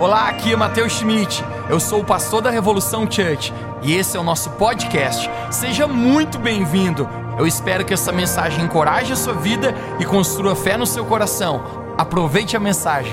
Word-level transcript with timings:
Olá, 0.00 0.30
aqui 0.30 0.50
é 0.50 0.56
Matheus 0.56 0.94
Schmidt. 0.94 1.44
Eu 1.68 1.78
sou 1.78 2.00
o 2.00 2.04
pastor 2.04 2.40
da 2.40 2.48
Revolução 2.48 3.02
Church 3.02 3.52
e 3.82 3.92
esse 3.92 4.16
é 4.16 4.20
o 4.20 4.22
nosso 4.22 4.48
podcast. 4.52 5.28
Seja 5.50 5.86
muito 5.86 6.38
bem-vindo. 6.38 7.06
Eu 7.38 7.46
espero 7.46 7.84
que 7.84 7.92
essa 7.92 8.10
mensagem 8.10 8.64
encoraje 8.64 9.12
a 9.12 9.16
sua 9.16 9.34
vida 9.34 9.74
e 10.00 10.06
construa 10.06 10.56
fé 10.56 10.78
no 10.78 10.86
seu 10.86 11.04
coração. 11.04 11.94
Aproveite 11.98 12.56
a 12.56 12.60
mensagem. 12.60 13.12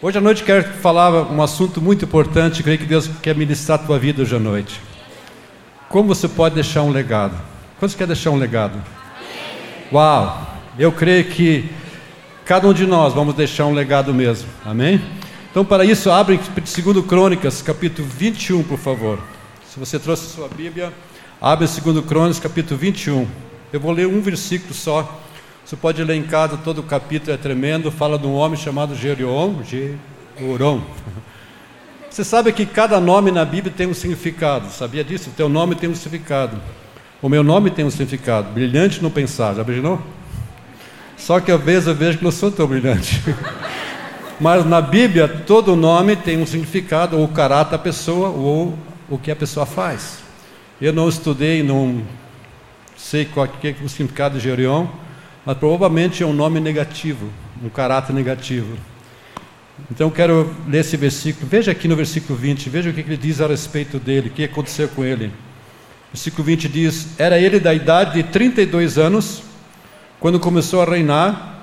Hoje 0.00 0.16
à 0.16 0.20
noite 0.22 0.42
quero 0.42 0.64
falar 0.64 1.30
um 1.30 1.42
assunto 1.42 1.78
muito 1.82 2.06
importante. 2.06 2.62
Creio 2.62 2.78
que 2.78 2.86
Deus 2.86 3.06
quer 3.20 3.36
ministrar 3.36 3.78
a 3.78 3.82
tua 3.82 3.98
vida 3.98 4.22
hoje 4.22 4.34
à 4.34 4.38
noite. 4.38 4.80
Como 5.90 6.08
você 6.08 6.26
pode 6.26 6.54
deixar 6.54 6.80
um 6.84 6.90
legado? 6.90 7.38
Quantos 7.78 7.94
quer 7.94 8.06
deixar 8.06 8.30
um 8.30 8.36
legado? 8.36 8.82
Uau! 9.92 10.46
Eu 10.78 10.90
creio 10.90 11.24
que 11.26 11.68
cada 12.50 12.66
um 12.66 12.72
de 12.72 12.84
nós 12.84 13.14
vamos 13.14 13.36
deixar 13.36 13.66
um 13.66 13.72
legado 13.72 14.12
mesmo. 14.12 14.48
Amém? 14.64 15.00
Então, 15.52 15.64
para 15.64 15.84
isso, 15.84 16.10
abre 16.10 16.36
2 16.36 17.06
Crônicas, 17.06 17.62
capítulo 17.62 18.08
21, 18.08 18.64
por 18.64 18.76
favor. 18.76 19.20
Se 19.68 19.78
você 19.78 20.00
trouxe 20.00 20.34
sua 20.34 20.48
Bíblia, 20.48 20.92
abre 21.40 21.64
2 21.68 22.04
Crônicas, 22.04 22.40
capítulo 22.40 22.76
21. 22.80 23.24
Eu 23.72 23.78
vou 23.78 23.92
ler 23.92 24.08
um 24.08 24.20
versículo 24.20 24.74
só. 24.74 25.20
Você 25.64 25.76
pode 25.76 26.02
ler 26.02 26.16
em 26.16 26.24
casa, 26.24 26.56
todo 26.56 26.80
o 26.80 26.82
capítulo 26.82 27.32
é 27.32 27.36
tremendo. 27.36 27.88
Fala 27.88 28.18
de 28.18 28.26
um 28.26 28.34
homem 28.34 28.58
chamado 28.58 28.96
Geron. 28.96 29.62
Geron. 29.62 30.80
Você 32.10 32.24
sabe 32.24 32.52
que 32.52 32.66
cada 32.66 32.98
nome 32.98 33.30
na 33.30 33.44
Bíblia 33.44 33.72
tem 33.72 33.86
um 33.86 33.94
significado. 33.94 34.72
Sabia 34.72 35.04
disso? 35.04 35.30
O 35.30 35.32
teu 35.34 35.48
nome 35.48 35.76
tem 35.76 35.88
um 35.88 35.94
significado. 35.94 36.60
O 37.22 37.28
meu 37.28 37.44
nome 37.44 37.70
tem 37.70 37.84
um 37.84 37.90
significado. 37.90 38.50
Brilhante 38.50 39.00
no 39.00 39.08
pensar. 39.08 39.54
Já 39.54 39.62
imaginou? 39.62 40.02
Só 41.20 41.38
que 41.38 41.52
às 41.52 41.60
vezes 41.62 41.86
eu 41.86 41.94
vejo 41.94 42.18
que 42.18 42.24
não 42.24 42.30
sou 42.30 42.50
tão 42.50 42.66
brilhante. 42.66 43.22
Mas 44.40 44.64
na 44.64 44.80
Bíblia, 44.80 45.28
todo 45.28 45.76
nome 45.76 46.16
tem 46.16 46.38
um 46.38 46.46
significado, 46.46 47.18
ou 47.18 47.24
o 47.24 47.28
caráter 47.28 47.72
da 47.72 47.78
pessoa, 47.78 48.30
ou 48.30 48.76
o 49.08 49.18
que 49.18 49.30
a 49.30 49.36
pessoa 49.36 49.66
faz. 49.66 50.18
Eu 50.80 50.94
não 50.94 51.08
estudei, 51.08 51.62
não 51.62 52.02
sei 52.96 53.26
qual 53.26 53.46
é 53.46 53.74
o 53.84 53.88
significado 53.88 54.38
de 54.38 54.44
Gereon, 54.44 54.86
mas 55.44 55.58
provavelmente 55.58 56.22
é 56.22 56.26
um 56.26 56.32
nome 56.32 56.58
negativo, 56.58 57.28
um 57.62 57.68
caráter 57.68 58.14
negativo. 58.14 58.78
Então 59.90 60.06
eu 60.06 60.10
quero 60.10 60.54
ler 60.66 60.80
esse 60.80 60.96
versículo. 60.96 61.46
Veja 61.46 61.72
aqui 61.72 61.86
no 61.86 61.96
versículo 61.96 62.38
20, 62.38 62.70
veja 62.70 62.90
o 62.90 62.92
que 62.94 63.00
ele 63.00 63.16
diz 63.16 63.42
a 63.42 63.46
respeito 63.46 63.98
dele, 63.98 64.28
o 64.28 64.32
que 64.32 64.44
aconteceu 64.44 64.88
com 64.88 65.04
ele. 65.04 65.30
Versículo 66.12 66.44
20 66.44 66.68
diz: 66.68 67.08
Era 67.18 67.38
ele 67.38 67.60
da 67.60 67.72
idade 67.74 68.14
de 68.14 68.22
32 68.24 68.96
anos, 68.96 69.42
quando 70.20 70.38
começou 70.38 70.82
a 70.82 70.84
reinar, 70.84 71.54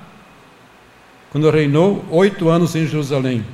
quando 1.30 1.48
reinou 1.48 2.04
oito 2.10 2.48
anos 2.48 2.74
em 2.74 2.86
Jerusalém. 2.86 3.46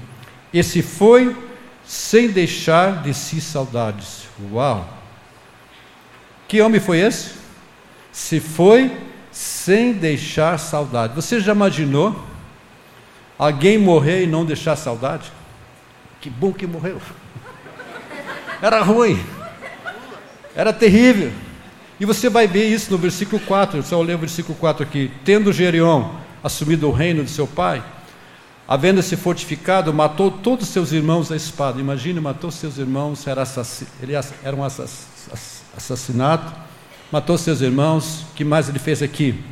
E 0.53 0.63
se 0.63 0.81
foi 0.81 1.37
sem 1.85 2.29
deixar 2.31 3.03
de 3.03 3.13
si 3.13 3.41
saudades. 3.41 4.25
Uau! 4.51 4.89
Que 6.49 6.63
homem 6.63 6.81
foi 6.81 7.01
esse? 7.01 7.33
Se 8.11 8.41
foi 8.41 8.91
sem 9.31 9.93
deixar 9.93 10.59
saudade. 10.59 11.15
Você 11.15 11.41
já 11.41 11.53
imaginou 11.53 12.25
alguém 13.39 13.77
morrer 13.77 14.23
e 14.23 14.27
não 14.27 14.45
deixar 14.45 14.77
saudade? 14.77 15.31
Que 16.21 16.31
bom 16.31 16.53
que 16.53 16.67
morreu. 16.67 17.01
Era 18.63 18.81
ruim. 18.81 19.23
Era 20.57 20.73
terrível. 20.73 21.31
E 22.05 22.07
você 22.07 22.29
vai 22.29 22.47
ver 22.47 22.69
isso 22.69 22.93
no 22.93 22.99
versículo 22.99 23.41
4. 23.41 23.83
Só 23.83 23.99
ler 24.03 24.17
o 24.17 24.19
versículo 24.19 24.55
4 24.59 24.83
aqui. 24.83 25.11
Tendo 25.25 25.51
Gereon 25.55 26.11
assumido 26.43 26.87
o 26.87 26.93
reino 26.93 27.25
de 27.25 27.31
seu 27.31 27.47
pai, 27.47 27.83
havendo-se 28.69 29.17
fortificado, 29.17 29.91
matou 29.91 30.31
todos 30.31 30.69
seus 30.69 30.93
irmãos 30.93 31.33
à 31.33 31.37
espada. 31.37 31.81
Imagine, 31.81 32.21
matou 32.21 32.51
seus 32.51 32.77
irmãos, 32.77 33.27
era, 33.27 33.43
era 34.43 34.55
um 34.55 34.63
assassinato, 35.75 36.53
matou 37.11 37.39
seus 37.39 37.63
irmãos. 37.63 38.27
que 38.37 38.45
mais 38.45 38.69
ele 38.69 38.79
fez 38.79 39.03
aqui? 39.03 39.43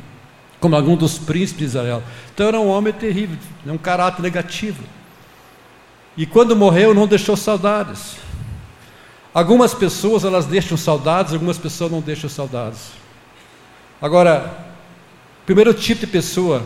Como 0.59 0.75
algum 0.75 0.95
dos 0.95 1.17
príncipes 1.17 1.57
de 1.57 1.65
Israel. 1.65 2.03
Então 2.35 2.49
era 2.49 2.59
um 2.59 2.67
homem 2.67 2.93
terrível, 2.93 3.39
um 3.65 3.79
caráter 3.79 4.21
negativo. 4.21 4.83
E 6.15 6.27
quando 6.27 6.55
morreu, 6.55 6.93
não 6.93 7.07
deixou 7.07 7.35
saudades. 7.35 8.22
Algumas 9.33 9.73
pessoas 9.73 10.23
elas 10.23 10.45
deixam 10.45 10.77
saudades, 10.77 11.33
algumas 11.33 11.57
pessoas 11.57 11.91
não 11.91 12.01
deixam 12.01 12.29
saudades. 12.29 12.91
Agora, 14.01 14.53
primeiro 15.45 15.73
tipo 15.73 16.01
de 16.01 16.07
pessoa 16.07 16.63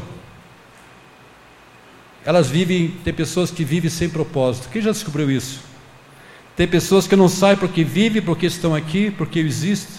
elas 2.27 2.49
vivem, 2.49 2.89
tem 3.05 3.13
pessoas 3.13 3.51
que 3.51 3.63
vivem 3.63 3.89
sem 3.89 4.09
propósito. 4.09 4.67
Quem 4.69 4.81
já 4.81 4.91
descobriu 4.91 5.31
isso? 5.31 5.61
Tem 6.57 6.67
pessoas 6.67 7.07
que 7.07 7.15
não 7.15 7.29
saem 7.29 7.55
porque 7.55 7.85
vivem, 7.85 8.21
porque 8.21 8.47
estão 8.47 8.75
aqui, 8.75 9.09
porque 9.11 9.39
existem. 9.39 9.95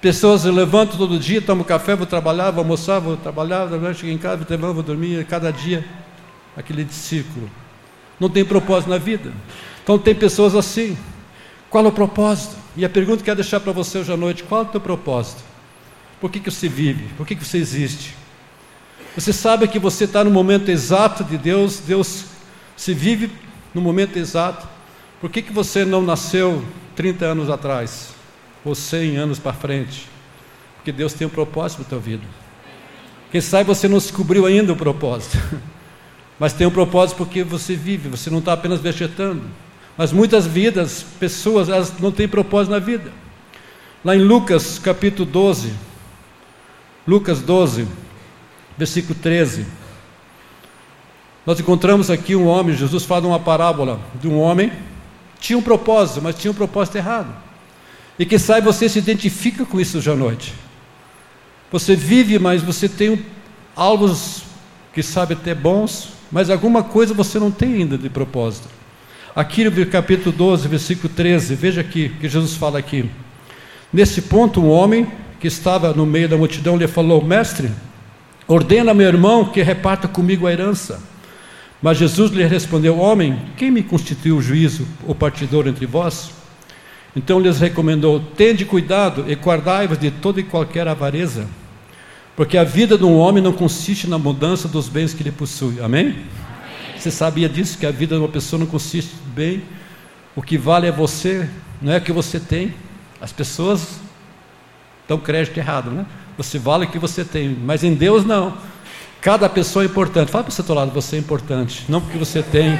Pessoas 0.00 0.44
levantam 0.44 0.96
todo 0.96 1.18
dia, 1.18 1.42
tomam 1.42 1.62
café, 1.62 1.94
vou 1.94 2.06
trabalhar, 2.06 2.50
vou 2.50 2.62
almoçar, 2.62 2.98
vou 2.98 3.18
trabalhar, 3.18 3.68
chego 3.94 4.10
em 4.10 4.16
casa, 4.16 4.38
vou 4.38 4.46
trabalhar, 4.46 4.72
vou 4.72 4.82
dormir, 4.82 5.22
cada 5.26 5.50
dia 5.50 5.84
aquele 6.56 6.86
ciclo. 6.90 7.50
Não 8.18 8.30
tem 8.30 8.42
propósito 8.42 8.88
na 8.88 8.96
vida. 8.96 9.30
Então 9.82 9.98
tem 9.98 10.14
pessoas 10.14 10.54
assim. 10.54 10.96
Qual 11.74 11.84
é 11.84 11.88
o 11.88 11.92
propósito? 11.92 12.54
E 12.76 12.84
a 12.84 12.88
pergunta 12.88 13.16
que 13.16 13.22
eu 13.22 13.34
quero 13.34 13.42
deixar 13.42 13.58
para 13.58 13.72
você 13.72 13.98
hoje 13.98 14.12
à 14.12 14.16
noite: 14.16 14.44
qual 14.44 14.60
é 14.60 14.64
o 14.64 14.68
teu 14.68 14.80
propósito? 14.80 15.42
Por 16.20 16.30
que, 16.30 16.38
que 16.38 16.48
você 16.48 16.68
vive? 16.68 17.12
Por 17.16 17.26
que, 17.26 17.34
que 17.34 17.44
você 17.44 17.58
existe? 17.58 18.14
Você 19.16 19.32
sabe 19.32 19.66
que 19.66 19.80
você 19.80 20.04
está 20.04 20.22
no 20.22 20.30
momento 20.30 20.68
exato 20.68 21.24
de 21.24 21.36
Deus, 21.36 21.80
Deus 21.80 22.26
se 22.76 22.94
vive 22.94 23.28
no 23.74 23.80
momento 23.80 24.16
exato. 24.16 24.68
Por 25.20 25.28
que, 25.28 25.42
que 25.42 25.52
você 25.52 25.84
não 25.84 26.00
nasceu 26.00 26.64
30 26.94 27.24
anos 27.24 27.50
atrás? 27.50 28.10
Ou 28.64 28.72
100 28.72 29.16
anos 29.16 29.40
para 29.40 29.52
frente? 29.52 30.08
Porque 30.76 30.92
Deus 30.92 31.12
tem 31.12 31.26
um 31.26 31.30
propósito 31.30 31.78
para 31.78 31.86
a 31.86 31.90
tua 31.90 31.98
vida. 31.98 32.24
Quem 33.32 33.40
sabe 33.40 33.64
você 33.64 33.88
não 33.88 33.98
descobriu 33.98 34.46
ainda 34.46 34.72
o 34.72 34.76
propósito. 34.76 35.36
Mas 36.38 36.52
tem 36.52 36.68
um 36.68 36.70
propósito 36.70 37.16
porque 37.16 37.42
você 37.42 37.74
vive, 37.74 38.10
você 38.10 38.30
não 38.30 38.38
está 38.38 38.52
apenas 38.52 38.78
vegetando. 38.78 39.42
Mas 39.96 40.12
muitas 40.12 40.46
vidas, 40.46 41.04
pessoas, 41.20 41.68
elas 41.68 41.92
não 42.00 42.10
têm 42.10 42.26
propósito 42.26 42.72
na 42.72 42.78
vida. 42.78 43.12
Lá 44.04 44.14
em 44.14 44.20
Lucas 44.20 44.78
capítulo 44.78 45.28
12, 45.28 45.72
Lucas 47.06 47.40
12, 47.40 47.86
versículo 48.76 49.14
13. 49.20 49.66
Nós 51.46 51.60
encontramos 51.60 52.10
aqui 52.10 52.34
um 52.34 52.46
homem, 52.46 52.76
Jesus 52.76 53.04
fala 53.04 53.26
uma 53.26 53.38
parábola 53.38 54.00
de 54.20 54.26
um 54.26 54.38
homem, 54.38 54.72
tinha 55.38 55.58
um 55.58 55.62
propósito, 55.62 56.22
mas 56.22 56.36
tinha 56.36 56.50
um 56.50 56.54
propósito 56.54 56.96
errado. 56.96 57.34
E 58.18 58.24
que 58.24 58.38
sai 58.38 58.60
você 58.60 58.88
se 58.88 58.98
identifica 58.98 59.64
com 59.64 59.80
isso 59.80 59.98
hoje 59.98 60.10
à 60.10 60.14
noite. 60.14 60.54
Você 61.70 61.94
vive, 61.94 62.38
mas 62.38 62.62
você 62.62 62.88
tem 62.88 63.24
algo 63.76 64.06
que 64.92 65.02
sabe 65.02 65.34
até 65.34 65.54
bons, 65.54 66.10
mas 66.30 66.48
alguma 66.48 66.82
coisa 66.82 67.12
você 67.12 67.38
não 67.38 67.50
tem 67.50 67.74
ainda 67.74 67.98
de 67.98 68.08
propósito. 68.08 68.68
Aqui 69.36 69.64
no 69.64 69.86
capítulo 69.86 70.30
12, 70.30 70.68
versículo 70.68 71.12
13, 71.12 71.56
veja 71.56 71.80
aqui 71.80 72.08
que 72.20 72.28
Jesus 72.28 72.54
fala 72.54 72.78
aqui. 72.78 73.10
Nesse 73.92 74.22
ponto, 74.22 74.60
um 74.60 74.70
homem 74.70 75.08
que 75.40 75.48
estava 75.48 75.92
no 75.92 76.06
meio 76.06 76.28
da 76.28 76.36
multidão 76.36 76.76
lhe 76.76 76.86
falou: 76.86 77.24
Mestre, 77.24 77.70
Ordena 78.46 78.92
meu 78.92 79.08
irmão 79.08 79.46
que 79.46 79.62
reparta 79.62 80.06
comigo 80.06 80.46
a 80.46 80.52
herança. 80.52 81.02
Mas 81.80 81.98
Jesus 81.98 82.30
lhe 82.30 82.46
respondeu: 82.46 82.98
Homem, 82.98 83.36
quem 83.56 83.70
me 83.70 83.82
constituiu 83.82 84.40
juízo 84.40 84.86
ou 85.06 85.14
partidor 85.14 85.66
entre 85.66 85.86
vós? 85.86 86.30
Então 87.16 87.40
lhes 87.40 87.58
recomendou: 87.58 88.20
Tende 88.36 88.64
cuidado 88.64 89.24
e 89.26 89.34
guardai-vos 89.34 89.98
de 89.98 90.10
toda 90.10 90.40
e 90.40 90.44
qualquer 90.44 90.86
avareza, 90.86 91.46
porque 92.36 92.58
a 92.58 92.64
vida 92.64 92.98
de 92.98 93.04
um 93.04 93.16
homem 93.16 93.42
não 93.42 93.52
consiste 93.52 94.08
na 94.08 94.18
mudança 94.18 94.68
dos 94.68 94.88
bens 94.88 95.14
que 95.14 95.22
ele 95.22 95.32
possui. 95.32 95.80
Amém? 95.80 96.16
Você 97.04 97.10
sabia 97.10 97.50
disso? 97.50 97.76
Que 97.76 97.84
a 97.84 97.90
vida 97.90 98.16
de 98.16 98.22
uma 98.22 98.30
pessoa 98.30 98.58
não 98.58 98.66
consiste 98.66 99.12
em 99.26 99.30
bem. 99.34 99.62
O 100.34 100.40
que 100.40 100.56
vale 100.56 100.86
é 100.86 100.90
você, 100.90 101.46
não 101.82 101.92
é 101.92 101.98
o 101.98 102.00
que 102.00 102.10
você 102.10 102.40
tem. 102.40 102.72
As 103.20 103.30
pessoas 103.30 104.00
dão 105.06 105.18
crédito 105.18 105.58
errado, 105.58 105.90
né? 105.90 106.06
Você 106.38 106.58
vale 106.58 106.86
o 106.86 106.88
que 106.88 106.98
você 106.98 107.22
tem, 107.22 107.50
mas 107.62 107.84
em 107.84 107.92
Deus 107.92 108.24
não. 108.24 108.56
Cada 109.20 109.50
pessoa 109.50 109.82
é 109.82 109.86
importante. 109.86 110.30
Fala 110.30 110.44
para 110.44 110.50
o 110.50 110.54
seu 110.54 110.74
lado, 110.74 110.92
você 110.92 111.16
é 111.16 111.18
importante. 111.18 111.84
Não 111.90 112.00
porque 112.00 112.16
você 112.16 112.42
tem 112.42 112.78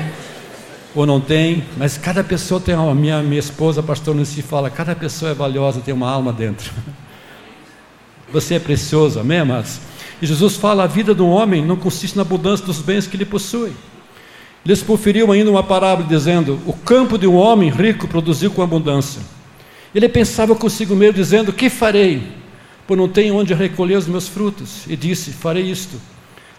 ou 0.94 1.04
não 1.04 1.20
tem, 1.20 1.62
mas 1.76 1.98
cada 1.98 2.24
pessoa 2.24 2.58
tem 2.58 2.74
uma. 2.74 2.94
Minha, 2.94 3.22
minha 3.22 3.40
esposa, 3.40 3.80
a 3.80 3.82
pastora 3.84 4.16
Nancy, 4.16 4.40
fala: 4.40 4.70
cada 4.70 4.96
pessoa 4.96 5.32
é 5.32 5.34
valiosa, 5.34 5.82
tem 5.82 5.92
uma 5.92 6.10
alma 6.10 6.32
dentro. 6.32 6.72
Você 8.32 8.54
é 8.54 8.58
precioso, 8.58 9.20
amém, 9.20 9.40
amados? 9.40 9.80
E 10.22 10.24
Jesus 10.24 10.56
fala: 10.56 10.84
a 10.84 10.86
vida 10.86 11.12
um 11.22 11.28
homem 11.28 11.62
não 11.62 11.76
consiste 11.76 12.16
na 12.16 12.22
abundância 12.22 12.64
dos 12.64 12.78
bens 12.78 13.06
que 13.06 13.18
ele 13.18 13.26
possui. 13.26 13.74
Lhes 14.64 14.82
proferiu 14.82 15.30
ainda 15.30 15.50
uma 15.50 15.62
parábola 15.62 16.08
dizendo: 16.08 16.58
O 16.66 16.72
campo 16.72 17.18
de 17.18 17.26
um 17.26 17.34
homem 17.34 17.70
rico 17.70 18.08
produziu 18.08 18.50
com 18.50 18.62
abundância. 18.62 19.20
Ele 19.94 20.08
pensava 20.08 20.54
consigo 20.54 20.96
mesmo, 20.96 21.14
dizendo: 21.14 21.52
Que 21.52 21.68
farei? 21.68 22.44
pois 22.86 22.98
não 22.98 23.08
tenho 23.08 23.36
onde 23.36 23.54
recolher 23.54 23.96
os 23.96 24.06
meus 24.06 24.28
frutos. 24.28 24.84
E 24.88 24.96
disse: 24.96 25.32
Farei 25.32 25.70
isto: 25.70 26.00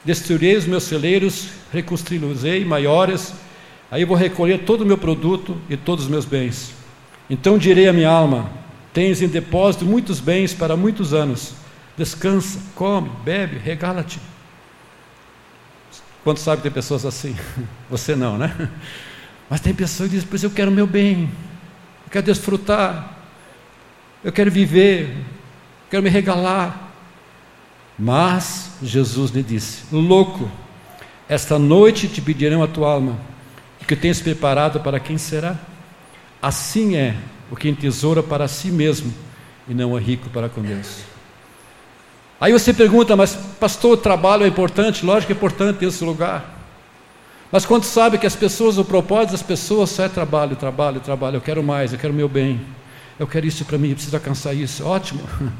destruirei 0.03 0.55
os 0.55 0.65
meus 0.65 0.83
celeiros, 0.83 1.47
reconstruí-los-ei 1.71 2.63
maiores, 2.65 3.33
aí 3.89 4.05
vou 4.05 4.17
recolher 4.17 4.59
todo 4.59 4.81
o 4.81 4.85
meu 4.85 4.97
produto 4.97 5.57
e 5.69 5.77
todos 5.77 6.05
os 6.05 6.11
meus 6.11 6.25
bens. 6.25 6.71
Então 7.29 7.57
direi 7.57 7.87
à 7.87 7.93
minha 7.93 8.09
alma: 8.09 8.49
Tens 8.93 9.21
em 9.21 9.27
depósito 9.27 9.85
muitos 9.85 10.19
bens 10.19 10.53
para 10.53 10.75
muitos 10.75 11.13
anos. 11.13 11.53
Descansa, 11.97 12.59
come, 12.75 13.09
bebe, 13.23 13.57
regala-te. 13.57 14.19
Quantos 16.25 16.41
sabe 16.41 16.63
tem 16.63 16.71
pessoas 16.71 17.05
assim? 17.05 17.35
Você 17.87 18.15
não, 18.15 18.35
né? 18.35 18.71
Mas 19.47 19.61
tem 19.61 19.75
pessoas 19.75 20.09
que 20.09 20.15
dizem: 20.15 20.27
Pois 20.27 20.43
eu 20.43 20.49
quero 20.49 20.71
meu 20.71 20.87
bem, 20.87 21.29
eu 22.03 22.09
quero 22.09 22.25
desfrutar, 22.25 23.15
eu 24.23 24.31
quero 24.33 24.49
viver, 24.49 25.11
eu 25.11 25.89
quero 25.91 26.01
me 26.01 26.09
regalar. 26.09 26.91
Mas 27.97 28.71
Jesus 28.81 29.29
lhe 29.29 29.43
disse: 29.43 29.83
Louco, 29.91 30.49
esta 31.29 31.59
noite 31.59 32.07
te 32.07 32.21
pedirão 32.21 32.63
a 32.63 32.67
tua 32.67 32.91
alma, 32.93 33.19
o 33.79 33.85
que 33.85 33.95
tens 33.95 34.19
preparado 34.19 34.79
para 34.79 34.99
quem 34.99 35.19
será? 35.19 35.55
Assim 36.41 36.95
é 36.95 37.15
o 37.51 37.55
que 37.55 37.69
entesoura 37.69 38.23
para 38.23 38.47
si 38.47 38.69
mesmo 38.69 39.13
e 39.67 39.75
não 39.75 39.95
é 39.95 40.01
rico 40.01 40.27
para 40.31 40.49
com 40.49 40.63
Deus. 40.63 41.14
Aí 42.39 42.51
você 42.51 42.73
pergunta, 42.73 43.15
mas 43.15 43.35
pastor, 43.59 43.93
o 43.93 43.97
trabalho 43.97 44.43
é 44.43 44.47
importante? 44.47 45.05
Lógico 45.05 45.27
que 45.27 45.33
é 45.33 45.35
importante 45.35 45.85
esse 45.85 46.03
lugar. 46.03 46.53
Mas 47.51 47.65
quando 47.65 47.85
sabe 47.85 48.17
que 48.17 48.27
as 48.27 48.35
pessoas, 48.35 48.77
o 48.77 48.83
propósito 48.83 49.31
das 49.31 49.41
pessoas 49.41 49.89
só 49.89 50.03
é 50.03 50.09
trabalho, 50.09 50.55
trabalho, 50.55 50.99
trabalho, 50.99 51.37
eu 51.37 51.41
quero 51.41 51.63
mais, 51.63 51.93
eu 51.93 51.99
quero 51.99 52.13
meu 52.13 52.27
bem, 52.27 52.59
eu 53.17 53.25
quero 53.25 53.45
isso 53.45 53.63
para 53.63 53.77
mim, 53.77 53.89
eu 53.89 53.95
preciso 53.95 54.15
alcançar 54.15 54.53
isso, 54.53 54.85
ótimo. 54.85 55.21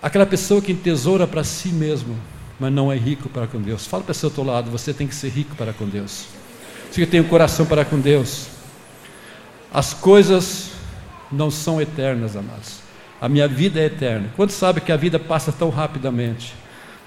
Aquela 0.00 0.26
pessoa 0.26 0.60
que 0.60 0.70
entesoura 0.72 1.26
para 1.26 1.42
si 1.42 1.68
mesmo, 1.68 2.16
mas 2.60 2.72
não 2.72 2.92
é 2.92 2.96
rico 2.96 3.28
para 3.28 3.46
com 3.46 3.60
Deus. 3.60 3.86
Fala 3.86 4.04
para 4.04 4.12
o 4.12 4.14
seu 4.14 4.28
outro 4.28 4.44
lado, 4.44 4.70
você 4.70 4.92
tem 4.92 5.06
que 5.06 5.14
ser 5.14 5.30
rico 5.30 5.56
para 5.56 5.72
com 5.72 5.88
Deus. 5.88 6.26
Você 6.90 7.06
tem 7.06 7.20
um 7.20 7.28
coração 7.28 7.66
para 7.66 7.84
com 7.84 7.98
Deus. 7.98 8.48
As 9.72 9.94
coisas 9.94 10.70
não 11.30 11.50
são 11.50 11.80
eternas, 11.80 12.36
amados. 12.36 12.81
A 13.22 13.28
minha 13.28 13.46
vida 13.46 13.78
é 13.78 13.84
eterna. 13.84 14.30
Quando 14.34 14.50
sabe 14.50 14.80
que 14.80 14.90
a 14.90 14.96
vida 14.96 15.16
passa 15.16 15.52
tão 15.52 15.70
rapidamente? 15.70 16.54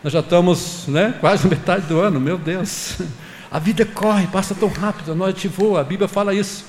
Nós 0.02 0.14
já 0.14 0.22
estamos 0.22 0.88
né, 0.88 1.14
quase 1.20 1.46
metade 1.46 1.88
do 1.88 2.00
ano, 2.00 2.22
meu 2.22 2.38
Deus. 2.38 3.00
A 3.52 3.60
vida 3.60 3.86
corre, 3.86 4.26
passa 4.28 4.56
tão 4.56 4.70
rápido, 4.70 5.12
a 5.12 5.16
noite 5.16 5.50
voa, 5.50 5.82
a 5.82 5.84
Bíblia 5.84 6.08
fala 6.08 6.34
isso. 6.34 6.66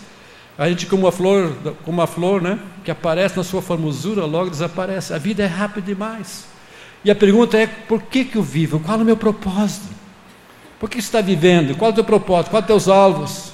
A 0.59 0.69
gente, 0.69 0.87
como 0.87 1.05
uma 1.05 1.13
flor, 1.13 1.53
como 1.85 1.99
uma 1.99 2.09
flor, 2.09 2.43
né, 2.43 2.59
que 2.85 2.91
aparece 2.91 3.37
na 3.37 3.45
sua 3.45 3.63
formosura, 3.63 4.25
logo 4.25 4.51
desaparece. 4.51 5.15
A 5.15 5.19
vida 5.19 5.45
é 5.45 5.47
rápida 5.47 5.87
demais. 5.87 6.47
E 7.05 7.11
a 7.11 7.15
pergunta 7.15 7.57
é: 7.57 7.69
por 7.69 8.03
que, 8.03 8.25
que 8.25 8.37
eu 8.37 8.43
vivo? 8.43 8.81
Qual 8.81 8.99
é 8.99 9.03
o 9.03 9.05
meu 9.05 9.17
propósito? 9.17 9.95
Por 10.81 10.91
que 10.91 11.01
você 11.01 11.07
está 11.07 11.21
vivendo? 11.21 11.77
Qual 11.77 11.91
é 11.91 11.93
o 11.93 11.95
teu 11.95 12.05
propósito? 12.05 12.51
Quais 12.51 12.65
os 12.65 12.67
teus 12.67 12.89
alvos? 12.89 13.53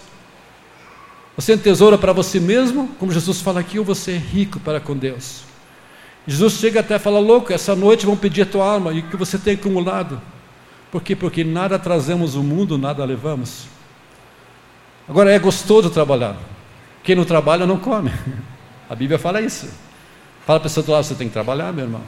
Você 1.36 1.52
é 1.52 1.56
tesoura 1.58 1.98
para 1.98 2.14
você 2.14 2.40
mesmo, 2.40 2.88
como 2.98 3.12
Jesus 3.12 3.42
fala 3.42 3.60
aqui, 3.60 3.78
ou 3.78 3.84
você 3.84 4.12
é 4.12 4.16
rico 4.16 4.58
para 4.58 4.80
com 4.80 4.96
Deus? 4.96 5.51
Jesus 6.26 6.54
chega 6.54 6.80
até 6.80 6.94
a 6.94 6.98
falar: 6.98 7.18
louco, 7.18 7.52
essa 7.52 7.74
noite 7.74 8.06
vão 8.06 8.16
pedir 8.16 8.42
a 8.42 8.46
tua 8.46 8.64
alma 8.64 8.92
e 8.92 9.00
o 9.00 9.02
que 9.02 9.16
você 9.16 9.38
tem 9.38 9.54
acumulado. 9.54 10.20
Por 10.90 11.02
quê? 11.02 11.16
Porque 11.16 11.42
nada 11.42 11.78
trazemos 11.78 12.34
o 12.34 12.42
mundo, 12.42 12.76
nada 12.76 13.04
levamos. 13.04 13.66
Agora 15.08 15.32
é 15.32 15.38
gostoso 15.38 15.90
trabalhar. 15.90 16.36
Quem 17.02 17.16
não 17.16 17.24
trabalha 17.24 17.66
não 17.66 17.78
come. 17.78 18.12
A 18.88 18.94
Bíblia 18.94 19.18
fala 19.18 19.40
isso. 19.40 19.68
Fala 20.46 20.60
para 20.60 20.68
o 20.68 20.82
do 20.82 20.92
lado, 20.92 21.04
você 21.04 21.14
tem 21.14 21.28
que 21.28 21.32
trabalhar, 21.32 21.72
meu 21.72 21.84
irmão. 21.84 22.02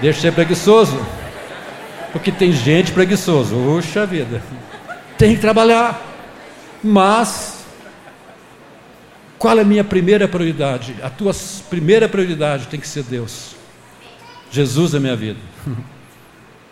Deixa 0.00 0.18
de 0.18 0.22
ser 0.22 0.32
preguiçoso. 0.32 1.00
Porque 2.12 2.30
tem 2.30 2.52
gente 2.52 2.92
preguiçoso. 2.92 3.54
Puxa 3.54 4.04
vida. 4.04 4.42
Tem 5.16 5.34
que 5.34 5.40
trabalhar. 5.40 6.00
Mas, 6.82 7.53
qual 9.44 9.58
é 9.58 9.60
a 9.60 9.64
minha 9.64 9.84
primeira 9.84 10.26
prioridade? 10.26 10.96
A 11.02 11.10
tua 11.10 11.32
primeira 11.68 12.08
prioridade 12.08 12.66
tem 12.66 12.80
que 12.80 12.88
ser 12.88 13.02
Deus. 13.02 13.54
Jesus 14.50 14.94
é 14.94 14.98
minha 14.98 15.14
vida. 15.14 15.38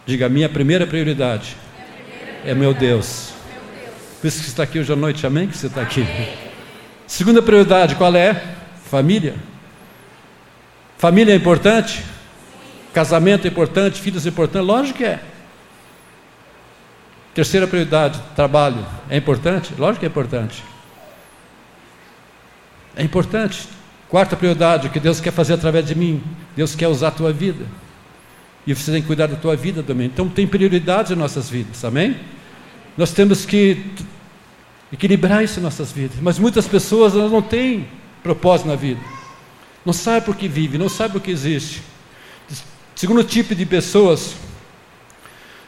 Diga, 0.07 0.25
a 0.25 0.29
minha 0.31 0.49
primeira 0.49 0.87
prioridade 0.87 1.55
é 2.43 2.55
meu 2.55 2.73
Deus. 2.73 3.35
Por 4.19 4.27
isso 4.27 4.41
que 4.41 4.49
está 4.49 4.63
aqui 4.63 4.79
hoje 4.79 4.91
à 4.91 4.97
noite, 4.97 5.27
amém? 5.27 5.49
Que 5.49 5.59
você 5.59 5.67
está 5.67 5.83
aqui. 5.83 6.03
Segunda 7.07 7.43
prioridade, 7.43 7.95
qual 7.95 8.17
é? 8.17 8.43
Família. 8.87 9.35
Família 10.97 11.35
é 11.35 11.37
importante? 11.37 12.03
Casamento 12.95 13.47
é 13.47 13.51
importante? 13.51 14.01
Filhos 14.01 14.25
é 14.25 14.31
importante? 14.31 14.65
Lógico 14.65 14.97
que 14.97 15.05
é. 15.05 15.21
Terceira 17.35 17.67
prioridade, 17.67 18.19
trabalho. 18.35 18.83
É 19.11 19.19
importante? 19.19 19.75
Lógico 19.77 20.01
que 20.01 20.07
é 20.07 20.09
importante. 20.09 20.72
É 22.97 23.03
importante. 23.03 23.69
Quarta 24.09 24.37
prioridade, 24.37 24.89
o 24.89 24.91
que 24.91 25.01
Deus 25.01 25.21
quer 25.21 25.33
fazer 25.33 25.55
através 25.55 25.87
de 25.87 25.95
mim. 25.95 26.23
Deus 26.55 26.75
quer 26.75 26.89
usar 26.89 27.09
a 27.09 27.13
tua 27.13 27.33
vida. 27.33 27.65
E 28.67 28.75
você 28.75 28.93
tem 28.93 29.01
que 29.01 29.07
cuidar 29.07 29.27
da 29.27 29.37
tua 29.37 29.57
vida 29.57 29.83
também. 29.83 30.07
Então 30.07 30.29
tem 30.29 30.47
prioridades 30.47 31.11
em 31.11 31.15
nossas 31.15 31.49
vidas, 31.49 31.85
amém? 31.85 32.17
Nós 32.97 33.13
temos 33.13 33.45
que 33.47 33.85
equilibrar 34.93 35.43
isso 35.43 35.59
em 35.59 35.63
nossas 35.63 35.91
vidas. 35.91 36.19
Mas 36.21 36.39
muitas 36.39 36.69
pessoas 36.69 37.15
não 37.15 37.43
têm 37.43 37.89
propósito 38.23 38.69
na 38.69 38.77
vida. 38.77 39.01
Não 39.85 39.93
sabem 39.93 40.23
por 40.23 40.37
que 40.37 40.47
vive, 40.47 40.79
não 40.79 40.89
sabem 40.89 41.13
por 41.13 41.23
que 41.23 41.31
existe. 41.31 41.83
Segundo 42.95 43.25
tipo 43.25 43.55
de 43.55 43.67
pessoas, 43.67 44.37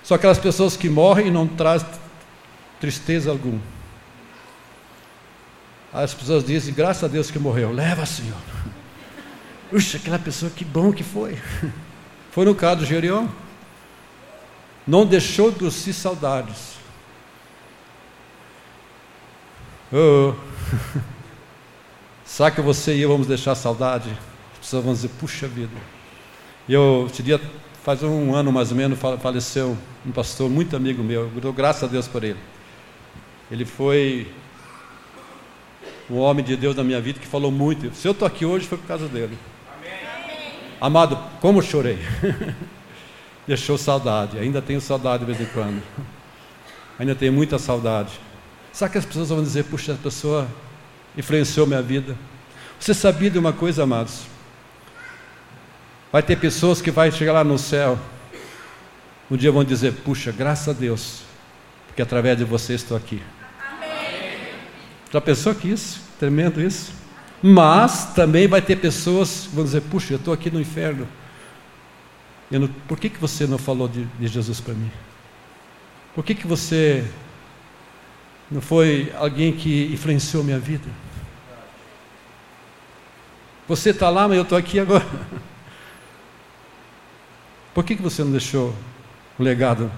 são 0.03 0.15
aquelas 0.15 0.39
pessoas 0.39 0.77
que 0.77 0.89
morrem 0.89 1.29
e 1.29 1.31
não 1.31 1.49
trazem 1.49 1.89
tristeza 2.79 3.31
alguma. 3.31 3.74
As 5.95 6.13
pessoas 6.13 6.45
dizem, 6.45 6.75
graças 6.75 7.05
a 7.05 7.07
Deus 7.07 7.31
que 7.31 7.39
morreu. 7.39 7.71
Leva, 7.71 8.05
Senhor. 8.05 8.37
Puxa, 9.71 9.97
aquela 9.97 10.19
pessoa, 10.19 10.51
que 10.51 10.65
bom 10.65 10.93
que 10.93 11.05
foi. 11.05 11.39
Foi 12.33 12.45
no 12.45 12.53
caso 12.53 12.81
do 12.81 12.85
Gerion. 12.85 13.29
Não 14.85 15.07
deixou 15.07 15.53
de 15.53 15.71
si 15.71 15.95
saudades. 15.95 16.75
Oh. 19.93 20.35
Será 22.27 22.51
que 22.51 22.61
você 22.61 22.97
e 22.97 23.03
eu 23.03 23.09
vamos 23.09 23.29
deixar 23.29 23.55
saudade? 23.55 24.11
As 24.55 24.59
pessoas 24.59 24.85
vão 24.85 24.93
dizer, 24.93 25.11
puxa 25.21 25.47
vida. 25.47 25.77
Eu, 26.69 27.09
dia, 27.21 27.41
faz 27.85 28.03
um 28.03 28.35
ano 28.35 28.51
mais 28.51 28.73
ou 28.73 28.77
menos, 28.77 28.99
faleceu 28.99 29.79
um 30.05 30.11
pastor 30.11 30.51
muito 30.51 30.75
amigo 30.75 31.05
meu. 31.05 31.31
Eu 31.33 31.41
dou 31.41 31.53
graças 31.53 31.85
a 31.85 31.87
Deus 31.87 32.09
por 32.09 32.25
ele. 32.25 32.41
Ele 33.49 33.65
foi 33.65 34.27
o 36.09 36.17
homem 36.17 36.45
de 36.45 36.57
Deus 36.57 36.77
na 36.77 36.85
minha 36.85 37.01
vida 37.01 37.19
que 37.19 37.27
falou 37.27 37.51
muito. 37.51 37.95
Se 37.95 38.07
eu 38.07 38.13
estou 38.13 38.27
aqui 38.27 38.45
hoje 38.45 38.67
foi 38.67 38.79
por 38.79 38.87
causa 38.87 39.09
dele. 39.09 39.39
Amém. 39.79 40.53
Amado, 40.81 41.19
como 41.41 41.63
chorei. 41.63 41.99
Deixou 43.47 43.77
saudade. 43.77 44.39
Ainda 44.39 44.63
tenho 44.63 44.81
saudade 44.81 45.25
de 45.25 45.33
vez 45.33 45.41
em 45.41 45.51
quando. 45.53 45.83
Ainda 46.99 47.15
tenho 47.15 47.33
muita 47.33 47.59
saudade. 47.59 48.21
Sabe 48.73 48.93
que 48.93 48.99
as 48.99 49.05
pessoas 49.05 49.29
vão 49.29 49.43
dizer, 49.43 49.65
puxa, 49.65 49.93
a 49.93 49.97
pessoa 49.97 50.49
influenciou 51.17 51.67
minha 51.67 51.83
vida? 51.83 52.17
Você 52.79 52.93
sabia 52.93 53.31
de 53.31 53.39
uma 53.39 53.53
coisa, 53.53 53.85
amados? 53.85 54.23
Vai 56.11 56.23
ter 56.23 56.37
pessoas 56.37 56.81
que 56.81 56.91
vai 56.91 57.11
chegar 57.11 57.33
lá 57.33 57.45
no 57.45 57.59
céu, 57.59 57.99
um 59.31 59.37
dia 59.37 59.51
vão 59.51 59.65
dizer, 59.65 59.93
puxa, 60.05 60.31
graças 60.31 60.69
a 60.69 60.73
Deus, 60.73 61.23
porque 61.87 62.03
através 62.03 62.39
de 62.39 62.45
você 62.45 62.75
estou 62.75 62.97
aqui. 62.97 63.23
Já 65.15 65.21
pensou 65.21 65.55
que 65.55 65.69
isso? 65.69 66.03
Tremendo 66.19 66.61
isso. 66.61 66.93
Mas 67.43 68.13
também 68.13 68.47
vai 68.47 68.61
ter 68.61 68.77
pessoas 68.77 69.47
que 69.47 69.57
vão 69.57 69.65
dizer, 69.65 69.81
puxa, 69.81 70.13
eu 70.13 70.19
estou 70.19 70.35
aqui 70.35 70.51
no 70.51 70.61
inferno. 70.61 71.09
Não, 72.51 72.69
por 72.87 72.99
que, 72.99 73.09
que 73.09 73.19
você 73.19 73.47
não 73.47 73.57
falou 73.57 73.89
de, 73.89 74.05
de 74.05 74.27
Jesus 74.27 74.61
para 74.61 74.75
mim? 74.75 74.91
Por 76.15 76.23
que, 76.23 76.35
que 76.35 76.47
você 76.47 77.05
não 78.51 78.61
foi 78.61 79.13
alguém 79.17 79.53
que 79.53 79.87
influenciou 79.93 80.45
minha 80.45 80.59
vida. 80.59 80.89
Você 83.67 83.91
está 83.91 84.11
lá, 84.11 84.29
mas 84.29 84.37
eu 84.37 84.43
estou 84.43 84.59
aqui 84.59 84.79
agora. 84.79 85.05
Por 87.73 87.83
que, 87.83 87.97
que 87.97 88.03
você 88.03 88.23
não 88.23 88.31
deixou 88.31 88.75
o 89.39 89.43
legado? 89.43 89.91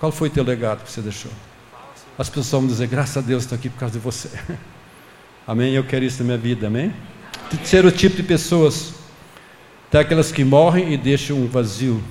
Qual 0.00 0.10
foi 0.10 0.28
o 0.28 0.30
teu 0.30 0.44
legado 0.44 0.84
que 0.84 0.90
você 0.90 1.00
deixou? 1.00 1.30
As 2.16 2.28
pessoas 2.28 2.62
vão 2.62 2.66
dizer, 2.66 2.86
graças 2.86 3.16
a 3.16 3.20
Deus 3.20 3.42
estou 3.42 3.56
aqui 3.56 3.68
por 3.68 3.78
causa 3.78 3.94
de 3.94 3.98
você. 3.98 4.28
Amém? 5.46 5.74
Eu 5.74 5.84
quero 5.84 6.04
isso 6.04 6.22
na 6.22 6.26
minha 6.26 6.38
vida, 6.38 6.68
amém? 6.68 6.92
Terceiro 7.50 7.90
tipo 7.90 8.16
de 8.16 8.22
pessoas. 8.22 8.94
Tem 9.90 10.00
aquelas 10.00 10.32
que 10.32 10.42
morrem 10.42 10.92
e 10.92 10.96
deixam 10.96 11.36
um 11.36 11.46
vazio. 11.46 12.02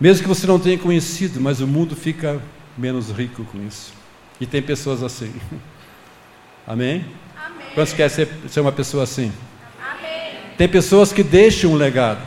Mesmo 0.00 0.22
que 0.22 0.28
você 0.28 0.46
não 0.46 0.58
tenha 0.58 0.76
conhecido, 0.78 1.40
mas 1.40 1.60
o 1.60 1.66
mundo 1.66 1.94
fica 1.94 2.42
menos 2.76 3.10
rico 3.10 3.44
com 3.44 3.64
isso. 3.64 3.92
E 4.40 4.46
tem 4.46 4.60
pessoas 4.60 5.02
assim. 5.02 5.32
Amém? 6.66 7.04
Amém. 7.36 7.66
Quantos 7.74 7.92
querem 7.92 8.08
ser, 8.08 8.28
ser 8.48 8.60
uma 8.60 8.72
pessoa 8.72 9.04
assim? 9.04 9.30
Amém. 9.78 10.32
Tem 10.56 10.68
pessoas 10.68 11.12
que 11.12 11.22
deixam 11.22 11.72
um 11.72 11.76
legado. 11.76 12.26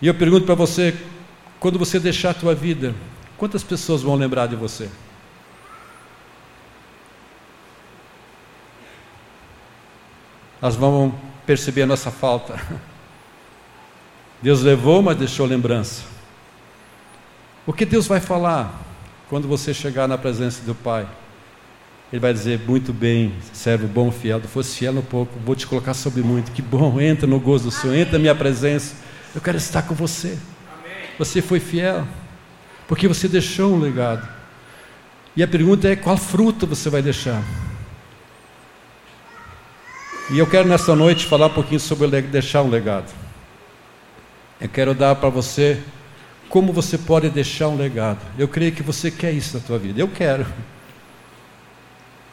E 0.00 0.06
eu 0.06 0.14
pergunto 0.14 0.46
para 0.46 0.54
você, 0.54 0.96
quando 1.60 1.78
você 1.78 2.00
deixar 2.00 2.30
a 2.30 2.34
tua 2.34 2.54
vida, 2.54 2.94
quantas 3.38 3.62
pessoas 3.62 4.02
vão 4.02 4.16
lembrar 4.16 4.46
de 4.46 4.56
você? 4.56 4.90
Elas 10.60 10.74
vão 10.74 11.14
perceber 11.46 11.82
a 11.82 11.86
nossa 11.86 12.10
falta. 12.10 12.60
Deus 14.42 14.60
levou, 14.62 15.00
mas 15.00 15.16
deixou 15.16 15.46
lembrança. 15.46 16.02
O 17.66 17.72
que 17.72 17.84
Deus 17.84 18.06
vai 18.06 18.20
falar 18.20 18.82
quando 19.28 19.46
você 19.46 19.72
chegar 19.72 20.08
na 20.08 20.18
presença 20.18 20.62
do 20.62 20.74
Pai? 20.74 21.08
Ele 22.12 22.20
vai 22.20 22.32
dizer: 22.32 22.60
Muito 22.66 22.92
bem, 22.92 23.34
servo 23.52 23.86
bom, 23.86 24.10
fiel. 24.10 24.40
Tu 24.40 24.48
fosse 24.48 24.76
fiel 24.76 24.92
no 24.92 25.02
pouco, 25.02 25.38
vou 25.44 25.54
te 25.54 25.66
colocar 25.66 25.94
sobre 25.94 26.22
muito. 26.22 26.50
Que 26.52 26.62
bom, 26.62 26.98
entra 27.00 27.26
no 27.26 27.38
gozo 27.38 27.64
do 27.64 27.70
Senhor, 27.70 27.94
entra 27.94 28.14
na 28.14 28.18
minha 28.20 28.34
presença. 28.34 28.96
Eu 29.34 29.40
quero 29.40 29.58
estar 29.58 29.82
com 29.82 29.94
você. 29.94 30.38
Você 31.18 31.42
foi 31.42 31.60
fiel, 31.60 32.06
porque 32.88 33.06
você 33.06 33.28
deixou 33.28 33.74
um 33.74 33.78
legado. 33.78 34.26
E 35.36 35.42
a 35.42 35.46
pergunta 35.46 35.86
é: 35.86 35.94
qual 35.94 36.16
fruto 36.16 36.66
você 36.66 36.88
vai 36.88 37.02
deixar? 37.02 37.44
E 40.30 40.38
eu 40.38 40.46
quero 40.46 40.68
nessa 40.68 40.96
noite 40.96 41.26
falar 41.26 41.46
um 41.46 41.54
pouquinho 41.54 41.78
sobre 41.78 42.20
deixar 42.22 42.62
um 42.62 42.68
legado. 42.68 43.12
Eu 44.60 44.68
quero 44.68 44.94
dar 44.94 45.14
para 45.14 45.28
você 45.28 45.80
como 46.48 46.72
você 46.72 46.98
pode 46.98 47.30
deixar 47.30 47.68
um 47.68 47.76
legado. 47.76 48.20
Eu 48.38 48.48
creio 48.48 48.72
que 48.72 48.82
você 48.82 49.10
quer 49.10 49.32
isso 49.32 49.56
na 49.56 49.62
tua 49.62 49.78
vida. 49.78 50.00
Eu 50.00 50.08
quero. 50.08 50.46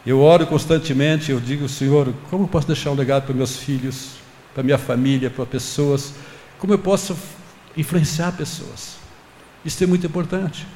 Eu 0.06 0.22
oro 0.22 0.46
constantemente, 0.46 1.32
eu 1.32 1.40
digo, 1.40 1.68
Senhor, 1.68 2.14
como 2.30 2.44
eu 2.44 2.48
posso 2.48 2.68
deixar 2.68 2.92
um 2.92 2.96
legado 2.96 3.26
para 3.26 3.34
meus 3.34 3.58
filhos, 3.58 4.12
para 4.54 4.62
minha 4.62 4.78
família, 4.78 5.30
para 5.30 5.46
pessoas? 5.46 6.14
Como 6.60 6.74
eu 6.74 6.80
posso 6.80 7.18
influenciar 7.76 8.32
pessoas? 8.34 9.05
Isso 9.66 9.84
é 9.84 9.88
muito 9.88 10.06
importante. 10.06 10.68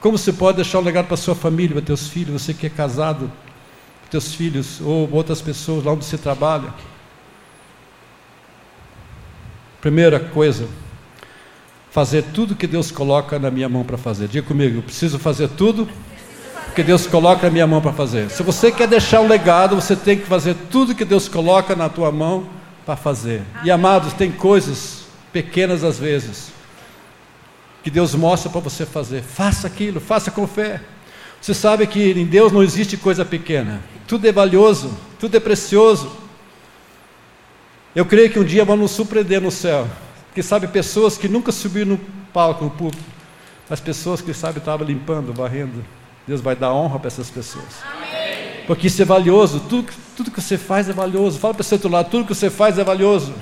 Como 0.00 0.16
você 0.16 0.32
pode 0.32 0.56
deixar 0.56 0.78
um 0.78 0.82
legado 0.82 1.06
para 1.06 1.16
sua 1.16 1.34
família, 1.34 1.74
para 1.76 1.84
teus 1.84 2.08
filhos, 2.08 2.40
você 2.40 2.54
que 2.54 2.66
é 2.66 2.70
casado, 2.70 3.30
teus 4.08 4.34
filhos 4.34 4.80
ou 4.80 5.10
outras 5.10 5.40
pessoas 5.40 5.84
lá 5.84 5.92
onde 5.92 6.04
você 6.04 6.16
trabalha? 6.16 6.72
Primeira 9.80 10.20
coisa, 10.20 10.68
fazer 11.90 12.22
tudo 12.32 12.54
que 12.54 12.66
Deus 12.66 12.92
coloca 12.92 13.38
na 13.38 13.50
minha 13.50 13.68
mão 13.68 13.82
para 13.84 13.98
fazer. 13.98 14.28
Diga 14.28 14.46
comigo, 14.46 14.78
eu 14.78 14.82
preciso 14.82 15.18
fazer 15.18 15.48
tudo 15.48 15.88
que 16.74 16.82
Deus 16.82 17.06
coloca 17.06 17.46
na 17.46 17.52
minha 17.52 17.66
mão 17.66 17.80
para 17.80 17.92
fazer. 17.92 18.30
Se 18.30 18.42
você 18.42 18.70
quer 18.70 18.86
deixar 18.86 19.20
um 19.20 19.28
legado, 19.28 19.74
você 19.74 19.96
tem 19.96 20.18
que 20.18 20.26
fazer 20.26 20.56
tudo 20.70 20.94
que 20.94 21.04
Deus 21.04 21.28
coloca 21.28 21.74
na 21.74 21.88
tua 21.88 22.12
mão 22.12 22.46
para 22.86 22.96
fazer. 22.96 23.42
E 23.64 23.70
amados, 23.70 24.12
tem 24.12 24.30
coisas 24.30 25.04
pequenas 25.32 25.82
às 25.82 25.98
vezes 25.98 26.52
que 27.82 27.90
Deus 27.90 28.14
mostra 28.14 28.50
para 28.50 28.60
você 28.60 28.86
fazer. 28.86 29.22
Faça 29.22 29.66
aquilo, 29.66 30.00
faça 30.00 30.30
com 30.30 30.46
fé. 30.46 30.80
Você 31.40 31.52
sabe 31.52 31.86
que 31.86 32.12
em 32.12 32.24
Deus 32.24 32.52
não 32.52 32.62
existe 32.62 32.96
coisa 32.96 33.24
pequena. 33.24 33.82
Tudo 34.06 34.26
é 34.28 34.32
valioso, 34.32 34.96
tudo 35.18 35.36
é 35.36 35.40
precioso. 35.40 36.12
Eu 37.94 38.06
creio 38.06 38.30
que 38.30 38.38
um 38.38 38.44
dia 38.44 38.64
vamos 38.64 38.82
nos 38.82 38.90
surpreender 38.92 39.40
no 39.40 39.50
céu. 39.50 39.88
Que 40.34 40.42
sabe 40.42 40.68
pessoas 40.68 41.18
que 41.18 41.28
nunca 41.28 41.50
subiram 41.50 41.90
no 41.90 42.00
palco, 42.32 42.64
no 42.64 42.70
público, 42.70 43.04
mas 43.68 43.80
pessoas 43.80 44.22
que 44.22 44.32
sabe 44.32 44.58
estavam 44.58 44.86
limpando, 44.86 45.32
varrendo, 45.32 45.84
Deus 46.26 46.40
vai 46.40 46.56
dar 46.56 46.72
honra 46.72 46.98
para 46.98 47.08
essas 47.08 47.28
pessoas. 47.28 47.66
Amém. 47.84 48.64
Porque 48.66 48.86
isso 48.86 49.02
é 49.02 49.04
valioso. 49.04 49.60
Tudo, 49.68 49.92
tudo 50.16 50.30
que 50.30 50.40
você 50.40 50.56
faz 50.56 50.88
é 50.88 50.92
valioso. 50.92 51.38
Fala 51.38 51.54
para 51.54 51.60
o 51.60 51.64
seu 51.64 51.76
outro 51.76 51.90
lado, 51.90 52.10
tudo 52.10 52.26
que 52.26 52.34
você 52.34 52.48
faz 52.48 52.78
é 52.78 52.84
valioso. 52.84 53.34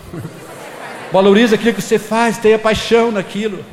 Valorize 1.13 1.55
aquilo 1.55 1.75
que 1.75 1.83
você 1.83 1.99
faz, 1.99 2.39
tenha 2.39 2.59
paixão 2.59 3.13
naquilo. 3.13 3.65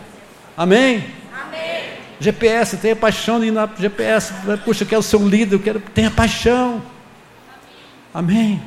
Amém? 0.57 1.05
Amém. 1.31 1.83
GPS, 2.19 2.77
tenha 2.77 2.95
paixão 2.95 3.39
de 3.39 3.45
ir 3.45 3.51
na 3.51 3.69
GPS. 3.79 4.33
Puxa, 4.65 4.83
eu 4.83 4.87
quero 4.87 5.03
ser 5.03 5.17
um 5.17 5.27
líder, 5.27 5.55
eu 5.55 5.59
quero. 5.59 5.79
Tenha 5.79 6.09
paixão. 6.09 6.81
Amém. 8.11 8.59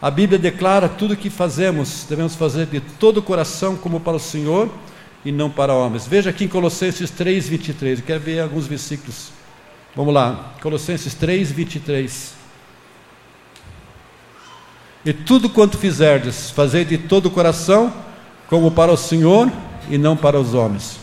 A 0.00 0.08
Bíblia 0.08 0.38
declara 0.38 0.88
tudo 0.88 1.14
o 1.14 1.16
que 1.16 1.28
fazemos, 1.28 2.06
devemos 2.08 2.36
fazer 2.36 2.66
de 2.66 2.80
todo 2.80 3.18
o 3.18 3.22
coração, 3.22 3.76
como 3.76 3.98
para 3.98 4.16
o 4.16 4.20
Senhor 4.20 4.70
e 5.24 5.32
não 5.32 5.50
para 5.50 5.74
homens. 5.74 6.06
Veja 6.06 6.30
aqui 6.30 6.44
em 6.44 6.48
Colossenses 6.48 7.10
3, 7.10 7.48
23. 7.48 7.98
Eu 7.98 8.04
quero 8.04 8.20
ver 8.20 8.40
alguns 8.40 8.68
versículos. 8.68 9.32
Vamos 9.96 10.14
lá. 10.14 10.54
Colossenses 10.60 11.14
3, 11.14 11.50
23. 11.50 12.34
E 15.04 15.12
tudo 15.12 15.50
quanto 15.50 15.76
fizerdes, 15.76 16.50
fazei 16.50 16.84
de 16.84 16.98
todo 16.98 17.26
o 17.26 17.30
coração, 17.30 17.92
como 18.46 18.70
para 18.70 18.92
o 18.92 18.96
Senhor 18.96 19.50
e 19.88 19.98
não 19.98 20.16
para 20.16 20.38
os 20.38 20.54
homens. 20.54 20.98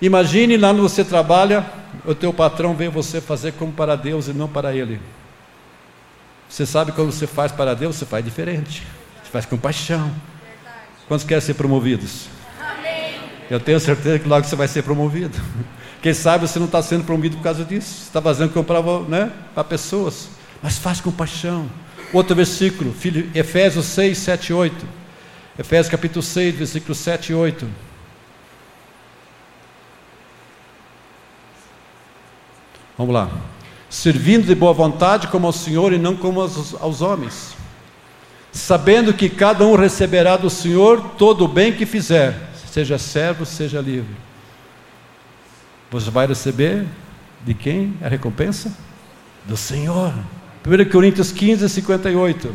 Imagine 0.00 0.56
lá 0.56 0.70
onde 0.70 0.80
você 0.80 1.04
trabalha, 1.04 1.64
o 2.04 2.14
teu 2.14 2.32
patrão 2.32 2.74
vê 2.74 2.88
você 2.88 3.20
fazer 3.20 3.52
como 3.52 3.72
para 3.72 3.96
Deus 3.96 4.28
e 4.28 4.32
não 4.32 4.48
para 4.48 4.74
ele. 4.74 5.00
Você 6.48 6.66
sabe 6.66 6.92
quando 6.92 7.12
você 7.12 7.26
faz 7.26 7.52
para 7.52 7.74
Deus, 7.74 7.96
você 7.96 8.06
faz 8.06 8.24
diferente. 8.24 8.86
Você 9.22 9.30
faz 9.30 9.46
com 9.46 9.56
paixão. 9.56 10.10
Quantos 11.06 11.24
querem 11.24 11.40
ser 11.40 11.54
promovidos? 11.54 12.26
Eu 13.48 13.60
tenho 13.60 13.78
certeza 13.78 14.18
que 14.18 14.28
logo 14.28 14.46
você 14.46 14.56
vai 14.56 14.66
ser 14.66 14.82
promovido. 14.82 15.38
Quem 16.02 16.14
sabe 16.14 16.48
você 16.48 16.58
não 16.58 16.66
está 16.66 16.82
sendo 16.82 17.04
promovido 17.04 17.36
por 17.36 17.42
causa 17.42 17.64
disso. 17.64 17.88
Você 17.88 18.02
está 18.04 18.22
fazendo 18.22 18.52
comprar 18.52 18.82
né, 19.08 19.30
para 19.54 19.62
pessoas. 19.64 20.28
Mas 20.62 20.78
faz 20.78 21.00
com 21.00 21.12
paixão. 21.12 21.68
Outro 22.12 22.34
versículo, 22.34 22.94
Efésios 23.34 23.86
6, 23.86 24.18
7 24.18 24.46
e 24.48 24.52
8. 24.52 24.86
Efésios 25.58 25.88
capítulo 25.88 26.22
6, 26.22 26.54
versículo 26.56 26.94
7 26.94 27.32
e 27.32 27.34
8. 27.34 27.68
Vamos 33.00 33.14
lá. 33.14 33.30
Servindo 33.88 34.44
de 34.44 34.54
boa 34.54 34.74
vontade 34.74 35.28
como 35.28 35.46
ao 35.46 35.54
Senhor 35.54 35.90
e 35.94 35.98
não 35.98 36.14
como 36.14 36.38
aos, 36.38 36.74
aos 36.82 37.00
homens. 37.00 37.56
Sabendo 38.52 39.14
que 39.14 39.30
cada 39.30 39.64
um 39.64 39.74
receberá 39.74 40.36
do 40.36 40.50
Senhor 40.50 41.12
todo 41.16 41.46
o 41.46 41.48
bem 41.48 41.72
que 41.72 41.86
fizer 41.86 42.50
seja 42.66 42.98
servo, 42.98 43.46
seja 43.46 43.80
livre. 43.80 44.14
Você 45.90 46.10
vai 46.10 46.26
receber 46.26 46.84
de 47.42 47.54
quem 47.54 47.96
a 48.02 48.08
recompensa? 48.08 48.70
Do 49.46 49.56
Senhor. 49.56 50.12
1 50.62 50.90
Coríntios 50.90 51.32
15, 51.32 51.70
58. 51.70 52.54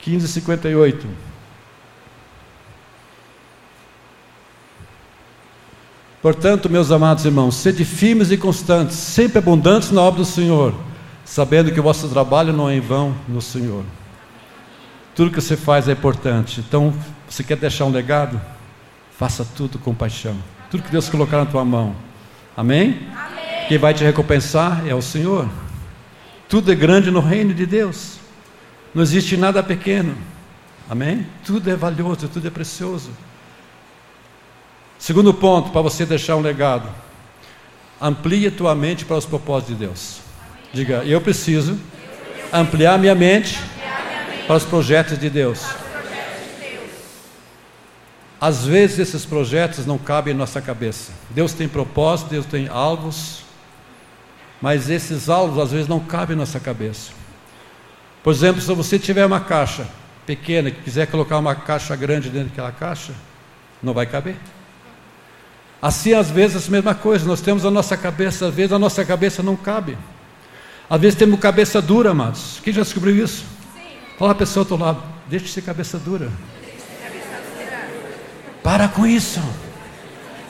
15, 0.00 0.26
58. 0.26 1.08
Portanto, 6.24 6.70
meus 6.70 6.90
amados 6.90 7.26
irmãos, 7.26 7.54
sede 7.54 7.84
firmes 7.84 8.30
e 8.30 8.38
constantes, 8.38 8.96
sempre 8.96 9.36
abundantes 9.36 9.90
na 9.90 10.00
obra 10.00 10.20
do 10.20 10.24
Senhor, 10.24 10.74
sabendo 11.22 11.70
que 11.70 11.78
o 11.78 11.82
vosso 11.82 12.08
trabalho 12.08 12.50
não 12.50 12.66
é 12.66 12.76
em 12.76 12.80
vão 12.80 13.14
no 13.28 13.42
Senhor. 13.42 13.84
Tudo 15.14 15.30
que 15.30 15.38
você 15.38 15.54
faz 15.54 15.86
é 15.86 15.92
importante. 15.92 16.64
Então, 16.66 16.94
você 17.28 17.44
quer 17.44 17.58
deixar 17.58 17.84
um 17.84 17.90
legado? 17.90 18.40
Faça 19.18 19.44
tudo 19.44 19.78
com 19.78 19.94
paixão. 19.94 20.34
Tudo 20.70 20.84
que 20.84 20.90
Deus 20.90 21.10
colocar 21.10 21.36
na 21.36 21.44
tua 21.44 21.62
mão. 21.62 21.94
Amém? 22.56 23.00
Amém? 23.14 23.66
Quem 23.68 23.76
vai 23.76 23.92
te 23.92 24.02
recompensar 24.02 24.82
é 24.88 24.94
o 24.94 25.02
Senhor. 25.02 25.46
Tudo 26.48 26.72
é 26.72 26.74
grande 26.74 27.10
no 27.10 27.20
reino 27.20 27.52
de 27.52 27.66
Deus. 27.66 28.16
Não 28.94 29.02
existe 29.02 29.36
nada 29.36 29.62
pequeno. 29.62 30.16
Amém? 30.88 31.26
Tudo 31.44 31.68
é 31.68 31.76
valioso, 31.76 32.28
tudo 32.28 32.48
é 32.48 32.50
precioso. 32.50 33.10
Segundo 34.98 35.34
ponto, 35.34 35.70
para 35.70 35.82
você 35.82 36.06
deixar 36.06 36.36
um 36.36 36.40
legado. 36.40 36.88
Amplie 38.00 38.50
tua 38.50 38.74
mente 38.74 39.04
para 39.04 39.16
os 39.16 39.26
propósitos 39.26 39.76
de 39.76 39.86
Deus. 39.86 40.20
Diga, 40.72 41.04
eu 41.04 41.20
preciso 41.20 41.78
ampliar 42.52 42.98
minha 42.98 43.14
mente 43.14 43.58
para 44.46 44.56
os 44.56 44.64
projetos 44.64 45.18
de 45.18 45.30
Deus. 45.30 45.64
Às 48.40 48.66
vezes 48.66 48.98
esses 48.98 49.24
projetos 49.24 49.86
não 49.86 49.96
cabem 49.96 50.34
em 50.34 50.36
nossa 50.36 50.60
cabeça. 50.60 51.12
Deus 51.30 51.52
tem 51.52 51.66
propósito, 51.66 52.30
Deus 52.30 52.44
tem 52.44 52.68
alvos, 52.68 53.42
mas 54.60 54.90
esses 54.90 55.28
alvos 55.28 55.62
às 55.62 55.72
vezes 55.72 55.88
não 55.88 56.00
cabem 56.00 56.34
em 56.34 56.38
nossa 56.38 56.60
cabeça. 56.60 57.12
Por 58.22 58.32
exemplo, 58.32 58.60
se 58.60 58.72
você 58.74 58.98
tiver 58.98 59.24
uma 59.24 59.40
caixa 59.40 59.86
pequena 60.26 60.70
que 60.70 60.82
quiser 60.82 61.06
colocar 61.06 61.38
uma 61.38 61.54
caixa 61.54 61.94
grande 61.96 62.28
dentro 62.28 62.48
daquela 62.48 62.72
caixa, 62.72 63.12
não 63.82 63.94
vai 63.94 64.06
caber. 64.06 64.36
Assim, 65.84 66.14
às 66.14 66.30
vezes, 66.30 66.66
a 66.66 66.70
mesma 66.70 66.94
coisa, 66.94 67.26
nós 67.26 67.42
temos 67.42 67.66
a 67.66 67.70
nossa 67.70 67.94
cabeça, 67.94 68.46
às 68.46 68.54
vezes 68.54 68.72
a 68.72 68.78
nossa 68.78 69.04
cabeça 69.04 69.42
não 69.42 69.54
cabe. 69.54 69.98
Às 70.88 70.98
vezes 70.98 71.18
temos 71.18 71.38
cabeça 71.38 71.82
dura, 71.82 72.12
amados. 72.12 72.58
Quem 72.64 72.72
já 72.72 72.80
descobriu 72.80 73.22
isso? 73.22 73.44
Fala 74.18 74.32
a 74.32 74.34
pessoa 74.34 74.64
do 74.64 74.72
outro 74.72 74.86
lado, 74.86 75.02
deixa 75.28 75.44
de 75.44 75.50
ser 75.50 75.60
cabeça 75.60 75.98
dura. 75.98 76.30
Para 78.62 78.88
com 78.88 79.06
isso. 79.06 79.42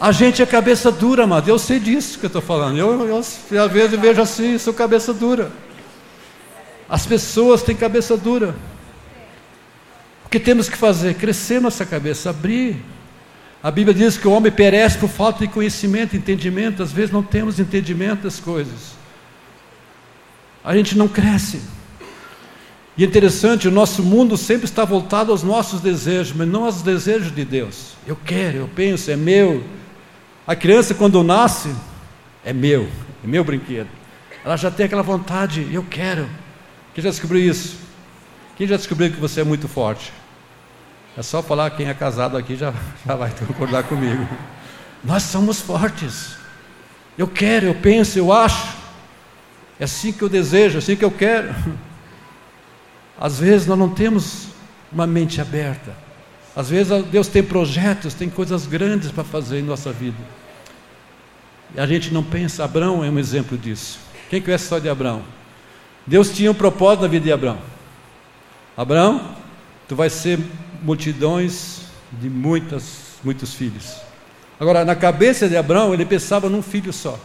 A 0.00 0.12
gente 0.12 0.40
é 0.40 0.46
cabeça 0.46 0.92
dura, 0.92 1.26
mas 1.26 1.48
eu 1.48 1.58
sei 1.58 1.80
disso 1.80 2.20
que 2.20 2.26
eu 2.26 2.28
estou 2.28 2.40
falando. 2.40 2.78
Eu, 2.78 3.04
eu, 3.04 3.18
às 3.18 3.72
vezes 3.72 3.98
vejo 3.98 4.22
assim, 4.22 4.56
sou 4.56 4.72
cabeça 4.72 5.12
dura. 5.12 5.50
As 6.88 7.06
pessoas 7.06 7.60
têm 7.60 7.74
cabeça 7.74 8.16
dura. 8.16 8.54
O 10.24 10.28
que 10.28 10.38
temos 10.38 10.68
que 10.68 10.76
fazer? 10.76 11.14
Crescer 11.14 11.60
nossa 11.60 11.84
cabeça, 11.84 12.30
abrir. 12.30 12.93
A 13.64 13.70
Bíblia 13.70 13.94
diz 13.94 14.18
que 14.18 14.28
o 14.28 14.30
homem 14.30 14.52
perece 14.52 14.98
por 14.98 15.08
falta 15.08 15.38
de 15.38 15.50
conhecimento, 15.50 16.14
entendimento. 16.14 16.82
Às 16.82 16.92
vezes 16.92 17.10
não 17.10 17.22
temos 17.22 17.58
entendimento 17.58 18.24
das 18.24 18.38
coisas. 18.38 18.92
A 20.62 20.76
gente 20.76 20.98
não 20.98 21.08
cresce. 21.08 21.62
E 22.94 23.02
é 23.02 23.06
interessante, 23.06 23.66
o 23.66 23.70
nosso 23.70 24.02
mundo 24.02 24.36
sempre 24.36 24.66
está 24.66 24.84
voltado 24.84 25.32
aos 25.32 25.42
nossos 25.42 25.80
desejos, 25.80 26.36
mas 26.36 26.46
não 26.46 26.66
aos 26.66 26.82
desejos 26.82 27.34
de 27.34 27.42
Deus. 27.42 27.94
Eu 28.06 28.18
quero, 28.22 28.58
eu 28.58 28.68
penso, 28.68 29.10
é 29.10 29.16
meu. 29.16 29.64
A 30.46 30.54
criança, 30.54 30.92
quando 30.92 31.24
nasce, 31.24 31.74
é 32.44 32.52
meu, 32.52 32.86
é 33.24 33.26
meu 33.26 33.42
brinquedo. 33.42 33.88
Ela 34.44 34.58
já 34.58 34.70
tem 34.70 34.84
aquela 34.84 35.02
vontade, 35.02 35.66
eu 35.72 35.82
quero. 35.88 36.28
Quem 36.94 37.02
já 37.02 37.08
descobriu 37.08 37.40
isso? 37.40 37.78
Quem 38.58 38.66
já 38.66 38.76
descobriu 38.76 39.10
que 39.10 39.18
você 39.18 39.40
é 39.40 39.44
muito 39.44 39.66
forte? 39.68 40.12
É 41.16 41.22
só 41.22 41.42
falar 41.42 41.70
quem 41.70 41.88
é 41.88 41.94
casado 41.94 42.36
aqui 42.36 42.56
já, 42.56 42.74
já 43.06 43.14
vai 43.14 43.30
concordar 43.46 43.84
comigo. 43.84 44.26
Nós 45.02 45.22
somos 45.22 45.60
fortes. 45.60 46.36
Eu 47.16 47.28
quero, 47.28 47.66
eu 47.66 47.74
penso, 47.74 48.18
eu 48.18 48.32
acho. 48.32 48.76
É 49.78 49.84
assim 49.84 50.12
que 50.12 50.22
eu 50.22 50.28
desejo, 50.28 50.76
é 50.76 50.78
assim 50.78 50.96
que 50.96 51.04
eu 51.04 51.10
quero. 51.10 51.54
Às 53.18 53.38
vezes 53.38 53.66
nós 53.66 53.78
não 53.78 53.88
temos 53.88 54.48
uma 54.90 55.06
mente 55.06 55.40
aberta. 55.40 55.94
Às 56.56 56.70
vezes 56.70 57.04
Deus 57.06 57.28
tem 57.28 57.42
projetos, 57.42 58.14
tem 58.14 58.28
coisas 58.28 58.66
grandes 58.66 59.10
para 59.10 59.24
fazer 59.24 59.60
em 59.60 59.62
nossa 59.62 59.92
vida. 59.92 60.18
E 61.74 61.80
a 61.80 61.86
gente 61.86 62.12
não 62.12 62.22
pensa. 62.22 62.64
Abraão 62.64 63.04
é 63.04 63.10
um 63.10 63.18
exemplo 63.18 63.58
disso. 63.58 63.98
Quem 64.30 64.40
conhece 64.40 64.62
a 64.62 64.66
história 64.66 64.82
de 64.82 64.88
Abraão? 64.88 65.22
Deus 66.06 66.30
tinha 66.30 66.50
um 66.50 66.54
propósito 66.54 67.02
na 67.02 67.08
vida 67.08 67.24
de 67.24 67.32
Abraão. 67.32 67.58
Abraão, 68.76 69.36
tu 69.88 69.96
vais 69.96 70.12
ser 70.12 70.38
multidões 70.84 71.80
de 72.12 72.28
muitas, 72.28 73.16
muitos 73.24 73.54
filhos. 73.54 73.96
Agora, 74.60 74.84
na 74.84 74.94
cabeça 74.94 75.48
de 75.48 75.56
Abraão, 75.56 75.94
ele 75.94 76.04
pensava 76.04 76.48
num 76.48 76.62
filho 76.62 76.92
só. 76.92 77.18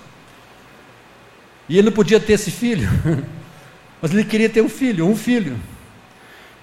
E 1.68 1.78
ele 1.78 1.88
não 1.88 1.92
podia 1.92 2.20
ter 2.20 2.34
esse 2.34 2.50
filho, 2.50 2.90
mas 4.02 4.12
ele 4.12 4.24
queria 4.24 4.50
ter 4.50 4.62
um 4.62 4.70
filho, 4.70 5.06
um 5.06 5.16
filho. 5.16 5.60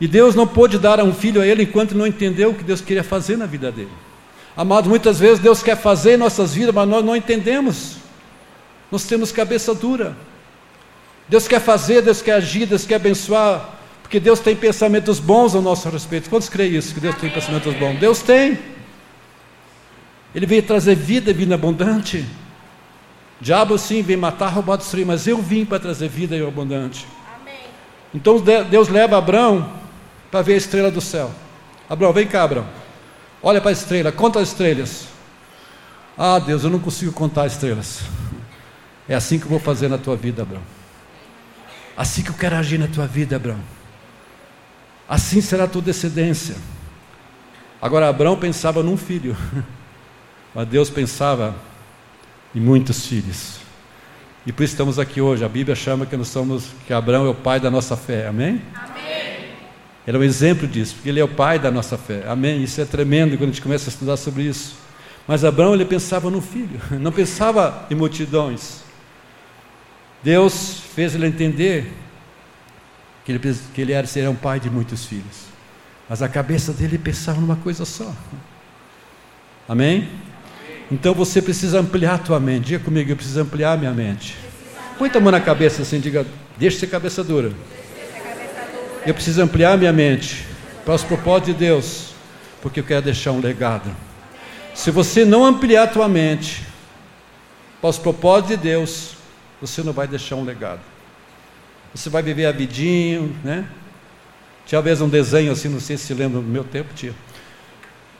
E 0.00 0.08
Deus 0.08 0.34
não 0.34 0.46
pôde 0.46 0.78
dar 0.78 1.00
um 1.02 1.12
filho 1.12 1.40
a 1.40 1.46
ele 1.46 1.62
enquanto 1.62 1.94
não 1.94 2.06
entendeu 2.06 2.50
o 2.50 2.54
que 2.54 2.64
Deus 2.64 2.80
queria 2.80 3.04
fazer 3.04 3.36
na 3.36 3.46
vida 3.46 3.70
dele. 3.70 3.92
Amados, 4.56 4.88
muitas 4.88 5.20
vezes 5.20 5.38
Deus 5.38 5.62
quer 5.62 5.76
fazer 5.76 6.14
em 6.14 6.16
nossas 6.16 6.54
vidas, 6.54 6.74
mas 6.74 6.88
nós 6.88 7.04
não 7.04 7.14
entendemos. 7.14 7.96
Nós 8.90 9.04
temos 9.04 9.30
cabeça 9.30 9.74
dura. 9.74 10.16
Deus 11.28 11.46
quer 11.46 11.60
fazer, 11.60 12.02
Deus 12.02 12.22
quer 12.22 12.32
agir, 12.32 12.66
Deus 12.66 12.86
quer 12.86 12.96
abençoar, 12.96 13.75
porque 14.06 14.20
Deus 14.20 14.38
tem 14.38 14.54
pensamentos 14.54 15.18
bons 15.18 15.52
ao 15.56 15.60
nosso 15.60 15.88
respeito. 15.88 16.30
Quantos 16.30 16.48
creem 16.48 16.76
isso? 16.76 16.94
Que 16.94 17.00
Deus 17.00 17.16
tem 17.16 17.28
pensamentos 17.28 17.74
bons? 17.74 17.98
Deus 17.98 18.22
tem. 18.22 18.56
Ele 20.32 20.46
veio 20.46 20.62
trazer 20.62 20.94
vida 20.94 21.32
e 21.32 21.34
vida 21.34 21.56
abundante. 21.56 22.24
O 23.40 23.44
diabo 23.44 23.76
sim 23.76 24.02
vem 24.02 24.16
matar, 24.16 24.46
roubar, 24.46 24.76
destruir, 24.76 25.04
mas 25.04 25.26
eu 25.26 25.42
vim 25.42 25.64
para 25.64 25.80
trazer 25.80 26.08
vida 26.08 26.36
e 26.36 26.46
abundante. 26.46 27.04
Amém. 27.40 27.56
Então 28.14 28.40
Deus 28.70 28.88
leva 28.88 29.18
Abraão 29.18 29.72
para 30.30 30.40
ver 30.40 30.54
a 30.54 30.58
estrela 30.58 30.88
do 30.88 31.00
céu. 31.00 31.32
Abraão, 31.90 32.12
vem 32.12 32.28
cá, 32.28 32.44
Abraão. 32.44 32.68
Olha 33.42 33.60
para 33.60 33.70
a 33.70 33.72
estrela, 33.72 34.12
conta 34.12 34.38
as 34.38 34.50
estrelas. 34.50 35.08
Ah, 36.16 36.38
Deus, 36.38 36.62
eu 36.62 36.70
não 36.70 36.78
consigo 36.78 37.10
contar 37.10 37.42
as 37.42 37.54
estrelas. 37.54 38.02
É 39.08 39.16
assim 39.16 39.36
que 39.36 39.46
eu 39.46 39.50
vou 39.50 39.58
fazer 39.58 39.88
na 39.88 39.98
tua 39.98 40.14
vida, 40.14 40.42
Abraão. 40.42 40.62
Assim 41.96 42.22
que 42.22 42.30
eu 42.30 42.34
quero 42.34 42.54
agir 42.54 42.78
na 42.78 42.86
tua 42.86 43.08
vida, 43.08 43.34
Abraão. 43.34 43.75
Assim 45.08 45.40
será 45.40 45.64
a 45.64 45.68
tua 45.68 45.82
descendência. 45.82 46.56
Agora, 47.80 48.08
Abraão 48.08 48.36
pensava 48.36 48.82
num 48.82 48.96
filho, 48.96 49.36
mas 50.54 50.66
Deus 50.66 50.90
pensava 50.90 51.54
em 52.54 52.60
muitos 52.60 53.06
filhos. 53.06 53.58
E 54.46 54.52
por 54.52 54.62
isso 54.62 54.74
estamos 54.74 54.98
aqui 54.98 55.20
hoje. 55.20 55.44
A 55.44 55.48
Bíblia 55.48 55.74
chama 55.74 56.06
que 56.06 56.16
nós 56.16 56.28
somos, 56.28 56.70
que 56.86 56.92
Abraão 56.92 57.26
é 57.26 57.30
o 57.30 57.34
pai 57.34 57.60
da 57.60 57.70
nossa 57.70 57.96
fé. 57.96 58.28
Amém? 58.28 58.62
Amém. 58.74 58.96
Ele 60.06 60.16
é 60.16 60.20
um 60.20 60.22
exemplo 60.22 60.68
disso, 60.68 60.94
porque 60.94 61.08
ele 61.08 61.18
é 61.18 61.24
o 61.24 61.28
pai 61.28 61.58
da 61.58 61.70
nossa 61.70 61.98
fé. 61.98 62.24
Amém. 62.28 62.62
Isso 62.62 62.80
é 62.80 62.84
tremendo 62.84 63.36
quando 63.36 63.50
a 63.50 63.52
gente 63.52 63.62
começa 63.62 63.90
a 63.90 63.92
estudar 63.92 64.16
sobre 64.16 64.44
isso. 64.44 64.76
Mas 65.26 65.44
Abraão 65.44 65.74
ele 65.74 65.84
pensava 65.84 66.30
no 66.30 66.40
filho, 66.40 66.80
não 67.00 67.10
pensava 67.10 67.86
em 67.90 67.94
multidões. 67.94 68.84
Deus 70.22 70.80
fez 70.94 71.14
ele 71.14 71.26
entender 71.26 71.92
que 73.26 73.32
ele, 73.32 73.58
que 73.74 73.80
ele 73.80 73.92
era, 73.92 74.06
seria 74.06 74.30
um 74.30 74.36
pai 74.36 74.60
de 74.60 74.70
muitos 74.70 75.04
filhos. 75.04 75.46
Mas 76.08 76.22
a 76.22 76.28
cabeça 76.28 76.72
dele 76.72 76.96
pensava 76.96 77.40
numa 77.40 77.56
coisa 77.56 77.84
só. 77.84 78.14
Amém? 79.68 80.08
Então 80.92 81.12
você 81.12 81.42
precisa 81.42 81.80
ampliar 81.80 82.14
a 82.14 82.18
tua 82.18 82.38
mente. 82.38 82.66
Diga 82.66 82.84
comigo, 82.84 83.10
eu 83.10 83.16
preciso 83.16 83.40
ampliar 83.40 83.72
a 83.72 83.76
minha 83.76 83.90
mente. 83.90 84.36
Põe 84.96 85.10
a 85.12 85.18
mão 85.18 85.32
na 85.32 85.40
cabeça 85.40 85.82
assim, 85.82 85.98
diga, 85.98 86.24
deixa 86.56 86.78
ser 86.78 86.86
cabeça 86.86 87.24
dura. 87.24 87.50
Eu 89.04 89.12
preciso 89.12 89.42
ampliar 89.42 89.72
a 89.72 89.76
minha 89.76 89.92
mente 89.92 90.46
para 90.84 90.94
os 90.94 91.02
propósitos 91.02 91.52
de 91.52 91.58
Deus, 91.58 92.14
porque 92.62 92.78
eu 92.78 92.84
quero 92.84 93.02
deixar 93.02 93.32
um 93.32 93.40
legado. 93.40 93.90
Se 94.72 94.92
você 94.92 95.24
não 95.24 95.44
ampliar 95.44 95.82
a 95.82 95.86
tua 95.88 96.08
mente 96.08 96.62
para 97.80 97.90
os 97.90 97.98
propósitos 97.98 98.56
de 98.56 98.62
Deus, 98.62 99.16
você 99.60 99.82
não 99.82 99.92
vai 99.92 100.06
deixar 100.06 100.36
um 100.36 100.44
legado. 100.44 100.95
Você 101.96 102.10
vai 102.10 102.22
viver 102.22 102.44
a 102.44 102.52
vidinho, 102.52 103.34
né? 103.42 103.66
Tinha 104.66 104.82
vez 104.82 105.00
um 105.00 105.08
desenho 105.08 105.50
assim, 105.50 105.68
não 105.68 105.80
sei 105.80 105.96
se 105.96 106.06
se 106.08 106.14
lembra 106.14 106.42
do 106.42 106.46
meu 106.46 106.62
tempo, 106.62 106.92
tia. 106.92 107.14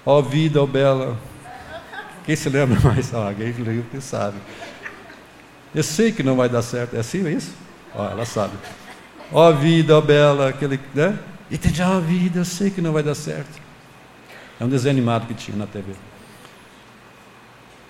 Ó 0.04 0.22
vida, 0.22 0.62
ó 0.62 0.66
bela. 0.66 1.18
Quem 2.24 2.34
se 2.34 2.48
lembra 2.48 2.80
mais? 2.88 3.12
Ah, 3.12 3.26
alguém 3.26 3.52
que 3.52 4.00
sabe. 4.00 4.38
Eu 5.74 5.82
sei 5.82 6.10
que 6.10 6.22
não 6.22 6.36
vai 6.36 6.48
dar 6.48 6.62
certo. 6.62 6.96
É 6.96 7.00
assim 7.00 7.26
é 7.26 7.32
isso? 7.32 7.52
Ó, 7.94 8.08
ela 8.08 8.24
sabe. 8.24 8.54
Ó 9.30 9.52
vida, 9.52 9.98
ó 9.98 10.00
bela, 10.00 10.48
aquele, 10.48 10.80
né? 10.94 11.18
E 11.50 11.58
tem 11.58 11.74
já 11.74 11.94
a 11.94 12.00
vida, 12.00 12.40
eu 12.40 12.44
sei 12.46 12.70
que 12.70 12.80
não 12.80 12.92
vai 12.92 13.02
dar 13.02 13.14
certo. 13.14 13.60
É 14.58 14.64
um 14.64 14.68
desenho 14.70 14.94
animado 14.94 15.26
que 15.26 15.34
tinha 15.34 15.56
na 15.56 15.66
TV. 15.66 15.92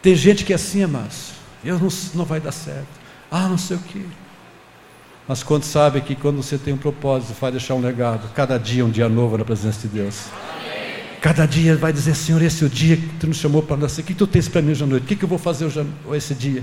Tem 0.02 0.16
gente 0.16 0.44
que 0.44 0.52
é 0.52 0.56
assim, 0.56 0.82
amados. 0.82 1.34
Eu 1.64 1.78
não, 1.78 1.88
não 2.14 2.24
vai 2.24 2.40
dar 2.40 2.52
certo. 2.52 2.88
Ah, 3.30 3.48
não 3.48 3.56
sei 3.56 3.76
o 3.76 3.80
quê. 3.80 4.02
Mas 5.28 5.42
quando 5.42 5.64
sabe 5.64 6.00
que 6.00 6.14
quando 6.14 6.36
você 6.42 6.56
tem 6.56 6.72
um 6.72 6.78
propósito, 6.78 7.34
vai 7.40 7.50
deixar 7.50 7.74
um 7.74 7.80
legado, 7.80 8.32
cada 8.32 8.58
dia 8.58 8.84
um 8.84 8.90
dia 8.90 9.08
novo 9.08 9.36
na 9.36 9.44
presença 9.44 9.88
de 9.88 9.88
Deus. 9.88 10.26
Cada 11.20 11.46
dia 11.46 11.76
vai 11.76 11.92
dizer, 11.92 12.14
Senhor, 12.14 12.40
esse 12.42 12.62
é 12.62 12.66
o 12.66 12.70
dia 12.70 12.96
que 12.96 13.08
tu 13.18 13.26
nos 13.26 13.38
chamou 13.38 13.62
para 13.62 13.76
nascer. 13.76 14.02
O 14.02 14.04
que 14.04 14.14
tu 14.14 14.26
tens 14.26 14.48
para 14.48 14.62
mim 14.62 14.70
hoje 14.70 14.84
à 14.84 14.86
noite? 14.86 15.02
O 15.02 15.06
que, 15.06 15.16
que 15.16 15.24
eu 15.24 15.28
vou 15.28 15.38
fazer 15.38 15.64
hoje, 15.64 15.84
esse 16.12 16.34
dia? 16.34 16.62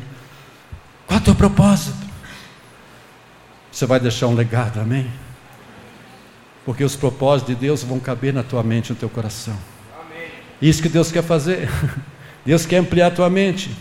Qual 1.05 1.19
é 1.19 1.21
o 1.21 1.25
teu 1.25 1.35
propósito? 1.35 1.97
Você 3.69 3.85
vai 3.85 3.99
deixar 3.99 4.27
um 4.27 4.35
legado, 4.35 4.79
amém? 4.79 5.11
Porque 6.65 6.83
os 6.83 6.95
propósitos 6.95 7.53
de 7.53 7.59
Deus 7.59 7.83
vão 7.83 7.99
caber 7.99 8.33
na 8.33 8.43
tua 8.43 8.63
mente, 8.63 8.91
no 8.91 8.95
teu 8.95 9.09
coração. 9.09 9.57
Amém. 9.99 10.29
Isso 10.61 10.81
que 10.81 10.87
Deus 10.87 11.11
quer 11.11 11.23
fazer. 11.23 11.67
Deus 12.45 12.65
quer 12.65 12.77
ampliar 12.77 13.07
a 13.07 13.11
tua 13.11 13.29
mente. 13.29 13.75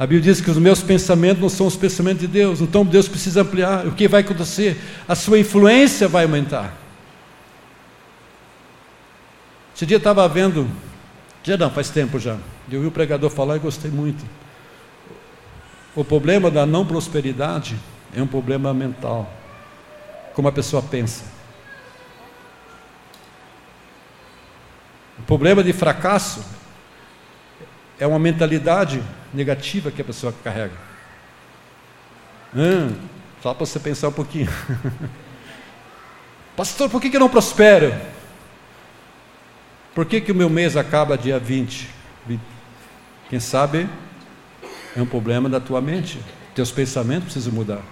A 0.00 0.06
Bíblia 0.06 0.32
diz 0.32 0.40
que 0.40 0.50
os 0.50 0.56
meus 0.56 0.82
pensamentos 0.82 1.42
não 1.42 1.50
são 1.50 1.66
os 1.66 1.76
pensamentos 1.76 2.22
de 2.22 2.26
Deus, 2.26 2.62
então 2.62 2.86
Deus 2.86 3.06
precisa 3.06 3.42
ampliar. 3.42 3.86
O 3.86 3.92
que 3.92 4.08
vai 4.08 4.22
acontecer? 4.22 4.80
A 5.06 5.14
sua 5.14 5.38
influência 5.38 6.08
vai 6.08 6.24
aumentar. 6.24 6.74
Esse 9.76 9.84
dia 9.84 9.98
estava 9.98 10.26
vendo, 10.26 10.66
já 11.42 11.58
não, 11.58 11.70
faz 11.70 11.90
tempo 11.90 12.18
já. 12.18 12.38
Eu 12.72 12.80
vi 12.80 12.86
o 12.86 12.90
pregador 12.90 13.28
falar 13.28 13.56
e 13.56 13.58
gostei 13.58 13.90
muito. 13.90 14.24
O 15.94 16.02
problema 16.02 16.50
da 16.50 16.64
não 16.64 16.86
prosperidade 16.86 17.76
é 18.16 18.22
um 18.22 18.26
problema 18.26 18.72
mental, 18.72 19.30
como 20.32 20.48
a 20.48 20.52
pessoa 20.52 20.80
pensa. 20.80 21.24
O 25.18 25.22
problema 25.24 25.62
de 25.62 25.74
fracasso 25.74 26.42
é 28.00 28.06
uma 28.06 28.18
mentalidade 28.18 29.02
negativa 29.32 29.90
que 29.90 30.00
a 30.00 30.04
pessoa 30.04 30.34
carrega. 30.42 30.74
Hum, 32.56 32.94
só 33.42 33.54
para 33.54 33.66
você 33.66 33.78
pensar 33.78 34.08
um 34.08 34.12
pouquinho. 34.12 34.48
Pastor, 36.56 36.88
por 36.90 37.00
que, 37.00 37.10
que 37.10 37.16
eu 37.16 37.20
não 37.20 37.28
prospero? 37.28 37.94
Por 39.94 40.06
que, 40.06 40.20
que 40.20 40.32
o 40.32 40.34
meu 40.34 40.48
mês 40.48 40.76
acaba 40.76 41.16
dia 41.16 41.38
20? 41.38 41.88
Quem 43.28 43.38
sabe 43.38 43.88
é 44.96 45.02
um 45.02 45.06
problema 45.06 45.48
da 45.48 45.60
tua 45.60 45.80
mente. 45.80 46.18
Teus 46.54 46.72
pensamentos 46.72 47.24
precisam 47.24 47.52
mudar. 47.52 47.82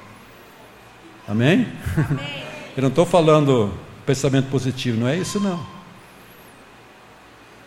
Amém? 1.28 1.68
Amém. 1.96 2.48
Eu 2.76 2.82
não 2.82 2.90
estou 2.90 3.04
falando 3.04 3.74
pensamento 4.06 4.48
positivo, 4.50 5.00
não 5.00 5.08
é 5.08 5.16
isso 5.16 5.40
não. 5.40 5.66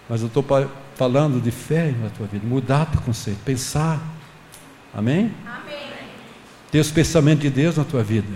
Mas 0.07 0.21
eu 0.21 0.27
estou 0.27 0.41
falando 1.01 1.41
de 1.41 1.49
fé 1.49 1.95
na 1.99 2.11
tua 2.11 2.27
vida, 2.27 2.45
mudar 2.45 2.87
o 2.93 3.01
conceito, 3.01 3.39
pensar. 3.43 3.99
Amém? 4.93 5.33
Amém? 5.47 5.79
Ter 6.69 6.77
os 6.77 6.91
pensamentos 6.91 7.41
de 7.41 7.49
Deus 7.49 7.75
na 7.75 7.83
tua 7.83 8.03
vida. 8.03 8.27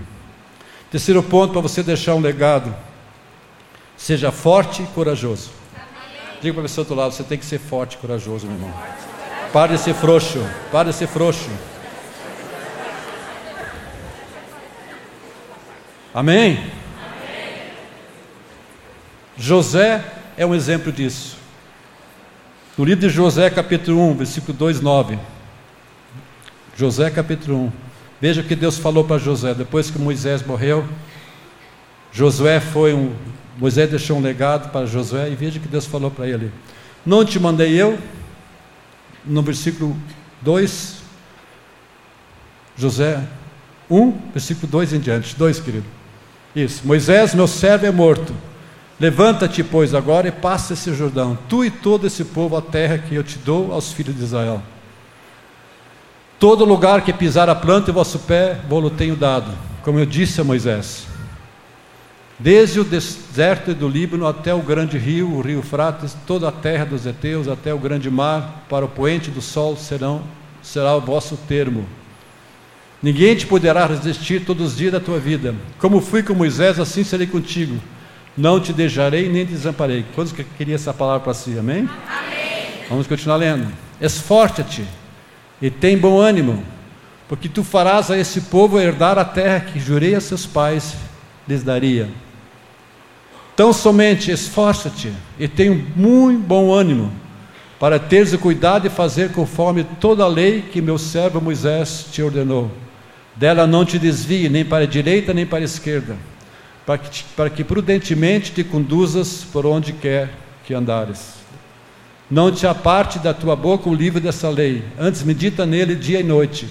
Terceiro 0.89 1.21
ponto 1.21 1.51
para 1.51 1.62
você 1.62 1.84
deixar 1.84 2.15
um 2.15 2.19
legado. 2.19 2.75
Seja 3.95 4.32
forte 4.32 4.82
e 4.82 4.88
corajoso. 4.88 5.51
Diga 6.41 6.56
para 6.56 6.62
a 6.62 6.63
pessoa 6.63 6.84
do 6.84 6.89
outro 6.89 6.95
lado: 6.95 7.13
você 7.13 7.23
tem 7.23 7.38
que 7.38 7.45
ser 7.45 7.60
forte 7.60 7.93
e 7.93 7.97
corajoso, 7.99 8.47
meu 8.47 8.56
irmão. 8.56 8.73
Pare 9.54 9.78
de 9.78 9.84
ser 9.84 9.93
frouxo. 9.93 10.43
Pare 10.71 10.89
de 10.89 10.95
ser 10.95 11.08
frouxo. 11.08 11.47
Amém? 16.12 16.58
Amém? 16.58 16.71
José 19.38 20.04
é 20.36 20.43
um 20.43 20.56
exemplo 20.56 20.91
disso. 20.91 21.44
No 22.77 22.83
livro 22.83 23.07
de 23.07 23.09
José, 23.09 23.49
capítulo 23.49 24.01
1, 24.11 24.15
versículo 24.15 24.57
2, 24.57 24.81
9. 24.81 25.17
José, 26.75 27.09
capítulo 27.09 27.67
1. 27.67 27.71
Veja 28.19 28.41
o 28.41 28.43
que 28.43 28.53
Deus 28.53 28.77
falou 28.77 29.05
para 29.05 29.17
José. 29.17 29.53
Depois 29.53 29.89
que 29.89 29.97
Moisés 29.97 30.45
morreu, 30.45 30.85
Josué 32.11 32.59
foi 32.59 32.93
um. 32.93 33.13
Moisés 33.57 33.89
deixou 33.89 34.17
um 34.17 34.21
legado 34.21 34.71
para 34.71 34.85
Josué 34.85 35.29
e 35.29 35.35
veja 35.35 35.57
o 35.57 35.61
que 35.61 35.69
Deus 35.69 35.85
falou 35.85 36.11
para 36.11 36.27
ele. 36.27 36.51
Não 37.05 37.23
te 37.23 37.39
mandei 37.39 37.81
eu, 37.81 37.97
no 39.23 39.41
versículo 39.41 39.95
2, 40.41 40.97
José 42.75 43.23
1, 43.89 44.11
versículo 44.33 44.67
2 44.69 44.91
em 44.91 44.99
diante. 44.99 45.33
2, 45.33 45.59
querido. 45.61 45.85
Isso. 46.53 46.85
Moisés, 46.85 47.33
meu 47.33 47.47
servo, 47.47 47.85
é 47.85 47.91
morto. 47.91 48.33
Levanta-te, 48.99 49.62
pois, 49.62 49.93
agora 49.93 50.29
e 50.29 50.31
passa 50.31 50.73
esse 50.73 50.93
Jordão, 50.93 51.38
tu 51.49 51.65
e 51.65 51.69
todo 51.69 52.08
esse 52.08 52.23
povo, 52.23 52.55
a 52.55 52.62
terra 52.62 52.97
que 52.97 53.13
eu 53.13 53.23
te 53.23 53.38
dou 53.38 53.73
aos 53.73 53.91
filhos 53.91 54.15
de 54.15 54.23
Israel. 54.23 54.62
Todo 56.39 56.63
lugar 56.63 57.01
que 57.01 57.12
pisar 57.12 57.49
a 57.49 57.55
planta 57.55 57.91
e 57.91 57.93
vosso 57.93 58.19
pé, 58.19 58.58
vou-lo 58.69 58.89
tenho 58.89 59.15
dado, 59.15 59.51
como 59.84 59.99
eu 59.99 60.05
disse 60.05 60.39
a 60.39 60.45
Moisés. 60.45 61.08
Desde 62.39 62.79
o 62.79 62.86
deserto 62.86 63.73
do 63.73 63.88
Líbano 63.88 64.27
até 64.27 64.53
o 64.53 64.62
grande 64.62 64.97
rio, 64.97 65.29
o 65.29 65.41
rio 65.41 65.62
Frates, 65.62 66.15
toda 66.25 66.47
a 66.47 66.51
terra 66.51 66.86
dos 66.86 67.05
heteus, 67.05 67.47
até 67.49 67.73
o 67.73 67.79
grande 67.79 68.10
mar, 68.10 68.65
para 68.69 68.86
o 68.86 68.89
poente 68.89 69.29
do 69.29 69.41
sol 69.41 69.75
serão, 69.75 70.23
será 70.62 70.95
o 70.95 71.01
vosso 71.01 71.38
termo. 71.47 71.86
Ninguém 73.03 73.36
te 73.36 73.45
poderá 73.45 73.86
resistir 73.86 74.45
todos 74.45 74.71
os 74.71 74.77
dias 74.77 74.93
da 74.93 74.99
tua 74.99 75.19
vida. 75.19 75.53
Como 75.79 76.01
fui 76.01 76.23
com 76.23 76.34
Moisés, 76.34 76.79
assim 76.79 77.03
serei 77.03 77.27
contigo 77.27 77.77
não 78.37 78.59
te 78.59 78.73
deixarei 78.73 79.29
nem 79.29 79.45
te 79.45 79.53
desamparei. 79.53 80.05
Quantos 80.13 80.33
que 80.33 80.43
queria 80.43 80.75
essa 80.75 80.93
palavra 80.93 81.21
para 81.21 81.33
si? 81.33 81.57
Amém? 81.57 81.89
Amém? 82.07 82.65
Vamos 82.89 83.07
continuar 83.07 83.37
lendo. 83.37 83.67
Esforça-te 83.99 84.85
e 85.61 85.69
tem 85.69 85.97
bom 85.97 86.19
ânimo, 86.19 86.63
porque 87.29 87.47
tu 87.47 87.63
farás 87.63 88.11
a 88.11 88.17
esse 88.17 88.41
povo 88.41 88.79
herdar 88.79 89.17
a 89.17 89.23
terra 89.23 89.61
que 89.61 89.79
jurei 89.79 90.15
a 90.15 90.21
seus 90.21 90.45
pais 90.45 90.95
lhes 91.47 91.63
daria. 91.63 92.09
Tão 93.55 93.71
somente 93.71 94.31
esforça-te 94.31 95.13
e 95.39 95.47
tem 95.47 95.69
muito 95.95 96.41
bom 96.41 96.73
ânimo, 96.73 97.09
para 97.79 97.97
teres 97.97 98.33
o 98.33 98.37
cuidado 98.37 98.83
de 98.83 98.89
fazer 98.89 99.31
conforme 99.31 99.85
toda 100.01 100.25
a 100.25 100.27
lei 100.27 100.61
que 100.61 100.81
meu 100.81 100.97
servo 100.97 101.39
Moisés 101.39 102.07
te 102.11 102.21
ordenou. 102.21 102.69
Dela 103.33 103.65
não 103.65 103.85
te 103.85 103.97
desvie 103.97 104.49
nem 104.49 104.65
para 104.65 104.83
a 104.83 104.87
direita 104.87 105.33
nem 105.33 105.45
para 105.45 105.59
a 105.59 105.63
esquerda 105.63 106.17
para 106.85 106.97
que, 106.97 107.23
para 107.35 107.49
que 107.49 107.63
prudentemente 107.63 108.51
te 108.51 108.63
conduzas 108.63 109.43
por 109.51 109.65
onde 109.65 109.91
quer 109.93 110.31
que 110.65 110.73
andares. 110.73 111.35
Não 112.29 112.51
te 112.51 112.65
aparte 112.65 113.19
da 113.19 113.33
tua 113.33 113.55
boca 113.55 113.89
o 113.89 113.93
livro 113.93 114.19
dessa 114.19 114.49
lei, 114.49 114.83
antes 114.97 115.23
medita 115.23 115.65
nele 115.65 115.95
dia 115.95 116.19
e 116.19 116.23
noite, 116.23 116.67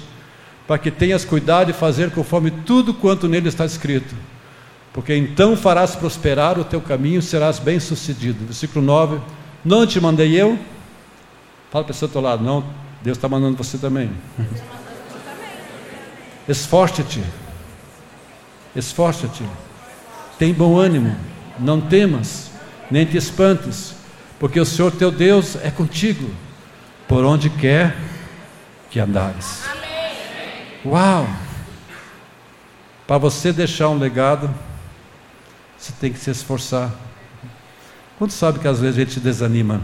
para 0.67 0.79
que 0.79 0.91
tenhas 0.91 1.25
cuidado 1.25 1.69
de 1.69 1.73
fazer 1.73 2.11
conforme 2.11 2.51
tudo 2.51 2.95
quanto 2.95 3.29
nele 3.29 3.49
está 3.49 3.65
escrito. 3.65 4.15
Porque 4.93 5.15
então 5.15 5.57
farás 5.57 5.97
prosperar 5.97 6.59
o 6.59 6.65
teu 6.65 6.81
caminho, 6.81 7.21
serás 7.21 7.59
bem-sucedido. 7.59 8.45
Versículo 8.45 8.85
9: 8.85 9.21
Não 9.65 9.87
te 9.87 10.01
mandei 10.01 10.41
eu? 10.41 10.59
Fala 11.71 11.85
para 11.85 11.93
o 11.93 11.95
seu 11.95 12.21
lado, 12.21 12.45
não, 12.45 12.65
Deus 13.03 13.19
está 13.19 13.29
mandando 13.29 13.57
você 13.57 13.77
também. 13.77 14.11
Esforce-te. 16.49 17.23
Esforce-te. 18.77 19.43
Tem 20.39 20.53
bom 20.53 20.77
ânimo, 20.77 21.17
não 21.59 21.81
temas, 21.81 22.51
nem 22.91 23.07
te 23.07 23.17
espantes, 23.17 23.95
porque 24.39 24.59
o 24.59 24.65
Senhor 24.65 24.91
teu 24.91 25.11
Deus 25.11 25.57
é 25.57 25.71
contigo, 25.71 26.31
por 27.07 27.25
onde 27.25 27.49
quer 27.49 27.97
que 28.91 28.99
andares. 28.99 29.63
Uau! 30.85 31.29
Para 33.07 33.19
você 33.19 33.53
deixar 33.53 33.89
um 33.89 33.99
legado, 33.99 34.53
você 35.77 35.93
tem 36.01 36.13
que 36.13 36.19
se 36.19 36.31
esforçar. 36.31 36.91
Quanto 38.19 38.33
sabe 38.33 38.59
que 38.59 38.69
às 38.69 38.81
vezes 38.81 38.97
a 38.97 39.05
gente 39.05 39.21
desanima? 39.21 39.81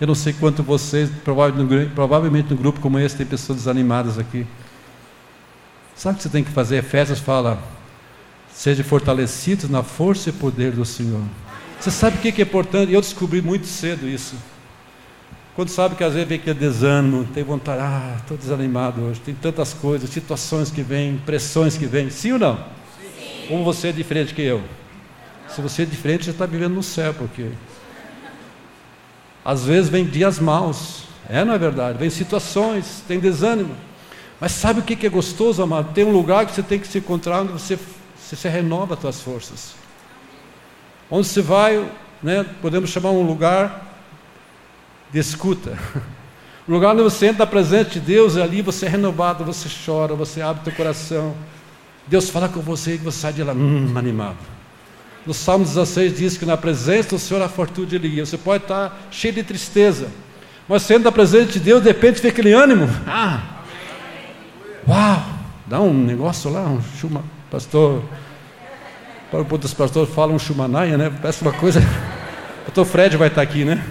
Eu 0.00 0.06
não 0.06 0.14
sei 0.14 0.32
quanto 0.32 0.62
vocês, 0.62 1.10
provavelmente 1.24 2.50
num 2.50 2.56
grupo 2.56 2.80
como 2.80 2.98
esse, 2.98 3.16
tem 3.16 3.24
pessoas 3.24 3.58
desanimadas 3.58 4.18
aqui. 4.18 4.46
Sabe 5.94 6.14
o 6.14 6.16
que 6.16 6.22
você 6.24 6.28
tem 6.28 6.42
que 6.42 6.50
fazer? 6.50 6.76
Efésios 6.76 7.20
fala: 7.20 7.62
Sejam 8.54 8.84
fortalecidos 8.84 9.68
na 9.68 9.82
força 9.82 10.30
e 10.30 10.32
poder 10.32 10.72
do 10.72 10.84
Senhor. 10.84 11.22
Você 11.80 11.90
sabe 11.90 12.18
o 12.18 12.20
que 12.20 12.40
é 12.40 12.44
importante? 12.44 12.92
Eu 12.92 13.00
descobri 13.00 13.42
muito 13.42 13.66
cedo 13.66 14.08
isso. 14.08 14.36
Quando 15.54 15.68
sabe 15.68 15.96
que 15.96 16.04
às 16.04 16.14
vezes 16.14 16.28
vem 16.28 16.38
aquele 16.38 16.58
desânimo, 16.58 17.24
tem 17.24 17.44
vontade, 17.44 17.82
ah, 17.82 18.16
estou 18.18 18.36
desanimado 18.36 19.02
hoje, 19.02 19.20
tem 19.20 19.34
tantas 19.34 19.74
coisas, 19.74 20.08
situações 20.08 20.70
que 20.70 20.80
vêm, 20.80 21.20
pressões 21.26 21.76
que 21.76 21.84
vêm. 21.84 22.08
Sim 22.08 22.32
ou 22.32 22.38
não? 22.38 22.56
Sim. 22.56 23.46
Ou 23.50 23.64
você 23.64 23.88
é 23.88 23.92
diferente 23.92 24.32
que 24.32 24.40
eu? 24.40 24.62
Se 25.48 25.60
você 25.60 25.82
é 25.82 25.84
diferente, 25.84 26.24
você 26.24 26.30
está 26.30 26.46
vivendo 26.46 26.74
no 26.74 26.82
céu, 26.82 27.12
porque 27.12 27.50
às 29.44 29.64
vezes 29.64 29.90
vem 29.90 30.06
dias 30.06 30.38
maus, 30.38 31.02
é, 31.28 31.44
não 31.44 31.52
é 31.52 31.58
verdade? 31.58 31.98
Vem 31.98 32.08
situações, 32.08 33.02
tem 33.06 33.20
desânimo. 33.20 33.74
Mas 34.40 34.52
sabe 34.52 34.80
o 34.80 34.82
que 34.82 35.06
é 35.06 35.10
gostoso, 35.10 35.62
amado? 35.62 35.92
Tem 35.92 36.04
um 36.04 36.12
lugar 36.12 36.46
que 36.46 36.52
você 36.52 36.62
tem 36.62 36.78
que 36.78 36.88
se 36.88 36.98
encontrar 36.98 37.42
onde 37.42 37.52
você 37.52 37.78
você 38.36 38.48
renova 38.48 38.94
as 38.94 39.00
tuas 39.00 39.20
forças. 39.20 39.74
Onde 41.10 41.26
você 41.26 41.42
vai, 41.42 41.90
né, 42.22 42.46
podemos 42.60 42.90
chamar 42.90 43.10
um 43.10 43.22
lugar 43.22 43.92
de 45.12 45.18
escuta. 45.18 45.78
O 46.66 46.72
lugar 46.72 46.94
onde 46.94 47.02
você 47.02 47.26
entra 47.26 47.46
presente 47.46 47.94
de 47.94 48.00
Deus, 48.00 48.36
ali 48.36 48.62
você 48.62 48.86
é 48.86 48.88
renovado, 48.88 49.44
você 49.44 49.68
chora, 49.84 50.14
você 50.14 50.40
abre 50.40 50.64
teu 50.64 50.72
coração. 50.72 51.34
Deus 52.06 52.30
fala 52.30 52.48
com 52.48 52.60
você 52.60 52.94
e 52.94 52.98
você 52.98 53.18
sai 53.18 53.32
de 53.32 53.42
lá 53.42 53.52
hum, 53.52 53.92
animado. 53.96 54.38
No 55.26 55.32
Salmo 55.32 55.64
16 55.64 56.16
diz 56.16 56.36
que 56.36 56.44
na 56.44 56.56
presença 56.56 57.10
do 57.10 57.18
Senhor 57.18 57.42
a 57.42 57.48
fortuna 57.48 57.86
guia. 57.86 58.26
Você 58.26 58.36
pode 58.36 58.64
estar 58.64 59.06
cheio 59.10 59.34
de 59.34 59.42
tristeza, 59.42 60.08
mas 60.68 60.82
sendo 60.82 61.04
da 61.04 61.12
presença 61.12 61.52
de 61.52 61.60
Deus, 61.60 61.82
de 61.82 61.88
repente 61.88 62.26
aquele 62.26 62.52
ânimo. 62.52 62.88
Ah! 63.06 63.40
Uau! 64.88 65.22
Dá 65.66 65.80
um 65.80 65.94
negócio 65.94 66.50
lá, 66.50 66.62
um 66.62 66.82
chuma. 66.98 67.22
Pastor 67.52 68.02
para 69.30 69.42
os 69.42 69.74
pastores 69.74 70.14
falam 70.14 70.38
Shumanaia, 70.38 70.96
né? 70.96 71.12
Parece 71.20 71.42
uma 71.42 71.52
coisa. 71.52 71.80
O 71.80 72.64
pastor 72.64 72.86
Fred 72.86 73.16
vai 73.18 73.28
estar 73.28 73.42
aqui, 73.42 73.62
né? 73.62 73.84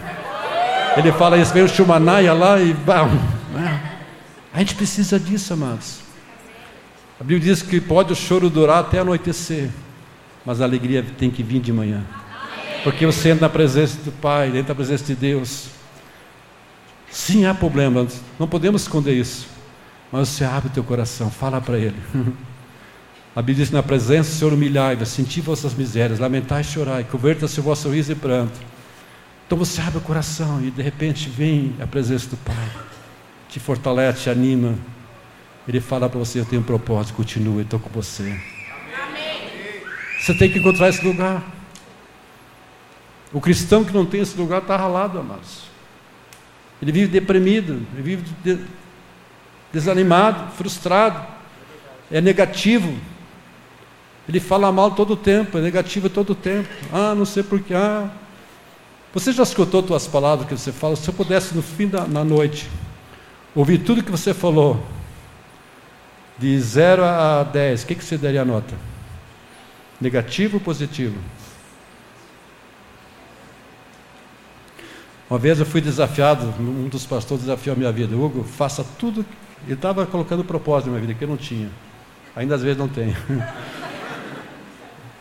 Ele 0.97 1.11
fala 1.11 1.37
isso, 1.37 1.53
vem 1.53 1.61
o 1.61 1.69
Shumanaia 1.69 2.33
lá 2.33 2.59
e. 2.59 2.73
Né? 3.53 3.97
A 4.51 4.57
gente 4.59 4.73
precisa 4.73 5.19
disso, 5.19 5.53
amados. 5.53 5.99
A 7.19 7.23
Bíblia 7.23 7.53
diz 7.53 7.61
que 7.61 7.79
pode 7.79 8.11
o 8.11 8.15
choro 8.15 8.49
durar 8.49 8.79
até 8.79 8.97
anoitecer, 8.97 9.69
mas 10.43 10.59
a 10.59 10.63
alegria 10.63 11.05
tem 11.19 11.29
que 11.29 11.43
vir 11.43 11.59
de 11.59 11.71
manhã. 11.71 12.03
Porque 12.83 13.05
você 13.05 13.29
entra 13.29 13.45
na 13.45 13.49
presença 13.49 13.99
do 14.03 14.11
Pai, 14.11 14.47
entra 14.47 14.69
na 14.69 14.75
presença 14.75 15.05
de 15.05 15.13
Deus. 15.13 15.67
Sim, 17.11 17.45
há 17.45 17.53
problemas, 17.53 18.21
não 18.39 18.47
podemos 18.47 18.81
esconder 18.81 19.13
isso. 19.13 19.47
Mas 20.11 20.29
você 20.29 20.45
abre 20.45 20.67
o 20.67 20.71
teu 20.71 20.83
coração, 20.83 21.29
fala 21.29 21.61
para 21.61 21.77
Ele. 21.77 21.95
A 23.35 23.41
Bíblia 23.41 23.65
diz: 23.65 23.71
Na 23.71 23.81
presença 23.81 24.29
do 24.29 24.35
Senhor 24.35 24.53
humilhai-vos, 24.53 25.09
senti 25.09 25.39
vossas 25.39 25.73
misérias, 25.73 26.19
lamentai 26.19 26.61
e 26.61 26.65
chorai, 26.65 27.03
converta-se 27.03 27.59
o 27.59 27.63
vosso 27.63 27.89
riso 27.89 28.11
e 28.11 28.15
pranto. 28.15 28.59
Então 29.47 29.57
você 29.57 29.81
abre 29.81 29.97
o 29.97 30.01
coração 30.01 30.63
e 30.63 30.71
de 30.71 30.81
repente 30.81 31.29
vem 31.29 31.75
a 31.81 31.87
presença 31.87 32.29
do 32.29 32.37
Pai, 32.37 32.69
te 33.49 33.59
fortalece, 33.59 34.23
te 34.23 34.29
anima. 34.29 34.75
Ele 35.67 35.79
fala 35.79 36.09
para 36.09 36.19
você: 36.19 36.39
Eu 36.39 36.45
tenho 36.45 36.61
um 36.61 36.65
propósito, 36.65 37.15
continue, 37.15 37.61
estou 37.61 37.79
com 37.79 37.89
você. 37.89 38.37
Você 40.19 40.33
tem 40.33 40.51
que 40.51 40.59
encontrar 40.59 40.89
esse 40.89 41.03
lugar. 41.03 41.43
O 43.33 43.39
cristão 43.39 43.83
que 43.83 43.93
não 43.93 44.05
tem 44.05 44.21
esse 44.21 44.37
lugar 44.37 44.61
está 44.61 44.75
ralado, 44.75 45.17
amados. 45.17 45.63
Ele 46.81 46.91
vive 46.91 47.07
deprimido, 47.07 47.81
ele 47.93 48.01
vive 48.01 48.25
desanimado, 49.71 50.51
frustrado, 50.53 51.25
é 52.11 52.19
negativo. 52.19 52.93
Ele 54.31 54.39
fala 54.39 54.71
mal 54.71 54.91
todo 54.91 55.11
o 55.11 55.17
tempo, 55.17 55.57
é 55.57 55.61
negativo 55.61 56.09
todo 56.09 56.29
o 56.29 56.35
tempo. 56.35 56.69
Ah, 56.93 57.13
não 57.13 57.25
sei 57.25 57.43
porquê. 57.43 57.73
Ah. 57.73 58.09
Você 59.13 59.33
já 59.33 59.43
escutou 59.43 59.83
tuas 59.83 60.07
palavras 60.07 60.47
que 60.47 60.57
você 60.57 60.71
fala? 60.71 60.95
Se 60.95 61.05
eu 61.09 61.13
pudesse 61.13 61.53
no 61.53 61.61
fim 61.61 61.85
da 61.85 62.07
na 62.07 62.23
noite 62.23 62.69
ouvir 63.53 63.79
tudo 63.79 64.01
que 64.01 64.09
você 64.09 64.33
falou, 64.33 64.81
de 66.37 66.57
0 66.57 67.03
a 67.03 67.43
10, 67.43 67.83
o 67.83 67.87
que, 67.87 67.95
que 67.95 68.05
você 68.05 68.17
daria 68.17 68.43
a 68.43 68.45
nota? 68.45 68.73
Negativo 69.99 70.55
ou 70.55 70.61
positivo? 70.61 71.17
Uma 75.29 75.37
vez 75.37 75.59
eu 75.59 75.65
fui 75.65 75.81
desafiado, 75.81 76.53
um 76.57 76.87
dos 76.87 77.05
pastores 77.05 77.43
desafiou 77.43 77.75
a 77.75 77.77
minha 77.77 77.91
vida, 77.91 78.15
Hugo, 78.15 78.45
faça 78.45 78.81
tudo. 78.97 79.25
Ele 79.65 79.73
estava 79.73 80.05
colocando 80.05 80.41
propósito 80.45 80.85
na 80.85 80.93
minha 80.93 81.01
vida 81.01 81.19
que 81.19 81.25
eu 81.25 81.27
não 81.27 81.35
tinha. 81.35 81.69
Ainda 82.33 82.55
às 82.55 82.61
vezes 82.61 82.77
não 82.77 82.87
tenho. 82.87 83.13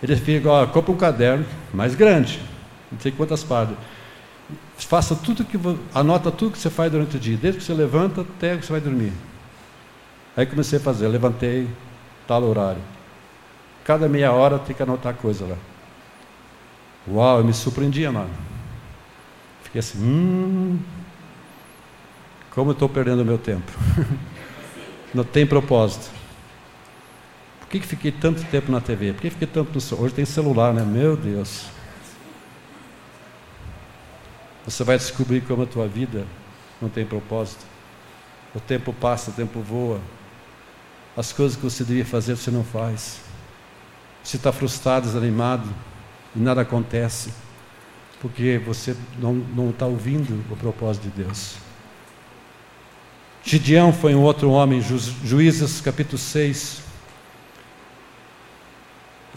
Ele 0.03 0.17
fica, 0.17 0.49
ó, 0.49 0.67
compra 0.67 0.93
um 0.93 0.97
caderno 0.97 1.45
mais 1.73 1.95
grande, 1.95 2.41
não 2.91 2.99
sei 2.99 3.13
quantas 3.13 3.45
páginas. 3.45 3.79
Faça 4.77 5.15
tudo 5.15 5.45
que 5.45 5.59
anota 5.95 6.31
tudo 6.31 6.53
que 6.53 6.59
você 6.59 6.71
faz 6.71 6.91
durante 6.91 7.17
o 7.17 7.21
dia, 7.21 7.37
desde 7.37 7.61
que 7.61 7.65
você 7.65 7.75
levanta 7.75 8.23
até 8.23 8.57
que 8.57 8.65
você 8.65 8.73
vai 8.73 8.81
dormir. 8.81 9.13
Aí 10.37 10.47
comecei 10.47 10.79
a 10.79 10.83
fazer, 10.83 11.07
levantei, 11.09 11.69
tal 12.27 12.43
horário. 12.45 12.81
Cada 13.85 14.09
meia 14.09 14.33
hora 14.33 14.59
tem 14.59 14.75
que 14.75 14.83
anotar 14.83 15.15
coisa 15.15 15.45
lá. 15.45 15.57
Uau, 17.09 17.39
eu 17.39 17.45
me 17.45 17.53
surpreendia, 17.53 18.11
mano. 18.11 18.31
Fiquei 19.63 19.81
assim, 19.81 19.99
hum, 20.03 20.79
como 22.51 22.71
eu 22.71 22.73
estou 22.73 22.89
perdendo 22.89 23.25
meu 23.25 23.39
tempo. 23.39 23.71
Não 25.15 25.25
tem 25.25 25.47
propósito. 25.47 26.20
Que, 27.71 27.79
que 27.79 27.87
fiquei 27.87 28.11
tanto 28.11 28.43
tempo 28.47 28.73
na 28.73 28.81
TV? 28.81 29.13
Por 29.13 29.23
que 29.23 29.31
fiquei 29.31 29.47
tanto 29.47 29.73
no? 29.73 30.03
Hoje 30.03 30.13
tem 30.13 30.25
celular, 30.25 30.75
né? 30.75 30.83
Meu 30.83 31.17
Deus. 31.17 31.67
Você 34.65 34.83
vai 34.83 34.99
descobrir 34.99 35.41
como 35.43 35.63
a 35.63 35.67
tua 35.67 35.87
vida 35.87 36.27
não 36.83 36.89
tem 36.89 37.07
propósito. 37.07 37.65
O 38.53 38.59
tempo 38.59 38.93
passa, 38.93 39.31
o 39.31 39.35
tempo 39.35 39.61
voa. 39.61 40.01
As 41.17 41.33
coisas 41.33 41.57
que 41.57 41.63
você 41.63 41.85
devia 41.85 42.05
fazer, 42.05 42.37
você 42.37 42.51
não 42.51 42.65
faz. 42.65 43.21
Você 44.23 44.37
está 44.37 44.51
frustrado, 44.51 45.07
desanimado, 45.07 45.69
e 46.35 46.41
nada 46.41 46.63
acontece, 46.63 47.33
porque 48.21 48.61
você 48.65 48.97
não 49.19 49.71
está 49.71 49.87
ouvindo 49.87 50.45
o 50.51 50.57
propósito 50.57 51.05
de 51.05 51.23
Deus. 51.23 51.55
Gideão 53.45 53.93
foi 53.93 54.15
um 54.15 54.23
outro 54.23 54.51
homem, 54.51 54.81
Ju, 54.81 54.99
Juízes 55.25 55.81
capítulo 55.81 56.19
6. 56.19 56.90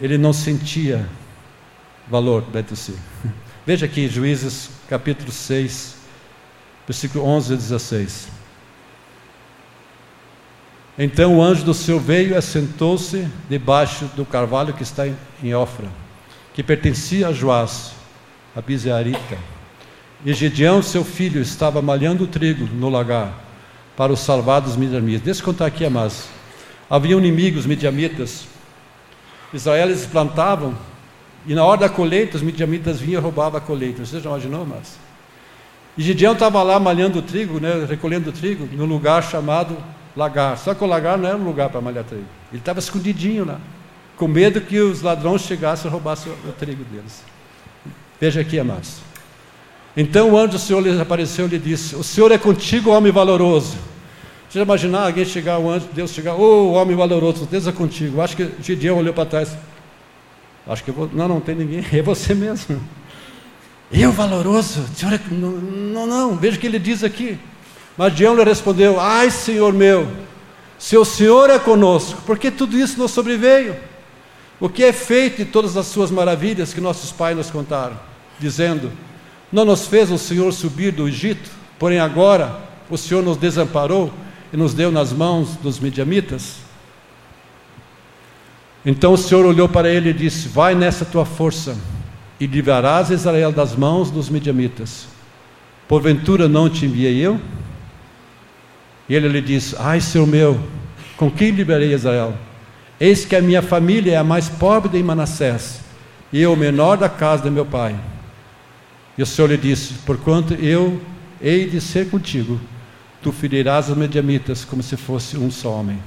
Ele 0.02 0.18
não 0.18 0.34
sentia 0.34 1.08
valor 2.10 2.42
dentro 2.42 2.74
de 2.76 2.80
si. 2.80 2.96
Veja 3.66 3.86
aqui, 3.86 4.08
Juízes 4.08 4.70
capítulo 4.90 5.32
6, 5.32 5.96
versículo 6.86 7.26
11 7.26 7.54
a 7.54 7.56
16. 7.56 8.28
Então 10.98 11.38
o 11.38 11.42
anjo 11.42 11.64
do 11.64 11.74
Senhor 11.74 12.00
veio 12.00 12.32
e 12.32 12.36
assentou-se 12.36 13.28
debaixo 13.50 14.06
do 14.16 14.26
carvalho 14.26 14.74
que 14.74 14.84
está 14.84 15.08
em 15.42 15.56
Ofra, 15.56 15.88
que 16.54 16.62
pertencia 16.62 17.30
a 17.30 17.34
Joás, 17.34 17.94
a 18.56 18.62
Bizearita. 18.62 19.38
E 20.26 20.34
Gedeão, 20.34 20.82
seu 20.82 21.04
filho, 21.04 21.42
estava 21.42 21.82
malhando 21.82 22.28
trigo 22.28 22.66
no 22.66 22.90
lagar 22.90 23.34
para 23.98 24.14
os 24.14 24.20
salvados 24.20 24.76
midianitas. 24.76 25.22
Deixa 25.22 25.42
eu 25.42 25.46
contar 25.46 25.66
aqui, 25.66 25.84
amados. 25.84 26.26
Havia 26.90 27.16
inimigos 27.16 27.66
midianitas. 27.66 28.53
Israel 29.58 29.90
eles 29.90 30.06
plantavam 30.06 30.76
e 31.46 31.54
na 31.54 31.64
hora 31.64 31.82
da 31.82 31.90
colheita 31.90 32.38
os 32.38 32.44
midianitas 32.44 33.00
vinham 33.00 33.20
e 33.20 33.24
roubavam 33.24 33.58
a 33.58 33.62
colheita. 33.62 34.06
Você 34.06 34.20
já 34.20 34.30
imaginou, 34.30 34.66
mas? 34.66 34.98
E 35.98 36.02
Gideão 36.02 36.34
estava 36.34 36.64
lá 36.64 36.80
malhando 36.80 37.22
trigo, 37.22 37.60
né, 37.60 37.86
recolhendo 37.88 38.32
trigo, 38.32 38.68
no 38.76 38.86
lugar 38.86 39.22
chamado 39.24 39.78
lagar. 40.16 40.58
Só 40.58 40.74
que 40.74 40.84
o 40.84 40.88
lagar 40.88 41.18
não 41.18 41.28
era 41.28 41.38
um 41.38 41.44
lugar 41.44 41.70
para 41.70 41.82
malhar 41.82 42.04
trigo. 42.04 42.26
Ele 42.52 42.60
estava 42.60 42.80
escondidinho 42.80 43.46
lá, 43.46 43.60
com 44.18 44.28
medo 44.28 44.62
que 44.62 44.80
os 44.80 45.02
ladrões 45.02 45.42
chegassem 45.42 45.88
e 45.88 45.92
roubassem 45.92 46.32
o, 46.32 46.50
o 46.50 46.52
trigo 46.54 46.84
deles. 46.86 47.24
Veja 48.20 48.42
aqui, 48.42 48.58
amados. 48.58 48.98
Então 49.96 50.32
o 50.32 50.38
anjo 50.38 50.54
do 50.54 50.60
Senhor 50.60 50.82
lhes 50.82 51.00
apareceu 51.00 51.46
e 51.46 51.50
lhe 51.50 51.60
disse: 51.60 51.96
O 51.96 52.04
Senhor 52.04 52.32
é 52.32 52.38
contigo, 52.38 52.90
homem 52.90 53.12
valoroso. 53.12 53.78
Você 54.54 54.60
já 54.60 54.66
imaginar 54.66 55.08
alguém 55.08 55.26
chegar, 55.26 55.58
o 55.58 55.68
anjo, 55.68 55.88
Deus 55.94 56.12
chegar, 56.12 56.36
ô 56.36 56.44
oh, 56.44 56.74
homem 56.74 56.96
valoroso, 56.96 57.48
Deus 57.50 57.66
é 57.66 57.72
contigo. 57.72 58.22
Acho 58.22 58.38
que 58.38 58.52
Gideão 58.62 59.00
olhou 59.00 59.12
para 59.12 59.26
trás. 59.26 59.58
Acho 60.68 60.84
que 60.84 60.92
eu 60.92 60.94
vou. 60.94 61.10
Não, 61.12 61.28
não 61.28 61.42
tem 61.42 61.56
ninguém, 61.56 61.84
é 61.92 62.04
você 62.04 62.36
mesmo. 62.36 62.80
Eu 63.92 64.12
valoroso? 64.12 64.86
Senhor, 64.96 65.16
é... 65.16 65.20
não, 65.32 65.50
não, 65.50 66.06
não, 66.06 66.36
veja 66.36 66.58
o 66.58 66.60
que 66.60 66.68
ele 66.68 66.78
diz 66.78 67.04
aqui. 67.04 67.40
Mas 67.98 68.12
Gideão 68.12 68.36
lhe 68.36 68.44
respondeu: 68.44 69.00
Ai, 69.00 69.32
Senhor 69.32 69.74
meu, 69.74 70.08
se 70.78 70.96
o 70.98 71.04
Senhor 71.04 71.50
é 71.50 71.58
conosco, 71.58 72.22
por 72.22 72.38
que 72.38 72.52
tudo 72.52 72.78
isso 72.78 73.00
nos 73.00 73.10
sobreveio? 73.10 73.76
O 74.60 74.70
que 74.70 74.84
é 74.84 74.94
feito 74.94 75.38
de 75.38 75.46
todas 75.46 75.76
as 75.76 75.88
suas 75.88 76.12
maravilhas 76.12 76.76
que 76.76 76.80
nossos 76.80 77.12
pais 77.12 77.36
nos 77.36 77.50
contaram, 77.50 78.00
dizendo: 78.40 78.92
Não 79.52 79.66
nos 79.66 79.88
fez 79.88 80.12
o 80.12 80.18
Senhor 80.20 80.54
subir 80.54 80.92
do 80.92 81.08
Egito, 81.08 81.50
porém 81.80 82.00
agora 82.00 82.56
o 82.88 83.00
Senhor 83.00 83.24
nos 83.24 83.36
desamparou 83.36 84.14
e 84.54 84.58
nos 84.58 84.76
deu 84.76 84.92
nas 84.92 85.12
mãos 85.12 85.56
dos 85.56 85.80
midianitas? 85.80 86.58
Então 88.86 89.14
o 89.14 89.18
Senhor 89.18 89.46
olhou 89.46 89.68
para 89.68 89.90
ele 89.90 90.12
e 90.12 90.14
disse: 90.14 90.48
Vai 90.48 90.76
nessa 90.76 91.04
tua 91.04 91.26
força 91.26 91.76
e 92.40 92.46
livrarás 92.46 93.10
Israel 93.10 93.52
das 93.52 93.76
mãos 93.76 94.12
dos 94.12 94.30
midianitas. 94.30 95.08
Porventura 95.88 96.48
não 96.48 96.70
te 96.70 96.86
enviei 96.86 97.18
eu? 97.18 97.42
E 99.10 99.16
ele 99.16 99.28
lhe 99.28 99.42
disse: 99.42 99.76
Ai, 99.80 100.00
Senhor 100.00 100.28
meu, 100.28 100.60
com 101.18 101.32
quem 101.32 101.50
liberei 101.50 101.92
Israel? 101.92 102.36
Eis 103.00 103.26
que 103.26 103.36
a 103.36 103.42
minha 103.42 103.62
família 103.62 104.14
é 104.14 104.18
a 104.18 104.24
mais 104.24 104.50
pobre 104.50 104.90
de 104.90 105.02
Manassés, 105.02 105.82
e 106.32 106.40
eu 106.40 106.54
o 106.54 106.58
menor 106.58 106.98
da 106.98 107.10
casa 107.10 107.44
de 107.44 107.50
meu 107.50 107.66
pai. 107.66 107.96
E 109.18 109.24
o 109.24 109.26
Senhor 109.26 109.48
lhe 109.50 109.58
disse: 109.58 109.96
Porquanto 110.06 110.54
eu 110.54 111.02
hei 111.42 111.68
de 111.68 111.82
ser 111.82 112.10
contigo, 112.10 112.60
tu 113.24 113.32
ferirás 113.32 113.90
os 113.90 113.96
mediamitas 113.96 114.66
como 114.66 114.84
se 114.84 114.98
fosse 114.98 115.38
um 115.38 115.50
só 115.50 115.72
homem. 115.72 116.00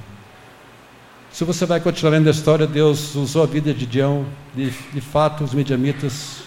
Se 1.31 1.43
você 1.43 1.65
vai 1.65 1.79
continuar 1.79 2.11
lendo 2.11 2.27
a 2.27 2.31
história, 2.31 2.67
Deus 2.67 3.15
usou 3.15 3.43
a 3.43 3.45
vida 3.47 3.73
de 3.73 3.81
Gideão, 3.81 4.25
de, 4.55 4.69
de 4.69 5.01
fato 5.01 5.43
os 5.43 5.53
mediamitas 5.53 6.43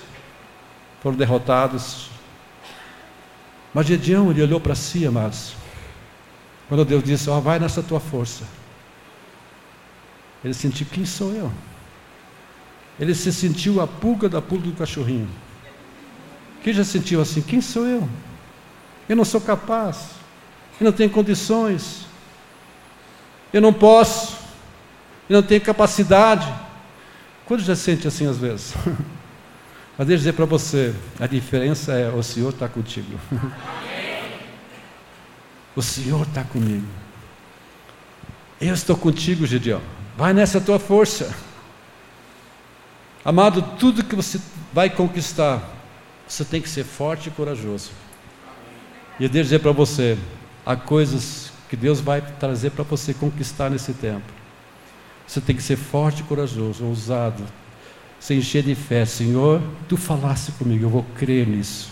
foram 1.03 1.17
derrotados. 1.17 2.09
Mas 3.75 3.87
Gideão, 3.87 4.31
ele 4.31 4.43
olhou 4.43 4.61
para 4.61 4.75
si, 4.75 5.05
amados. 5.05 5.55
Quando 6.69 6.85
Deus 6.85 7.03
disse, 7.03 7.29
ó, 7.29 7.39
oh, 7.39 7.41
vai 7.41 7.59
nessa 7.59 7.83
tua 7.83 7.99
força. 7.99 8.45
Ele 10.45 10.55
sentiu, 10.55 10.87
quem 10.91 11.05
sou 11.05 11.33
eu? 11.33 11.53
Ele 12.99 13.15
se 13.15 13.33
sentiu 13.33 13.81
a 13.81 13.87
pulga 13.87 14.29
da 14.29 14.41
pulga 14.41 14.69
do 14.69 14.77
cachorrinho. 14.77 15.29
Quem 16.63 16.73
já 16.73 16.85
sentiu 16.85 17.21
assim, 17.21 17.43
quem 17.43 17.61
sou 17.61 17.87
eu? 17.87 18.09
Eu 19.09 19.17
não 19.17 19.25
sou 19.25 19.41
capaz. 19.41 20.20
Eu 20.81 20.87
não 20.87 20.93
tenho 20.93 21.11
condições. 21.11 22.07
Eu 23.53 23.61
não 23.61 23.73
posso. 23.73 24.39
Eu 25.29 25.41
não 25.41 25.47
tenho 25.47 25.61
capacidade. 25.61 26.51
Quando 27.45 27.63
já 27.63 27.77
sente 27.77 28.09
assim 28.09 28.27
às 28.27 28.39
vezes? 28.39 28.75
Mas 29.99 30.07
deixa 30.07 30.13
eu 30.15 30.19
dizer 30.19 30.33
para 30.33 30.47
você, 30.47 30.95
a 31.19 31.27
diferença 31.27 31.93
é 31.93 32.09
o 32.09 32.23
Senhor 32.23 32.51
está 32.51 32.69
contigo. 32.69 33.19
O 35.77 35.83
Senhor 35.83 36.27
está 36.27 36.43
comigo. 36.43 36.87
Eu 38.61 38.75
estou 38.75 38.97
contigo, 38.97 39.47
Gideão. 39.47 39.81
Vai 40.17 40.35
nessa 40.35 40.61
tua 40.61 40.81
força. 40.81 41.33
Amado, 43.25 43.63
tudo 43.79 44.03
que 44.03 44.17
você 44.17 44.41
vai 44.73 44.91
conquistar, 44.91 45.63
você 46.27 46.45
tem 46.45 46.61
que 46.61 46.69
ser 46.69 46.85
forte 46.85 47.29
e 47.29 47.33
corajoso. 47.33 47.93
E 49.19 49.25
eu 49.25 49.29
devo 49.29 49.45
dizer 49.45 49.61
para 49.61 49.71
você, 49.71 50.19
há 50.71 50.77
coisas 50.77 51.53
que 51.69 51.77
Deus 51.77 52.01
vai 52.01 52.21
trazer 52.21 52.71
para 52.71 52.85
você 52.85 53.13
conquistar 53.13 53.71
nesse 53.71 53.93
tempo. 53.93 54.33
Você 55.27 55.41
tem 55.41 55.57
que 55.57 55.63
ser 55.63 55.77
forte 55.77 56.21
e 56.21 56.25
corajoso, 56.25 56.85
ousado, 56.85 57.45
se 58.19 58.35
encher 58.35 58.63
de 58.63 58.75
fé. 58.75 59.05
Senhor, 59.05 59.61
tu 59.89 59.97
falasse 59.97 60.53
comigo, 60.53 60.85
eu 60.85 60.91
vou 60.91 61.05
crer 61.17 61.47
nisso. 61.47 61.91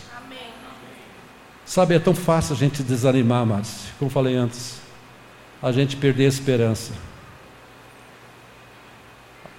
Sabe, 1.64 1.94
é 1.94 1.98
tão 1.98 2.14
fácil 2.14 2.54
a 2.54 2.56
gente 2.56 2.82
desanimar, 2.82 3.44
mas, 3.44 3.88
como 3.98 4.10
falei 4.10 4.36
antes, 4.36 4.80
a 5.62 5.70
gente 5.70 5.96
perder 5.96 6.24
a 6.24 6.28
esperança. 6.28 6.92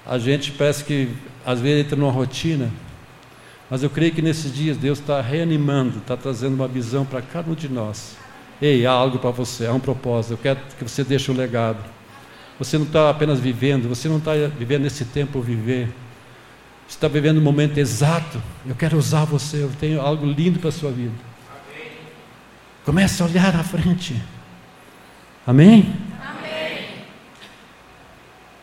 A 0.05 0.17
gente 0.17 0.51
parece 0.53 0.84
que 0.84 1.13
às 1.45 1.60
vezes 1.60 1.86
entra 1.86 1.95
numa 1.95 2.12
rotina, 2.12 2.71
mas 3.69 3.84
eu 3.84 3.89
creio 3.89 4.12
que 4.12 4.21
nesses 4.21 4.51
dias 4.51 4.75
Deus 4.75 4.99
está 4.99 5.21
reanimando, 5.21 5.99
está 5.99 6.17
trazendo 6.17 6.55
uma 6.55 6.67
visão 6.67 7.05
para 7.05 7.21
cada 7.21 7.51
um 7.51 7.53
de 7.53 7.69
nós. 7.69 8.18
Ei, 8.61 8.85
há 8.85 8.91
algo 8.91 9.19
para 9.19 9.31
você, 9.31 9.65
há 9.65 9.73
um 9.73 9.79
propósito, 9.79 10.33
eu 10.33 10.37
quero 10.37 10.59
que 10.77 10.83
você 10.83 11.03
deixe 11.03 11.31
um 11.31 11.35
legado. 11.35 11.79
Você 12.59 12.77
não 12.77 12.85
está 12.85 13.09
apenas 13.09 13.39
vivendo, 13.39 13.87
você 13.87 14.09
não 14.09 14.17
está 14.17 14.33
vivendo 14.57 14.85
esse 14.85 15.05
tempo 15.05 15.39
viver. 15.39 15.87
Você 16.85 16.95
está 16.95 17.07
vivendo 17.07 17.37
o 17.37 17.41
momento 17.41 17.77
exato. 17.77 18.41
Eu 18.67 18.75
quero 18.75 18.97
usar 18.97 19.23
você, 19.23 19.63
eu 19.63 19.71
tenho 19.79 20.01
algo 20.01 20.25
lindo 20.25 20.59
para 20.59 20.69
a 20.69 20.71
sua 20.71 20.91
vida. 20.91 21.13
Comece 22.83 23.21
a 23.21 23.25
olhar 23.25 23.55
à 23.55 23.63
frente. 23.63 24.21
Amém? 25.47 25.95
Amém? 26.21 26.85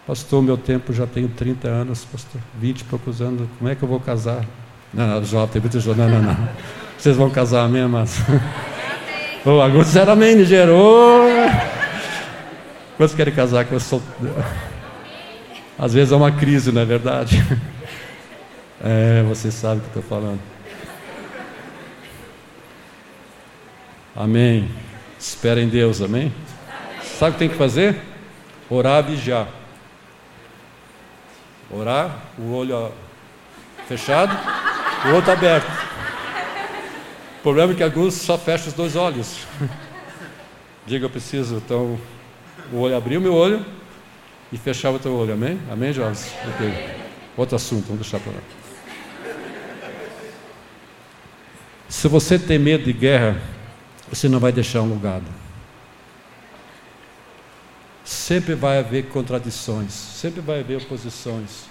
Pastor, 0.06 0.42
meu 0.42 0.59
tempo 0.59 0.92
já 0.92 1.06
tenho 1.06 1.28
30 1.28 1.68
anos, 1.68 2.04
pastor, 2.04 2.40
20 2.61 2.80
e 2.80 2.85
poucos 2.85 3.22
anos, 3.22 3.48
como 3.59 3.70
é 3.70 3.74
que 3.74 3.82
eu 3.82 3.88
vou 3.88 3.98
casar? 3.98 4.44
Não, 4.92 5.06
não, 5.06 5.24
jovem, 5.24 5.48
tem 5.48 5.62
muito 5.62 5.80
jovem, 5.80 6.06
não, 6.06 6.22
não, 6.22 6.35
não. 6.35 6.48
Vocês 6.98 7.16
vão 7.16 7.30
casar, 7.30 7.64
amém, 7.64 7.82
amados? 7.82 8.18
Oh, 9.48 9.61
agora 9.61 9.85
disseram 9.85 10.14
amém, 10.14 10.35
Nigério. 10.35 10.74
Quantos 12.96 13.14
querem 13.14 13.32
casar 13.32 13.64
com 13.64 13.78
sou... 13.78 14.02
Às 15.78 15.94
vezes 15.94 16.12
é 16.12 16.16
uma 16.16 16.32
crise, 16.32 16.72
não 16.72 16.82
é 16.82 16.85
verdade? 16.85 17.37
É, 18.85 19.22
você 19.22 19.50
sabe 19.50 19.78
o 19.78 19.80
que 19.80 19.96
eu 19.96 20.00
estou 20.00 20.02
falando. 20.02 20.40
Amém. 24.16 24.68
Espera 25.18 25.62
em 25.62 25.68
Deus, 25.68 26.02
amém? 26.02 26.32
Sabe 27.02 27.30
o 27.30 27.32
que 27.35 27.38
tem 27.38 27.48
que 27.48 27.54
fazer? 27.54 28.00
Orar, 28.68 29.04
vigiar. 29.04 29.46
Orar, 31.70 32.18
o 32.37 32.52
olho 32.52 32.90
fechado, 33.87 34.37
o 35.09 35.14
outro 35.14 35.30
aberto. 35.32 35.86
Problema 37.46 37.74
é 37.74 37.76
que 37.76 37.82
alguns 37.85 38.14
só 38.14 38.37
fecham 38.37 38.66
os 38.66 38.72
dois 38.72 38.96
olhos. 38.96 39.46
Diga, 40.85 41.04
eu 41.04 41.11
preciso, 41.11 41.59
então, 41.59 41.96
o 42.72 42.78
olho 42.78 42.96
abrir 42.96 43.18
o 43.18 43.20
meu 43.20 43.35
olho 43.35 43.64
e 44.50 44.59
fechar 44.59 44.90
o 44.90 44.98
teu 44.98 45.14
olho, 45.14 45.35
amém? 45.35 45.56
Amém, 45.70 45.92
Jorge? 45.92 46.24
Ok. 46.44 46.74
Outro 47.37 47.54
assunto, 47.54 47.85
vamos 47.87 48.00
deixar 48.00 48.18
para 48.18 48.32
lá. 48.32 48.40
Se 51.88 52.09
você 52.09 52.37
tem 52.37 52.59
medo 52.59 52.82
de 52.82 52.92
guerra, 52.92 53.40
você 54.09 54.28
não 54.28 54.40
vai 54.40 54.50
deixar 54.50 54.82
um 54.82 54.88
lugar. 54.88 55.22
Sempre 58.04 58.56
vai 58.56 58.80
haver 58.80 59.04
contradições, 59.04 59.92
sempre 59.92 60.40
vai 60.40 60.59
haver 60.59 60.78
oposições, 60.78 61.66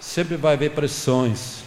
sempre 0.00 0.36
vai 0.36 0.54
haver 0.54 0.72
pressões. 0.72 1.65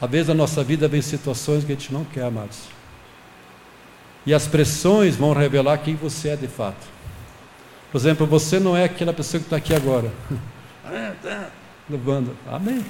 Às 0.00 0.10
vezes 0.10 0.28
na 0.28 0.34
nossa 0.34 0.62
vida 0.62 0.86
vem 0.88 1.00
situações 1.00 1.64
que 1.64 1.72
a 1.72 1.74
gente 1.74 1.92
não 1.92 2.04
quer, 2.04 2.24
amados. 2.24 2.58
E 4.26 4.34
as 4.34 4.46
pressões 4.46 5.16
vão 5.16 5.32
revelar 5.32 5.78
quem 5.78 5.94
você 5.94 6.30
é 6.30 6.36
de 6.36 6.48
fato. 6.48 6.86
Por 7.90 7.98
exemplo, 7.98 8.26
você 8.26 8.58
não 8.58 8.76
é 8.76 8.84
aquela 8.84 9.12
pessoa 9.12 9.40
que 9.40 9.46
está 9.46 9.56
aqui 9.56 9.74
agora. 9.74 10.12
Levando. 11.88 12.36
Amém. 12.46 12.84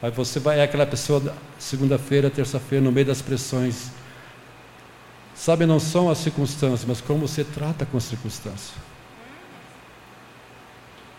Aí 0.00 0.10
você 0.10 0.38
vai 0.38 0.60
é 0.60 0.62
aquela 0.62 0.86
pessoa 0.86 1.34
segunda-feira, 1.58 2.30
terça-feira, 2.30 2.84
no 2.84 2.92
meio 2.92 3.06
das 3.06 3.20
pressões. 3.20 3.90
Sabe, 5.34 5.66
não 5.66 5.80
são 5.80 6.08
as 6.08 6.18
circunstâncias, 6.18 6.84
mas 6.86 7.00
como 7.00 7.26
você 7.26 7.44
trata 7.44 7.84
com 7.84 7.96
as 7.96 8.04
circunstâncias. 8.04 8.72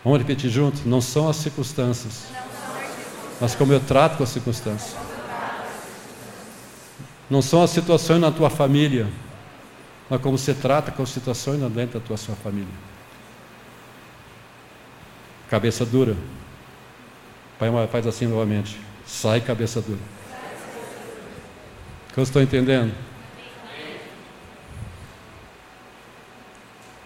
Vamos 0.02 0.18
repetir 0.18 0.50
juntos? 0.50 0.84
Não 0.84 1.00
são 1.00 1.28
as 1.28 1.36
circunstâncias, 1.36 2.24
mas 3.40 3.54
como 3.54 3.72
eu 3.72 3.80
trato 3.80 4.16
com 4.16 4.24
as 4.24 4.30
circunstâncias. 4.30 4.96
Não 7.30 7.42
são 7.42 7.62
as 7.62 7.70
situações 7.70 8.20
na 8.20 8.30
tua 8.30 8.48
família, 8.48 9.06
mas 10.08 10.20
como 10.20 10.38
você 10.38 10.54
trata 10.54 10.90
com 10.90 11.02
as 11.02 11.10
situações 11.10 11.60
dentro 11.72 12.00
da 12.00 12.06
tua 12.06 12.16
sua 12.16 12.34
família. 12.36 12.72
Cabeça 15.48 15.84
dura. 15.84 16.16
Pai, 17.58 17.70
faz 17.90 18.06
assim 18.06 18.26
novamente. 18.26 18.78
Sai 19.06 19.40
cabeça 19.40 19.80
dura. 19.80 20.00
Que 22.12 22.18
eu 22.18 22.22
estou 22.22 22.40
entendendo? 22.40 22.94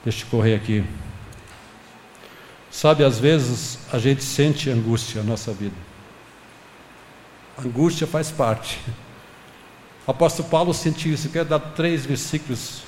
Deixa 0.04 0.24
eu 0.24 0.28
correr 0.30 0.54
aqui. 0.54 0.84
Sabe, 2.70 3.04
às 3.04 3.18
vezes 3.18 3.78
a 3.92 3.98
gente 3.98 4.24
sente 4.24 4.70
angústia 4.70 5.22
na 5.22 5.30
nossa 5.30 5.52
vida. 5.52 5.91
Angústia 7.58 8.06
faz 8.06 8.30
parte. 8.30 8.80
O 10.06 10.10
apóstolo 10.10 10.48
Paulo 10.48 10.74
sentiu 10.74 11.12
isso. 11.14 11.28
Eu 11.28 11.32
quero 11.32 11.48
dar 11.48 11.60
três 11.60 12.04
versículos 12.04 12.82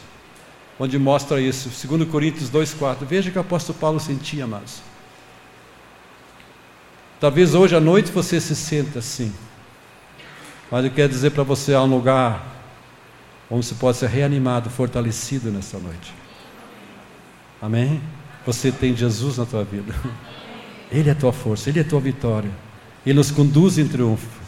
onde 0.79 0.99
mostra 0.99 1.41
isso. 1.41 1.71
2 1.87 2.09
Coríntios 2.09 2.51
2,4. 2.51 3.05
Veja 3.07 3.31
que 3.31 3.39
o 3.39 3.41
apóstolo 3.41 3.79
Paulo 3.79 4.01
sentia, 4.01 4.45
amados. 4.45 4.81
Talvez 7.21 7.55
hoje 7.55 7.77
à 7.77 7.81
noite 7.81 8.11
você 8.11 8.41
se 8.41 8.55
sinta 8.57 8.99
assim. 8.99 9.33
Mas 10.71 10.85
eu 10.85 10.91
quero 10.91 11.09
dizer 11.09 11.31
para 11.31 11.43
você: 11.43 11.75
há 11.75 11.83
um 11.83 11.87
lugar 11.87 12.45
onde 13.51 13.65
você 13.65 13.75
pode 13.75 13.97
ser 13.97 14.09
reanimado, 14.09 14.69
fortalecido 14.69 15.51
nessa 15.51 15.79
noite. 15.79 16.13
Amém? 17.63 18.03
Você 18.45 18.73
tem 18.73 18.95
Jesus 18.95 19.39
na 19.39 19.47
tua 19.47 19.65
vida. 19.65 19.95
Ele 20.91 21.09
é 21.09 21.13
a 21.13 21.15
tua 21.15 21.33
força, 21.33 21.71
Ele 21.71 21.79
é 21.79 21.83
a 21.83 21.85
tua 21.85 22.01
vitória. 22.01 22.51
Ele 23.07 23.15
nos 23.15 23.31
conduz 23.31 23.79
em 23.79 23.89
triunfo. 23.89 24.44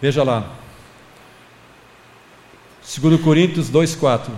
Veja 0.00 0.22
lá. 0.22 0.50
2 2.98 3.20
Coríntios 3.20 3.70
2,4 3.70 4.30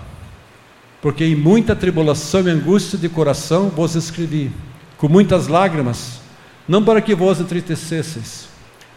Porque 1.00 1.24
em 1.24 1.36
muita 1.36 1.76
tribulação 1.76 2.42
e 2.42 2.50
angústia 2.50 2.98
de 2.98 3.08
coração 3.08 3.68
vos 3.68 3.94
escrevi, 3.94 4.50
com 4.98 5.08
muitas 5.08 5.46
lágrimas, 5.46 6.20
não 6.68 6.84
para 6.84 7.00
que 7.00 7.14
vos 7.14 7.40
entristecesseis, 7.40 8.48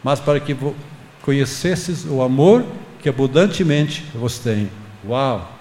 mas 0.04 0.20
para 0.20 0.40
que 0.40 0.58
conhecesseis 1.22 2.06
o 2.06 2.22
amor 2.22 2.66
que 3.00 3.10
abundantemente 3.10 4.04
vos 4.14 4.40
tem. 4.40 4.70
Uau! 5.08 5.52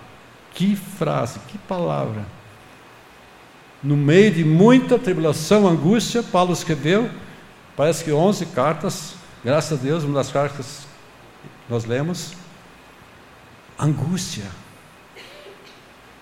Que 0.54 0.74
frase, 0.74 1.38
que 1.48 1.58
palavra! 1.58 2.24
No 3.82 3.96
meio 3.96 4.30
de 4.30 4.44
muita 4.44 4.98
tribulação, 4.98 5.68
angústia, 5.68 6.22
Paulo 6.22 6.54
escreveu, 6.54 7.10
parece 7.76 8.02
que 8.02 8.10
11 8.10 8.46
cartas, 8.46 9.14
graças 9.44 9.78
a 9.78 9.82
Deus, 9.82 10.04
uma 10.04 10.14
das 10.14 10.32
cartas 10.32 10.83
nós 11.68 11.84
lemos, 11.84 12.34
angústia. 13.78 14.44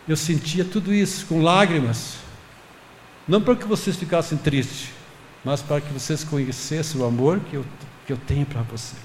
Eu 0.06 0.16
sentia 0.16 0.64
tudo 0.64 0.92
isso 0.92 1.26
com 1.26 1.42
lágrimas, 1.42 2.16
não 3.26 3.40
para 3.40 3.56
que 3.56 3.64
vocês 3.64 3.96
ficassem 3.96 4.36
tristes, 4.36 4.90
mas 5.44 5.62
para 5.62 5.80
que 5.80 5.92
vocês 5.92 6.24
conhecessem 6.24 7.00
o 7.00 7.04
amor 7.04 7.40
que 7.40 7.54
eu, 7.54 7.64
que 8.06 8.12
eu 8.12 8.16
tenho 8.16 8.44
para 8.44 8.62
você. 8.62 8.96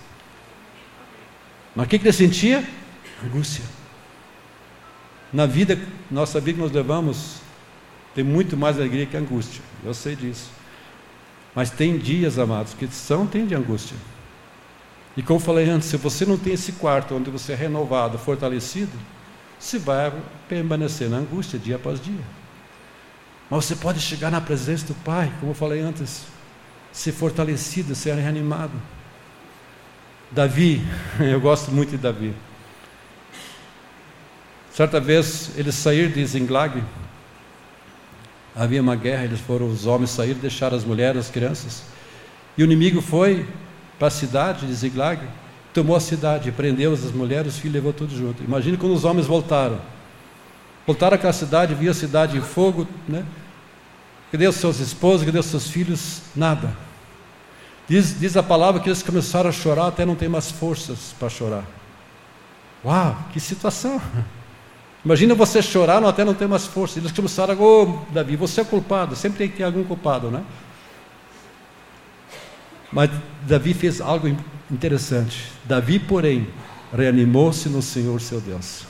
Mas 1.76 1.86
o 1.86 1.90
que, 1.90 2.00
que 2.00 2.06
ele 2.06 2.14
sentia? 2.14 2.68
Angústia. 3.24 3.64
Na 5.32 5.46
vida, 5.46 5.78
nossa 6.10 6.40
vida 6.40 6.58
que 6.58 6.64
nós 6.64 6.72
levamos, 6.72 7.36
tem 8.16 8.24
muito 8.24 8.58
mais 8.58 8.78
alegria 8.78 9.06
que 9.06 9.16
angústia. 9.16 9.62
Eu 9.84 9.94
sei 9.94 10.16
disso. 10.16 10.50
Mas 11.54 11.70
tem 11.70 11.98
dias, 11.98 12.40
amados, 12.40 12.74
que 12.74 12.88
são 12.88 13.28
tem 13.28 13.46
de 13.46 13.54
angústia. 13.54 13.96
E 15.18 15.24
como 15.24 15.40
falei 15.40 15.68
antes, 15.68 15.88
se 15.88 15.98
você 15.98 16.28
não 16.28 16.38
tem 16.38 16.54
esse 16.54 16.74
quarto 16.74 17.16
onde 17.16 17.32
você 17.32 17.54
é 17.54 17.56
renovado, 17.56 18.20
fortalecido, 18.20 18.92
você 19.60 19.80
vai 19.80 20.14
permanecer 20.48 21.10
na 21.10 21.18
angústia 21.18 21.58
dia 21.58 21.76
após 21.76 22.00
dia. 22.00 22.22
Mas 23.50 23.66
você 23.66 23.76
pode 23.76 24.00
chegar 24.00 24.30
na 24.30 24.40
presença 24.40 24.86
do 24.86 24.94
Pai, 24.94 25.34
como 25.40 25.54
eu 25.54 25.56
falei 25.56 25.82
antes, 25.82 26.28
ser 26.92 27.14
fortalecido, 27.14 27.96
ser 27.96 28.14
reanimado. 28.14 28.74
Davi, 30.30 30.86
eu 31.20 31.42
gosto 31.42 31.72
muito 31.72 31.90
de 31.90 31.98
Davi. 31.98 32.36
Certa 34.72 35.00
vez 35.00 35.50
eles 35.56 35.74
saíram 35.74 36.12
de 36.12 36.24
Zinglag, 36.24 36.84
havia 38.56 38.84
uma 38.84 38.96
guerra, 38.96 39.24
eles 39.24 39.40
foram, 39.40 39.68
os 39.68 39.88
homens 39.88 40.12
saíram, 40.12 40.40
deixaram 40.40 40.78
as 40.78 40.84
mulheres, 40.84 41.26
as 41.26 41.32
crianças, 41.32 41.82
e 42.56 42.62
o 42.62 42.66
inimigo 42.66 43.02
foi 43.02 43.48
para 43.98 44.08
a 44.08 44.12
cidade 44.12 44.68
de 44.68 44.74
Ziglag, 44.74 45.22
tomou 45.74 45.96
a 45.96 46.00
cidade, 46.00 46.52
prendeu 46.52 46.94
as 46.94 47.12
mulheres, 47.12 47.56
os 47.56 47.60
filhos, 47.60 47.76
levou 47.76 47.94
tudo 47.94 48.16
junto. 48.16 48.44
Imagine 48.44 48.78
quando 48.78 48.94
os 48.94 49.06
homens 49.06 49.28
voltaram. 49.28 49.80
Voltaram 50.86 51.16
àquela 51.16 51.34
cidade, 51.34 51.74
viu 51.76 51.92
a 51.92 51.94
cidade 51.94 52.38
em 52.38 52.42
fogo, 52.42 52.88
né? 53.08 53.26
Cadê 54.32 54.48
os 54.48 54.56
seus 54.56 54.80
esposos, 54.80 55.26
cadê 55.26 55.40
os 55.40 55.46
seus 55.46 55.70
filhos? 55.70 56.22
Nada. 56.36 56.76
Diz, 57.88 58.20
diz 58.20 58.36
a 58.36 58.44
palavra 58.44 58.82
que 58.82 58.90
eles 58.90 59.02
começaram 59.02 59.50
a 59.50 59.54
chorar 59.54 59.88
até 59.88 60.06
não 60.06 60.16
ter 60.16 60.28
mais 60.28 60.52
forças 60.52 61.16
para 61.18 61.30
chorar. 61.30 61.64
Uau, 62.84 63.18
que 63.32 63.40
situação! 63.40 64.02
Imagina 65.06 65.34
você 65.34 65.62
chorar 65.62 66.04
até 66.04 66.26
não 66.26 66.34
ter 66.34 66.48
mais 66.48 66.66
força. 66.66 67.00
Eles 67.00 67.14
começaram 67.14 67.54
a, 67.54 67.58
oh, 67.58 68.00
Davi, 68.12 68.36
você 68.36 68.62
é 68.62 68.64
culpado. 68.66 69.16
Sempre 69.16 69.38
tem 69.38 69.50
que 69.50 69.58
ter 69.58 69.64
algum 69.64 69.84
culpado, 69.84 70.30
né? 70.30 70.44
Mas 72.92 73.10
Davi 73.44 73.74
fez 73.74 74.00
algo 74.02 74.28
interessante. 74.72 75.52
Davi, 75.66 76.00
porém, 76.00 76.48
reanimou-se 76.94 77.68
no 77.70 77.82
Senhor 77.82 78.20
seu 78.22 78.40
Deus. 78.40 78.84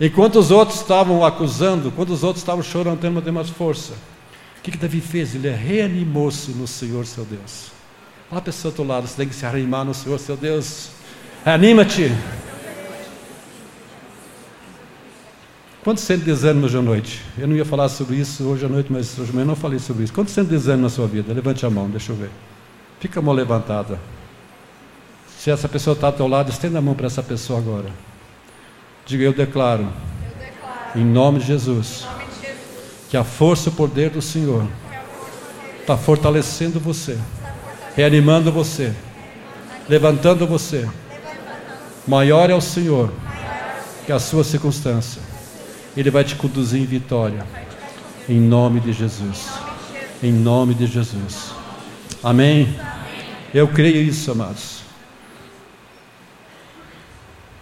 Enquanto 0.00 0.38
os 0.38 0.50
outros 0.50 0.80
estavam 0.80 1.24
acusando, 1.24 1.90
quando 1.90 2.10
os 2.10 2.24
outros 2.24 2.42
estavam 2.42 2.62
chorando, 2.62 3.00
tendo 3.00 3.32
mais 3.32 3.50
força, 3.50 3.92
o 4.58 4.62
que, 4.62 4.70
que 4.70 4.78
Davi 4.78 5.00
fez? 5.00 5.34
Ele 5.34 5.50
reanimou-se 5.50 6.50
no 6.52 6.66
Senhor 6.66 7.04
seu 7.04 7.24
Deus. 7.24 7.70
Olha 8.30 8.38
a 8.38 8.42
pessoa 8.42 8.72
do 8.72 8.80
outro 8.80 8.94
lado, 8.94 9.06
você 9.06 9.16
tem 9.16 9.28
que 9.28 9.34
se 9.34 9.44
reanimar 9.44 9.84
no 9.84 9.92
Senhor 9.92 10.18
seu 10.18 10.36
Deus. 10.36 10.90
Anima-te. 11.44 12.12
Quanto 15.82 16.00
sente 16.00 16.24
desânimo 16.24 16.66
hoje 16.66 16.76
à 16.76 16.82
noite? 16.82 17.22
Eu 17.38 17.48
não 17.48 17.56
ia 17.56 17.64
falar 17.64 17.88
sobre 17.88 18.16
isso 18.16 18.44
hoje 18.44 18.66
à 18.66 18.68
noite, 18.68 18.92
mas 18.92 19.18
hoje 19.18 19.30
à 19.30 19.32
manhã 19.32 19.44
eu 19.44 19.48
não 19.48 19.56
falei 19.56 19.78
sobre 19.78 20.04
isso. 20.04 20.12
Quanto 20.12 20.30
sente 20.30 20.48
desânimo 20.48 20.82
na 20.82 20.90
sua 20.90 21.06
vida? 21.06 21.32
Levante 21.32 21.64
a 21.64 21.70
mão, 21.70 21.88
deixa 21.88 22.12
eu 22.12 22.16
ver. 22.16 22.30
Fica 23.00 23.18
a 23.18 23.22
mão 23.22 23.34
levantada. 23.34 23.98
Se 25.38 25.50
essa 25.50 25.66
pessoa 25.66 25.94
está 25.94 26.08
ao 26.08 26.12
teu 26.12 26.28
lado, 26.28 26.50
estenda 26.50 26.78
a 26.78 26.82
mão 26.82 26.94
para 26.94 27.06
essa 27.06 27.22
pessoa 27.22 27.58
agora. 27.58 27.88
Diga, 29.06 29.24
eu 29.24 29.32
declaro, 29.32 29.84
Eu 29.84 30.38
declaro, 30.38 31.00
em 31.00 31.04
nome 31.04 31.38
de 31.38 31.46
Jesus, 31.46 32.02
em 32.02 32.12
nome 32.12 32.24
de 32.26 32.40
Jesus, 32.42 33.06
que 33.08 33.16
a 33.16 33.24
força 33.24 33.70
e 33.70 33.72
o 33.72 33.74
poder 33.74 34.10
do 34.10 34.20
Senhor 34.20 34.66
está 35.80 35.96
fortalecendo 35.96 36.78
você, 36.78 37.18
reanimando 37.96 38.52
você, 38.52 38.94
levantando 39.88 40.46
você. 40.46 40.86
Maior 42.06 42.50
é 42.50 42.54
o 42.54 42.60
Senhor 42.60 43.10
que 44.04 44.12
a 44.12 44.18
sua 44.18 44.44
circunstância. 44.44 45.22
Ele 45.96 46.10
vai 46.10 46.22
te 46.22 46.36
conduzir 46.36 46.82
em 46.82 46.86
vitória. 46.86 47.46
Em 48.28 48.38
nome 48.38 48.78
de 48.78 48.92
Jesus. 48.92 49.48
Em 50.22 50.32
nome 50.32 50.74
de 50.74 50.86
Jesus. 50.86 51.59
Amém. 52.22 52.78
Eu 53.54 53.66
creio 53.66 54.02
isso, 54.02 54.30
amados. 54.30 54.82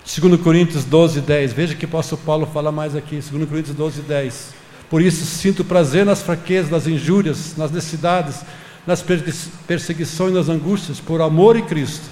2 0.04 0.40
Coríntios 0.40 0.84
12, 0.84 1.20
10. 1.20 1.52
Veja 1.52 1.74
que 1.76 1.84
o 1.84 1.88
apóstolo 1.88 2.20
Paulo 2.24 2.46
fala 2.46 2.72
mais 2.72 2.96
aqui. 2.96 3.20
2 3.20 3.48
Coríntios 3.48 3.76
12, 3.76 4.02
10. 4.02 4.54
Por 4.90 5.00
isso 5.00 5.24
sinto 5.24 5.64
prazer 5.64 6.04
nas 6.04 6.22
fraquezas, 6.22 6.70
nas 6.70 6.86
injúrias, 6.88 7.56
nas 7.56 7.70
necessidades, 7.70 8.42
nas 8.84 9.04
perseguições, 9.66 10.34
nas 10.34 10.48
angústias, 10.48 10.98
por 10.98 11.20
amor 11.20 11.56
em 11.56 11.64
Cristo. 11.64 12.06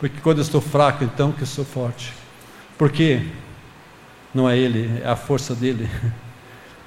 Porque 0.00 0.20
quando 0.20 0.38
eu 0.38 0.42
estou 0.42 0.60
fraco, 0.60 1.04
então 1.04 1.30
que 1.30 1.42
eu 1.42 1.46
sou 1.46 1.64
forte. 1.64 2.12
Porque 2.76 3.22
não 4.34 4.48
é 4.48 4.58
Ele, 4.58 5.00
é 5.02 5.08
a 5.08 5.16
força 5.16 5.54
dele. 5.54 5.88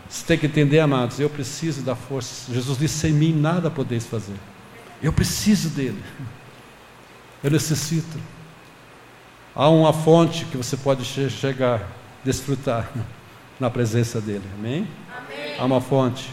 Você 0.09 0.25
tem 0.25 0.37
que 0.37 0.47
entender, 0.47 0.79
amados, 0.79 1.21
eu 1.21 1.29
preciso 1.29 1.81
da 1.81 1.95
força. 1.95 2.51
Jesus 2.51 2.77
disse: 2.77 2.95
sem 2.95 3.13
mim 3.13 3.31
nada 3.31 3.71
podeis 3.71 4.05
fazer. 4.05 4.35
Eu 5.01 5.11
preciso 5.11 5.69
dele. 5.69 6.01
Eu 7.43 7.51
necessito. 7.51 8.17
Há 9.55 9.69
uma 9.69 9.91
fonte 9.91 10.45
que 10.45 10.57
você 10.57 10.77
pode 10.77 11.03
chegar, 11.05 11.87
desfrutar 12.23 12.89
na 13.59 13.69
presença 13.69 14.21
dele. 14.21 14.43
Amém? 14.57 14.87
Amém. 15.17 15.55
Há 15.59 15.65
uma 15.65 15.81
fonte. 15.81 16.29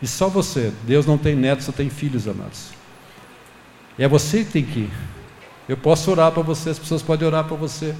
E 0.00 0.06
só 0.06 0.28
você. 0.28 0.72
Deus 0.82 1.06
não 1.06 1.16
tem 1.16 1.36
netos, 1.36 1.64
só 1.64 1.72
tem 1.72 1.88
filhos, 1.88 2.26
amados. 2.26 2.70
E 3.98 4.02
é 4.02 4.08
você 4.08 4.44
que 4.44 4.50
tem 4.52 4.64
que 4.64 4.80
ir. 4.80 4.92
Eu 5.68 5.76
posso 5.76 6.10
orar 6.10 6.32
para 6.32 6.42
você, 6.42 6.70
as 6.70 6.78
pessoas 6.78 7.02
podem 7.02 7.26
orar 7.26 7.44
para 7.44 7.56
você, 7.56 7.94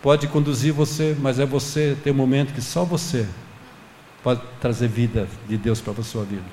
pode 0.00 0.28
conduzir 0.28 0.72
você, 0.72 1.16
mas 1.18 1.38
é 1.40 1.44
você 1.44 1.96
ter 2.02 2.12
um 2.12 2.14
momento 2.14 2.54
que 2.54 2.62
só 2.62 2.84
você 2.84 3.26
pode 4.22 4.40
trazer 4.60 4.88
vida 4.88 5.26
de 5.48 5.56
Deus 5.56 5.80
para 5.80 5.92
a 5.92 6.04
sua 6.04 6.24
vida. 6.24 6.44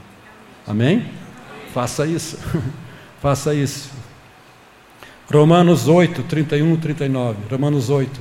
Amém? 0.66 1.08
Faça 1.78 2.08
isso. 2.08 2.40
Faça 3.22 3.54
isso. 3.54 3.92
Romanos 5.32 5.88
8, 5.88 6.24
31, 6.24 6.76
39. 6.76 7.38
Romanos 7.52 7.92
8. 7.92 8.20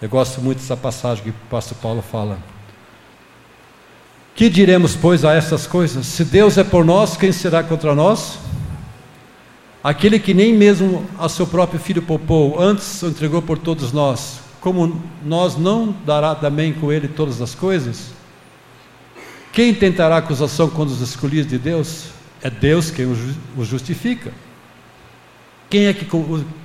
Eu 0.00 0.08
gosto 0.08 0.40
muito 0.40 0.56
dessa 0.56 0.74
passagem 0.74 1.24
que 1.24 1.28
o 1.28 1.34
pastor 1.50 1.76
Paulo 1.82 2.00
fala. 2.00 2.38
Que 4.34 4.48
diremos, 4.48 4.96
pois, 4.96 5.22
a 5.22 5.34
essas 5.34 5.66
coisas? 5.66 6.06
Se 6.06 6.24
Deus 6.24 6.56
é 6.56 6.64
por 6.64 6.82
nós, 6.82 7.18
quem 7.18 7.30
será 7.30 7.62
contra 7.62 7.94
nós? 7.94 8.38
Aquele 9.84 10.18
que 10.18 10.32
nem 10.32 10.54
mesmo 10.54 11.04
a 11.18 11.28
seu 11.28 11.46
próprio 11.46 11.78
filho 11.78 12.00
poupou, 12.00 12.58
antes 12.58 13.02
o 13.02 13.08
entregou 13.08 13.42
por 13.42 13.58
todos 13.58 13.92
nós, 13.92 14.40
como 14.62 14.98
nós 15.22 15.58
não 15.58 15.94
dará 16.06 16.34
também 16.34 16.72
com 16.72 16.90
ele 16.90 17.06
todas 17.06 17.42
as 17.42 17.54
coisas? 17.54 18.18
Quem 19.52 19.74
tentará 19.74 20.16
acusação 20.16 20.68
contra 20.70 20.94
os 20.94 21.00
escolhidos 21.00 21.50
de 21.50 21.58
Deus? 21.58 22.10
É 22.42 22.48
Deus 22.48 22.90
quem 22.90 23.06
os 23.06 23.66
justifica. 23.66 24.32
Quem 25.68 25.86
é 25.86 25.92
que, 25.92 26.06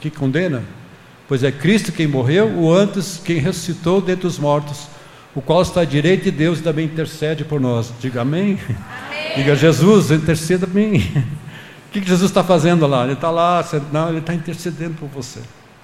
que 0.02 0.10
condena? 0.10 0.64
Pois 1.28 1.44
é 1.44 1.52
Cristo 1.52 1.92
quem 1.92 2.08
morreu, 2.08 2.56
ou 2.58 2.76
antes 2.76 3.20
quem 3.24 3.38
ressuscitou 3.38 4.00
dentre 4.00 4.28
os 4.28 4.38
mortos, 4.38 4.88
o 5.34 5.42
qual 5.42 5.62
está 5.62 5.82
à 5.82 5.86
direita 5.86 6.26
de 6.26 6.32
Deus 6.32 6.60
e 6.60 6.62
também 6.62 6.86
intercede 6.86 7.44
por 7.44 7.60
nós. 7.60 7.92
Diga 8.00 8.22
amém. 8.22 8.60
amém. 8.68 9.36
Diga 9.36 9.56
Jesus, 9.56 10.12
interceda 10.12 10.68
por 10.68 10.76
mim. 10.76 10.98
O 11.88 11.92
que, 11.92 12.02
que 12.02 12.08
Jesus 12.08 12.30
está 12.30 12.44
fazendo 12.44 12.86
lá? 12.86 13.04
Ele 13.04 13.14
está 13.14 13.32
lá, 13.32 13.66
não, 13.92 14.10
ele 14.10 14.20
está 14.20 14.34
intercedendo 14.34 14.96
por 14.96 15.08
você. 15.08 15.40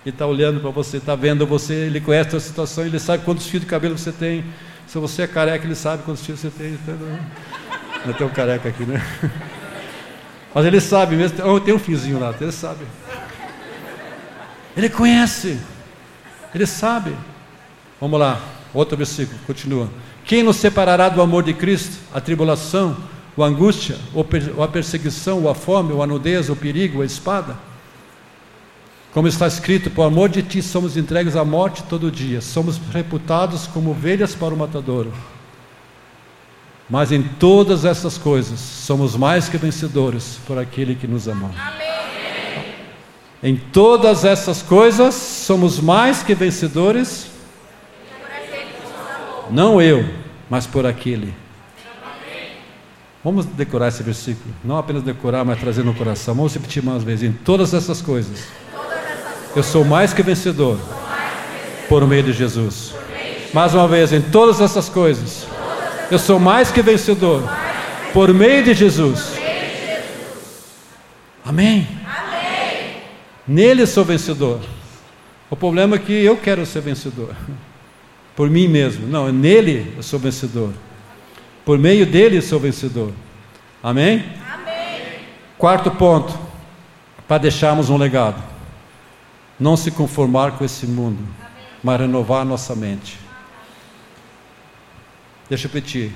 Ele 0.05 0.13
está 0.13 0.25
olhando 0.25 0.59
para 0.59 0.69
você, 0.69 0.97
está 0.97 1.15
vendo 1.15 1.45
você, 1.45 1.73
ele 1.73 2.01
conhece 2.01 2.35
a 2.35 2.39
situação, 2.39 2.85
ele 2.85 2.99
sabe 2.99 3.23
quantos 3.23 3.47
fios 3.47 3.61
de 3.61 3.67
cabelo 3.67 3.97
você 3.97 4.11
tem. 4.11 4.43
Se 4.91 4.97
você 4.97 5.21
é 5.21 5.27
careca, 5.27 5.65
ele 5.65 5.73
sabe 5.73 6.03
quantos 6.03 6.25
fios 6.25 6.41
você 6.41 6.49
tem. 6.49 6.77
Não 8.05 8.11
tem 8.11 8.27
um 8.27 8.29
careca 8.29 8.67
aqui, 8.67 8.83
né? 8.83 9.01
Mas 10.53 10.65
ele 10.65 10.81
sabe 10.81 11.15
mesmo, 11.15 11.61
tem 11.61 11.73
um 11.73 11.79
fiozinho 11.79 12.19
lá, 12.19 12.35
ele 12.41 12.51
sabe. 12.51 12.85
Ele 14.75 14.89
conhece, 14.89 15.57
ele 16.53 16.65
sabe. 16.65 17.15
Vamos 18.01 18.19
lá, 18.19 18.41
outro 18.73 18.97
versículo, 18.97 19.39
continua. 19.47 19.89
Quem 20.25 20.43
nos 20.43 20.57
separará 20.57 21.07
do 21.07 21.21
amor 21.21 21.43
de 21.43 21.53
Cristo? 21.53 21.97
A 22.13 22.19
tribulação, 22.19 22.97
a 23.37 23.43
angústia, 23.43 23.95
ou 24.13 24.61
a 24.61 24.67
perseguição, 24.67 25.43
ou 25.43 25.49
a 25.49 25.55
fome, 25.55 25.93
ou 25.93 26.03
a 26.03 26.07
nudez, 26.07 26.49
o 26.49 26.55
perigo, 26.55 27.01
a 27.01 27.05
espada? 27.05 27.55
Como 29.13 29.27
está 29.27 29.45
escrito, 29.45 29.89
por 29.89 30.03
amor 30.03 30.29
de 30.29 30.41
ti 30.41 30.61
somos 30.61 30.95
entregues 30.95 31.35
à 31.35 31.43
morte 31.43 31.83
todo 31.83 32.09
dia, 32.09 32.39
somos 32.39 32.79
reputados 32.93 33.67
como 33.67 33.91
ovelhas 33.91 34.33
para 34.33 34.53
o 34.53 34.57
matadouro. 34.57 35.11
Mas 36.89 37.11
em 37.11 37.21
todas 37.21 37.83
essas 37.83 38.17
coisas 38.17 38.59
somos 38.59 39.15
mais 39.15 39.49
que 39.49 39.57
vencedores 39.57 40.39
por 40.45 40.57
aquele 40.57 40.95
que 40.95 41.07
nos 41.07 41.27
amou. 41.27 41.51
Amém. 41.57 41.91
Em 43.43 43.57
todas 43.57 44.23
essas 44.23 44.61
coisas 44.61 45.15
somos 45.15 45.79
mais 45.79 46.21
que 46.21 46.35
vencedores. 46.35 47.27
Não 49.49 49.81
eu, 49.81 50.07
mas 50.49 50.65
por 50.65 50.85
aquele. 50.85 51.33
Vamos 53.23 53.45
decorar 53.45 53.89
esse 53.89 54.03
versículo. 54.03 54.53
Não 54.63 54.77
apenas 54.77 55.03
decorar, 55.03 55.43
mas 55.43 55.59
trazer 55.59 55.83
no 55.83 55.93
coração. 55.93 56.33
Vamos 56.33 56.53
repetir 56.53 56.81
mais 56.81 57.03
vezes. 57.03 57.29
Em 57.29 57.33
todas 57.33 57.73
essas 57.73 58.01
coisas 58.01 58.47
eu 59.55 59.63
sou 59.63 59.83
mais 59.83 60.13
que 60.13 60.23
vencedor 60.23 60.79
por 61.89 62.07
meio 62.07 62.23
de 62.23 62.33
Jesus. 62.33 62.93
Mais 63.53 63.73
uma 63.73 63.87
vez, 63.87 64.13
em 64.13 64.21
todas 64.21 64.61
essas 64.61 64.87
coisas, 64.87 65.45
eu 66.09 66.17
sou 66.17 66.39
mais 66.39 66.71
que 66.71 66.81
vencedor 66.81 67.43
por 68.13 68.33
meio 68.33 68.63
de 68.63 68.73
Jesus. 68.73 69.33
Amém? 71.43 71.87
Nele 73.45 73.85
sou 73.85 74.05
vencedor. 74.05 74.61
O 75.49 75.55
problema 75.55 75.97
é 75.97 75.99
que 75.99 76.13
eu 76.13 76.37
quero 76.37 76.65
ser 76.65 76.81
vencedor. 76.81 77.35
Por 78.33 78.49
mim 78.49 78.69
mesmo. 78.69 79.05
Não, 79.07 79.29
nele 79.29 79.93
eu 79.97 80.03
sou 80.03 80.17
vencedor. 80.17 80.71
Por 81.65 81.77
meio 81.77 82.05
dele 82.05 82.37
eu 82.37 82.41
sou 82.41 82.59
vencedor. 82.59 83.11
Amém? 83.83 84.23
Amém. 84.53 85.01
Quarto 85.57 85.91
ponto, 85.91 86.33
para 87.27 87.39
deixarmos 87.39 87.89
um 87.89 87.97
legado 87.97 88.50
não 89.61 89.77
se 89.77 89.91
conformar 89.91 90.53
com 90.53 90.65
esse 90.65 90.87
mundo, 90.87 91.23
mas 91.83 91.99
renovar 91.99 92.43
nossa 92.43 92.75
mente. 92.75 93.19
Deixa 95.47 95.67
eu 95.67 95.71
repetir. 95.71 96.11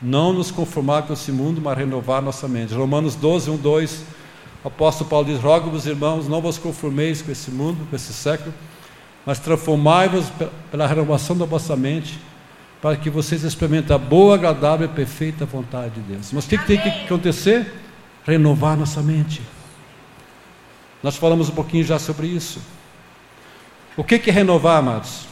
Não 0.00 0.32
nos 0.32 0.50
conformar 0.50 1.02
com 1.02 1.12
esse 1.12 1.30
mundo, 1.30 1.60
mas 1.60 1.76
renovar 1.76 2.22
nossa 2.22 2.48
mente. 2.48 2.72
Romanos 2.72 3.14
12, 3.14 3.50
1, 3.50 3.56
2. 3.58 4.04
O 4.64 4.68
apóstolo 4.68 5.10
Paulo 5.10 5.26
diz: 5.26 5.38
Rogo-vos, 5.38 5.86
irmãos, 5.86 6.26
não 6.28 6.40
vos 6.40 6.56
conformeis 6.56 7.20
com 7.20 7.30
esse 7.30 7.50
mundo, 7.50 7.86
com 7.90 7.94
esse 7.94 8.14
século, 8.14 8.54
mas 9.26 9.38
transformai-vos 9.38 10.32
pela 10.70 10.86
renovação 10.86 11.36
da 11.36 11.44
vossa 11.44 11.76
mente, 11.76 12.18
para 12.80 12.96
que 12.96 13.10
vocês 13.10 13.44
experimentem 13.44 13.94
a 13.94 13.98
boa, 13.98 14.34
agradável 14.34 14.86
e 14.86 14.90
perfeita 14.90 15.44
vontade 15.44 15.96
de 15.96 16.00
Deus. 16.00 16.32
Mas 16.32 16.46
o 16.46 16.48
que, 16.48 16.56
que 16.56 16.66
tem 16.66 16.80
que 16.80 16.88
acontecer? 17.04 17.70
Renovar 18.24 18.78
nossa 18.78 19.02
mente. 19.02 19.42
Nós 21.02 21.16
falamos 21.16 21.50
um 21.50 21.52
pouquinho 21.52 21.84
já 21.84 21.98
sobre 21.98 22.26
isso. 22.28 22.77
O 23.98 24.04
que 24.04 24.14
é 24.14 24.32
renovar, 24.32 24.78
amados? 24.78 25.26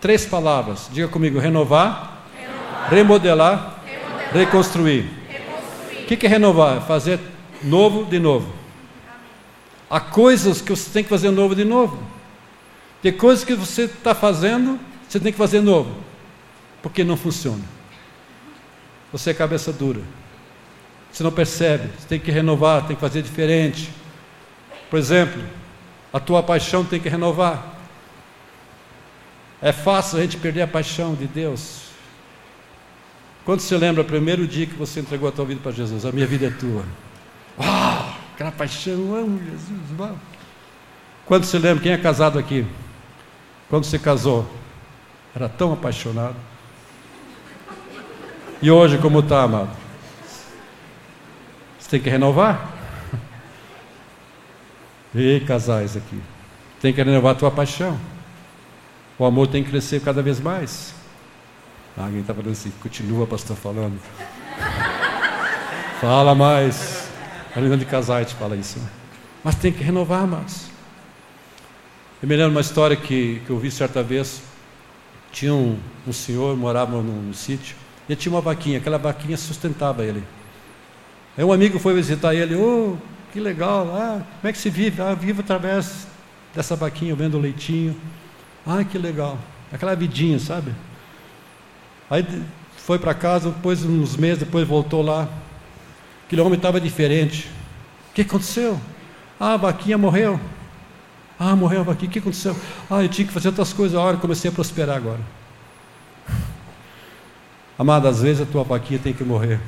Três 0.00 0.26
palavras. 0.26 0.88
Diga 0.90 1.06
comigo: 1.06 1.38
renovar, 1.38 2.26
renovar 2.36 2.90
remodelar, 2.90 3.80
remodelar, 3.86 4.32
reconstruir. 4.32 5.08
reconstruir. 5.28 6.02
O 6.02 6.06
que 6.08 6.26
é 6.26 6.28
renovar? 6.28 6.82
Fazer 6.88 7.20
novo 7.62 8.04
de 8.04 8.18
novo. 8.18 8.52
Há 9.88 10.00
coisas 10.00 10.60
que 10.60 10.70
você 10.70 10.90
tem 10.90 11.04
que 11.04 11.08
fazer 11.08 11.30
novo 11.30 11.54
de 11.54 11.64
novo. 11.64 12.02
Tem 13.00 13.12
coisas 13.12 13.44
que 13.44 13.54
você 13.54 13.82
está 13.82 14.12
fazendo, 14.12 14.80
você 15.08 15.20
tem 15.20 15.30
que 15.30 15.38
fazer 15.38 15.60
novo, 15.60 15.94
porque 16.82 17.04
não 17.04 17.16
funciona. 17.16 17.62
Você 19.12 19.30
é 19.30 19.34
cabeça 19.34 19.72
dura. 19.72 20.00
Você 21.12 21.22
não 21.22 21.30
percebe, 21.30 21.90
você 21.96 22.08
tem 22.08 22.18
que 22.18 22.32
renovar, 22.32 22.88
tem 22.88 22.96
que 22.96 23.00
fazer 23.00 23.22
diferente. 23.22 23.88
Por 24.90 24.98
exemplo, 24.98 25.40
a 26.12 26.18
tua 26.18 26.42
paixão 26.42 26.84
tem 26.84 26.98
que 26.98 27.08
renovar. 27.08 27.73
É 29.64 29.72
fácil 29.72 30.18
a 30.18 30.20
gente 30.20 30.36
perder 30.36 30.60
a 30.60 30.68
paixão 30.68 31.14
de 31.14 31.26
Deus. 31.26 31.84
Quando 33.46 33.60
você 33.60 33.78
lembra 33.78 34.02
o 34.02 34.04
primeiro 34.04 34.46
dia 34.46 34.66
que 34.66 34.74
você 34.74 35.00
entregou 35.00 35.26
a 35.26 35.32
tua 35.32 35.46
vida 35.46 35.58
para 35.62 35.72
Jesus? 35.72 36.04
A 36.04 36.12
minha 36.12 36.26
vida 36.26 36.48
é 36.48 36.50
tua. 36.50 36.84
Uau! 37.58 38.14
aquela 38.34 38.52
paixão, 38.52 39.14
amo 39.16 39.40
Jesus. 39.42 39.80
Vamos. 39.96 40.18
Quando 41.24 41.44
se 41.44 41.56
lembra, 41.56 41.82
quem 41.82 41.92
é 41.92 41.96
casado 41.96 42.38
aqui? 42.38 42.66
Quando 43.70 43.84
se 43.84 43.98
casou, 43.98 44.46
era 45.34 45.48
tão 45.48 45.72
apaixonado. 45.72 46.36
E 48.60 48.70
hoje, 48.70 48.98
como 48.98 49.20
está, 49.20 49.44
amado? 49.44 49.70
Você 51.78 51.88
tem 51.88 52.00
que 52.00 52.10
renovar? 52.10 52.70
Ei, 55.14 55.40
casais 55.40 55.96
aqui. 55.96 56.20
Tem 56.82 56.92
que 56.92 57.02
renovar 57.02 57.32
a 57.32 57.38
tua 57.38 57.50
paixão. 57.50 57.98
O 59.18 59.24
amor 59.24 59.46
tem 59.46 59.62
que 59.62 59.70
crescer 59.70 60.00
cada 60.00 60.22
vez 60.22 60.40
mais. 60.40 60.94
Ah, 61.96 62.06
alguém 62.06 62.20
está 62.20 62.34
falando 62.34 62.50
assim, 62.50 62.72
continua, 62.82 63.26
pastor, 63.26 63.56
falando. 63.56 64.00
Fala 66.00 66.34
mais. 66.34 67.08
A 67.52 67.60
reunião 67.60 67.78
de 67.78 67.84
casais 67.84 68.32
fala 68.32 68.56
isso. 68.56 68.80
Né? 68.80 68.88
Mas 69.44 69.54
tem 69.54 69.70
que 69.70 69.82
renovar, 69.84 70.24
amados. 70.24 70.66
Eu 72.20 72.28
me 72.28 72.34
lembro 72.34 72.50
uma 72.50 72.60
história 72.60 72.96
que, 72.96 73.40
que 73.46 73.50
eu 73.50 73.58
vi 73.58 73.70
certa 73.70 74.02
vez. 74.02 74.42
Tinha 75.30 75.54
um, 75.54 75.78
um 76.06 76.12
senhor, 76.12 76.56
morava 76.56 76.92
num, 76.92 77.02
num 77.02 77.32
sítio, 77.32 77.76
e 78.08 78.16
tinha 78.16 78.32
uma 78.32 78.40
vaquinha, 78.40 78.78
aquela 78.78 78.98
vaquinha 78.98 79.36
sustentava 79.36 80.04
ele. 80.04 80.22
Aí 81.36 81.44
um 81.44 81.52
amigo 81.52 81.78
foi 81.78 81.94
visitar 81.94 82.34
ele, 82.34 82.54
oh, 82.54 82.96
que 83.32 83.40
legal, 83.40 83.88
ah, 83.92 84.22
como 84.40 84.48
é 84.48 84.52
que 84.52 84.58
se 84.58 84.70
vive? 84.70 85.02
Ah, 85.02 85.14
vivo 85.14 85.40
através 85.40 86.06
dessa 86.54 86.76
vaquinha, 86.76 87.14
vendo 87.14 87.36
o 87.36 87.40
leitinho. 87.40 87.96
Ah, 88.66 88.82
que 88.84 88.96
legal. 88.96 89.38
Aquela 89.72 89.94
vidinha, 89.94 90.38
sabe? 90.38 90.72
Aí 92.10 92.26
foi 92.76 92.98
para 92.98 93.14
casa, 93.14 93.50
depois 93.50 93.84
uns 93.84 94.16
meses 94.16 94.38
depois 94.38 94.66
voltou 94.66 95.02
lá. 95.02 95.28
Aquele 96.26 96.40
homem 96.42 96.54
estava 96.54 96.80
diferente. 96.80 97.50
O 98.10 98.14
que 98.14 98.22
aconteceu? 98.22 98.80
Ah, 99.38 99.54
a 99.54 99.56
vaquinha 99.56 99.98
morreu. 99.98 100.40
Ah, 101.38 101.56
morreu 101.56 101.80
a 101.80 101.84
vaquinha. 101.84 102.08
O 102.08 102.12
que 102.12 102.18
aconteceu? 102.18 102.56
Ah, 102.90 103.02
eu 103.02 103.08
tinha 103.08 103.26
que 103.26 103.32
fazer 103.32 103.48
outras 103.48 103.72
coisas. 103.72 103.96
A 103.96 104.00
hora 104.00 104.16
comecei 104.16 104.50
a 104.50 104.52
prosperar 104.52 104.96
agora. 104.96 105.20
Amado, 107.78 108.06
às 108.06 108.22
vezes 108.22 108.42
a 108.42 108.46
tua 108.46 108.62
vaquinha 108.62 109.00
tem 109.02 109.12
que 109.12 109.24
morrer. 109.24 109.60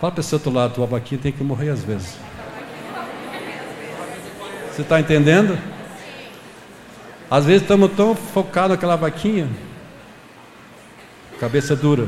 Fala 0.00 0.10
para 0.10 0.20
esse 0.20 0.34
outro 0.34 0.50
lado, 0.50 0.72
a 0.72 0.74
tua 0.74 0.86
vaquinha 0.86 1.20
tem 1.20 1.30
que 1.30 1.44
morrer 1.44 1.68
às 1.68 1.84
vezes. 1.84 2.16
Você 4.72 4.82
está 4.82 4.98
entendendo? 4.98 5.56
Às 7.32 7.46
vezes 7.46 7.62
estamos 7.62 7.90
tão 7.92 8.14
focados 8.14 8.72
naquela 8.72 8.94
vaquinha. 8.94 9.48
Cabeça 11.40 11.74
dura. 11.74 12.06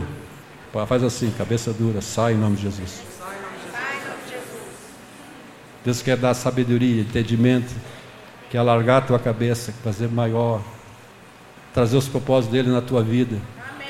Faz 0.86 1.02
assim, 1.02 1.30
cabeça 1.30 1.72
dura, 1.72 2.02
sai 2.02 2.34
em 2.34 2.36
nome 2.36 2.56
de 2.56 2.64
Jesus. 2.64 3.00
Deus 5.82 6.02
quer 6.02 6.18
dar 6.18 6.34
sabedoria, 6.34 7.00
entendimento, 7.00 7.74
quer 8.50 8.58
alargar 8.58 8.98
a 8.98 9.06
tua 9.06 9.18
cabeça, 9.18 9.72
fazer 9.82 10.10
maior, 10.10 10.60
trazer 11.72 11.96
os 11.96 12.06
propósitos 12.06 12.52
dele 12.52 12.70
na 12.70 12.82
tua 12.82 13.02
vida. 13.02 13.38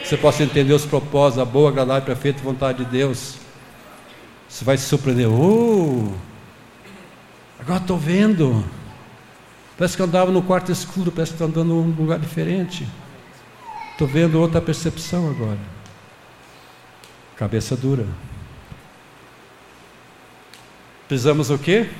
Você 0.05 0.17
possa 0.17 0.45
entender 0.45 0.73
os 0.73 0.87
propósitos, 0.87 1.43
a 1.43 1.45
boa, 1.45 1.71
agradável 1.71 2.03
perfeita 2.03 2.45
vontade 2.45 2.85
de 2.85 2.91
Deus. 2.93 3.39
Você 4.49 4.65
vai 4.65 4.77
se 4.77 4.85
surpreender. 4.85 5.29
Oh, 5.29 6.13
agora 7.59 7.81
estou 7.81 7.99
vendo. 7.99 8.84
Parece 9.77 9.97
que 9.97 10.03
eu 10.03 10.07
andava 10.07 10.31
no 10.31 10.43
quarto 10.43 10.71
escuro, 10.71 11.11
parece 11.11 11.33
que 11.33 11.43
estou 11.43 11.49
andando 11.49 11.75
num 11.75 11.91
lugar 11.91 12.19
diferente. 12.19 12.87
Estou 13.93 14.07
vendo 14.07 14.41
outra 14.41 14.61
percepção 14.61 15.29
agora. 15.31 15.59
Cabeça 17.37 17.77
dura. 17.77 18.07
Precisamos 21.09 21.51
o 21.51 21.59
quê? 21.59 21.91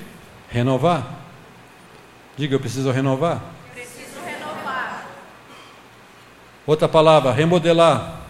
Renovar. 0.49 1.19
Diga, 2.37 2.55
eu 2.55 2.61
preciso 2.61 2.91
renovar. 2.91 3.43
Preciso 3.73 4.21
renovar. 4.25 5.07
Outra 6.67 6.89
palavra, 6.89 7.33
remodelar. 7.33 8.21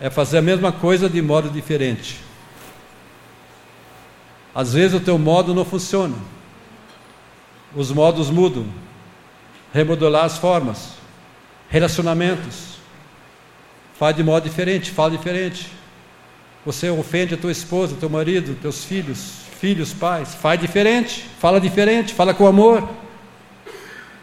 É 0.00 0.10
fazer 0.10 0.38
a 0.38 0.42
mesma 0.42 0.72
coisa 0.72 1.08
de 1.08 1.20
modo 1.22 1.48
diferente. 1.50 2.20
Às 4.54 4.72
vezes 4.72 4.96
o 4.96 5.00
teu 5.00 5.18
modo 5.18 5.54
não 5.54 5.64
funciona. 5.64 6.16
Os 7.74 7.90
modos 7.90 8.30
mudam. 8.30 8.66
Remodelar 9.72 10.24
as 10.24 10.38
formas. 10.38 10.94
Relacionamentos. 11.68 12.74
Faz 13.98 14.14
de 14.16 14.22
modo 14.22 14.44
diferente, 14.44 14.90
fala 14.90 15.10
diferente. 15.10 15.70
Você 16.64 16.88
ofende 16.88 17.34
a 17.34 17.36
tua 17.36 17.52
esposa, 17.52 17.96
teu 17.96 18.08
marido, 18.08 18.56
teus 18.60 18.84
filhos, 18.84 19.42
filhos, 19.60 19.92
pais. 19.92 20.34
Faz 20.34 20.60
diferente, 20.60 21.26
fala 21.38 21.60
diferente, 21.60 22.14
fala 22.14 22.32
com 22.32 22.46
amor. 22.46 22.88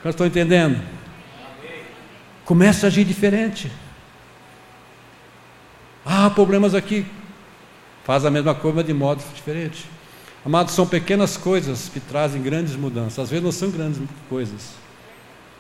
Eu 0.04 0.10
estou 0.12 0.26
entendendo? 0.26 0.82
Começa 2.44 2.86
a 2.86 2.90
agir 2.90 3.06
diferente. 3.06 3.72
Ah, 6.06 6.30
problemas 6.30 6.74
aqui. 6.74 7.06
Faz 8.04 8.26
a 8.26 8.32
mesma 8.32 8.56
coisa 8.56 8.84
de 8.84 8.94
modo 8.94 9.24
diferente. 9.34 9.86
Amados, 10.46 10.74
são 10.74 10.88
pequenas 10.88 11.38
coisas 11.38 11.90
que 11.90 12.00
trazem 12.00 12.42
grandes 12.42 12.76
mudanças. 12.76 13.20
Às 13.20 13.30
vezes 13.30 13.44
não 13.44 13.52
são 13.52 13.70
grandes 13.70 14.02
coisas, 14.28 14.72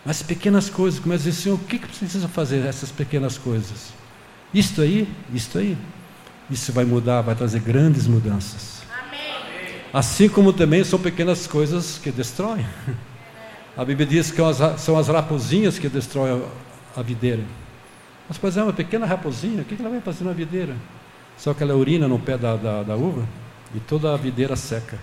mas 0.03 0.23
pequenas 0.23 0.69
coisas. 0.69 0.99
Começa 0.99 1.27
a 1.27 1.29
dizer, 1.29 1.41
Senhor, 1.43 1.55
o 1.55 1.59
que, 1.59 1.77
que 1.77 1.87
precisa 1.87 2.27
fazer 2.27 2.65
essas 2.65 2.91
pequenas 2.91 3.37
coisas? 3.37 3.93
Isto 4.53 4.81
aí, 4.81 5.07
isto 5.33 5.59
aí. 5.59 5.77
Isso 6.49 6.73
vai 6.73 6.83
mudar, 6.83 7.21
vai 7.21 7.35
trazer 7.35 7.61
grandes 7.61 8.07
mudanças. 8.07 8.81
Amém. 8.91 9.75
Assim 9.93 10.27
como 10.27 10.51
também 10.51 10.83
são 10.83 10.99
pequenas 10.99 11.47
coisas 11.47 11.97
que 11.97 12.11
destroem. 12.11 12.65
A 13.77 13.85
Bíblia 13.85 14.05
diz 14.05 14.31
que 14.31 14.41
são 14.77 14.97
as 14.97 15.07
raposinhas 15.07 15.79
que 15.79 15.87
destroem 15.87 16.43
a 16.95 17.01
videira. 17.01 17.41
Mas, 18.27 18.37
pois 18.37 18.57
é, 18.57 18.63
uma 18.63 18.73
pequena 18.73 19.05
raposinha, 19.05 19.61
o 19.61 19.65
que 19.65 19.75
ela 19.79 19.89
vai 19.89 20.01
fazer 20.01 20.25
na 20.25 20.33
videira? 20.33 20.75
Só 21.37 21.53
que 21.53 21.63
ela 21.63 21.73
urina 21.73 22.05
no 22.05 22.19
pé 22.19 22.37
da, 22.37 22.57
da, 22.57 22.83
da 22.83 22.95
uva? 22.97 23.25
E 23.73 23.79
toda 23.79 24.13
a 24.13 24.17
videira 24.17 24.55
seca. 24.55 24.99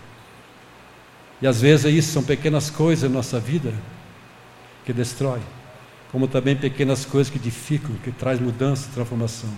E 1.41 1.47
às 1.47 1.61
vezes 1.61 1.87
é 1.87 1.91
isso, 1.91 2.13
são 2.13 2.23
pequenas 2.23 2.71
coisas 2.71 3.09
na 3.09 3.17
nossa 3.17 3.39
vida 3.39 3.73
que 4.85 4.93
destrói, 4.93 5.41
como 6.11 6.27
também 6.27 6.57
pequenas 6.57 7.05
coisas 7.05 7.31
que 7.31 7.39
edificam, 7.39 7.95
que 8.03 8.11
traz 8.11 8.41
mudança, 8.41 8.89
transformação. 8.93 9.51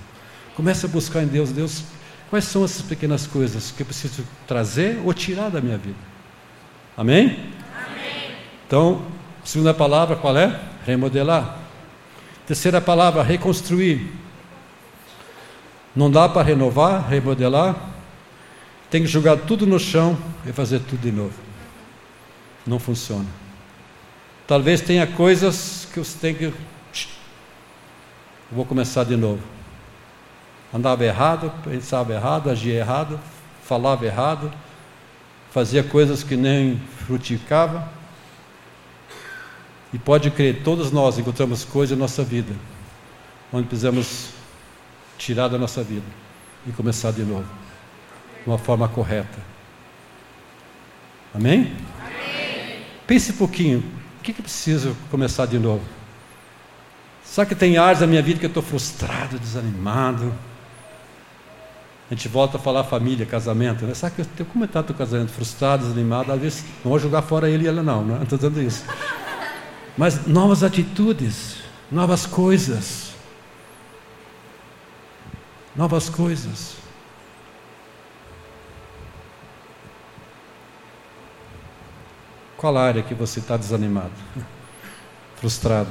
Comece 0.54 0.84
a 0.86 0.88
buscar 0.88 1.22
em 1.22 1.26
Deus, 1.26 1.50
Deus, 1.50 1.84
quais 2.28 2.44
são 2.44 2.64
essas 2.64 2.82
pequenas 2.82 3.26
coisas 3.26 3.70
que 3.70 3.82
eu 3.82 3.86
preciso 3.86 4.24
trazer 4.46 5.00
ou 5.04 5.14
tirar 5.14 5.48
da 5.48 5.60
minha 5.60 5.78
vida? 5.78 5.96
Amém? 6.96 7.28
Amém. 7.28 8.36
Então, 8.66 9.02
segunda 9.42 9.72
palavra 9.72 10.16
qual 10.16 10.36
é? 10.36 10.60
Remodelar. 10.84 11.58
Terceira 12.46 12.80
palavra, 12.80 13.22
reconstruir. 13.22 14.12
Não 15.94 16.10
dá 16.10 16.28
para 16.28 16.42
renovar, 16.42 17.08
remodelar, 17.08 17.89
tem 18.90 19.02
que 19.02 19.06
jogar 19.06 19.36
tudo 19.36 19.66
no 19.66 19.78
chão 19.78 20.18
e 20.44 20.52
fazer 20.52 20.80
tudo 20.80 21.00
de 21.00 21.12
novo. 21.12 21.34
Não 22.66 22.78
funciona. 22.78 23.26
Talvez 24.46 24.80
tenha 24.80 25.06
coisas 25.06 25.88
que 25.92 26.00
você 26.00 26.18
tem 26.18 26.34
que. 26.34 26.52
Vou 28.50 28.64
começar 28.64 29.04
de 29.04 29.16
novo. 29.16 29.40
Andava 30.74 31.04
errado, 31.04 31.52
pensava 31.62 32.12
errado, 32.12 32.50
agia 32.50 32.74
errado, 32.74 33.18
falava 33.64 34.04
errado, 34.04 34.52
fazia 35.52 35.84
coisas 35.84 36.24
que 36.24 36.36
nem 36.36 36.80
frutificava. 37.06 37.88
E 39.92 39.98
pode 39.98 40.30
crer, 40.30 40.62
todos 40.62 40.90
nós 40.90 41.18
encontramos 41.18 41.64
coisas 41.64 41.96
na 41.96 42.04
nossa 42.04 42.22
vida, 42.22 42.54
onde 43.52 43.66
precisamos 43.66 44.30
tirar 45.18 45.48
da 45.48 45.58
nossa 45.58 45.82
vida 45.82 46.06
e 46.66 46.72
começar 46.72 47.10
de 47.12 47.22
novo 47.22 47.59
de 48.42 48.48
uma 48.50 48.58
forma 48.58 48.88
correta. 48.88 49.38
Amém? 51.34 51.72
Amém. 52.00 52.84
Pense 53.06 53.32
um 53.32 53.36
pouquinho, 53.36 53.80
o 54.18 54.22
que, 54.22 54.32
que 54.32 54.42
preciso 54.42 54.96
começar 55.10 55.46
de 55.46 55.58
novo? 55.58 55.82
Sabe 57.24 57.50
que 57.50 57.54
tem 57.54 57.78
áreas 57.78 58.00
da 58.00 58.06
minha 58.06 58.20
vida 58.20 58.40
que 58.40 58.46
eu 58.46 58.48
estou 58.48 58.62
frustrado, 58.62 59.38
desanimado. 59.38 60.34
A 62.10 62.14
gente 62.14 62.26
volta 62.26 62.56
a 62.56 62.60
falar 62.60 62.82
família, 62.82 63.24
casamento, 63.24 63.86
né? 63.86 63.94
Sabe 63.94 64.16
que 64.16 64.20
eu 64.22 64.26
tenho 64.26 64.48
comentado 64.48 64.88
do 64.88 64.94
casamento, 64.94 65.30
frustrado, 65.30 65.84
desanimado, 65.84 66.32
às 66.32 66.40
vezes 66.40 66.64
não 66.84 66.90
vou 66.90 66.98
jogar 66.98 67.22
fora 67.22 67.48
ele 67.48 67.64
e 67.64 67.68
ela 67.68 67.84
não, 67.84 68.02
não 68.04 68.22
estou 68.22 68.36
dizendo 68.36 68.60
isso. 68.60 68.84
Mas 69.96 70.26
novas 70.26 70.64
atitudes, 70.64 71.58
novas 71.90 72.26
coisas. 72.26 73.12
Novas 75.76 76.08
coisas. 76.08 76.74
Qual 82.60 82.76
área 82.76 83.02
que 83.02 83.14
você 83.14 83.40
está 83.40 83.56
desanimado? 83.56 84.12
Frustrado? 85.36 85.88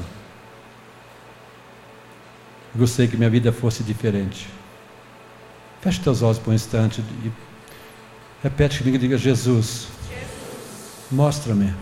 Gostaria 2.76 3.10
que 3.10 3.18
minha 3.18 3.30
vida 3.30 3.52
fosse 3.52 3.82
diferente. 3.82 4.48
Feche 5.82 6.00
teus 6.00 6.22
olhos 6.22 6.38
por 6.38 6.52
um 6.52 6.54
instante 6.54 7.02
e 7.02 7.32
Repete 8.44 8.78
comigo 8.78 8.98
e 8.98 9.00
diga: 9.00 9.18
Jesus, 9.18 9.88
mostra-me. 11.10 11.74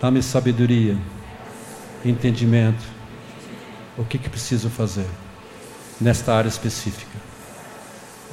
Dá-me 0.00 0.20
sabedoria, 0.20 0.98
entendimento. 2.04 2.82
O 3.96 4.04
que, 4.04 4.18
que 4.18 4.28
preciso 4.28 4.68
fazer 4.68 5.06
nesta 6.00 6.34
área 6.34 6.48
específica, 6.48 7.18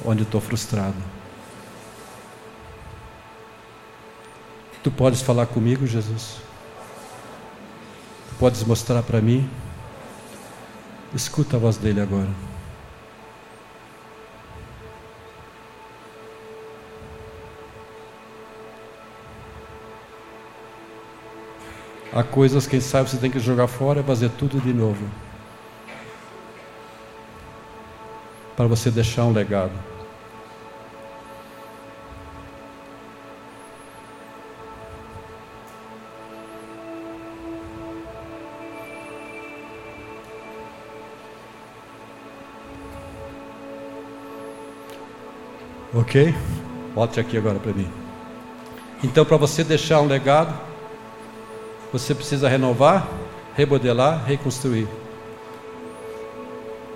onde 0.04 0.24
estou 0.24 0.40
frustrado. 0.40 1.17
Tu 4.88 4.92
podes 4.92 5.20
falar 5.20 5.44
comigo, 5.44 5.86
Jesus? 5.86 6.38
Tu 8.30 8.34
podes 8.38 8.64
mostrar 8.64 9.02
para 9.02 9.20
mim? 9.20 9.46
Escuta 11.14 11.58
a 11.58 11.60
voz 11.60 11.76
dele 11.76 12.00
agora. 12.00 12.30
Há 22.10 22.22
coisas, 22.22 22.66
quem 22.66 22.80
sabe, 22.80 23.10
você 23.10 23.18
tem 23.18 23.30
que 23.30 23.38
jogar 23.38 23.66
fora 23.66 24.00
e 24.00 24.02
fazer 24.02 24.30
tudo 24.30 24.58
de 24.58 24.72
novo. 24.72 25.06
Para 28.56 28.66
você 28.66 28.90
deixar 28.90 29.26
um 29.26 29.34
legado. 29.34 29.87
Ok? 45.98 46.32
Volte 46.94 47.18
aqui 47.18 47.36
agora 47.36 47.58
para 47.58 47.72
mim. 47.72 47.88
Então, 49.02 49.24
para 49.24 49.36
você 49.36 49.64
deixar 49.64 50.00
um 50.00 50.06
legado, 50.06 50.54
você 51.92 52.14
precisa 52.14 52.48
renovar, 52.48 53.08
remodelar, 53.56 54.24
reconstruir. 54.24 54.86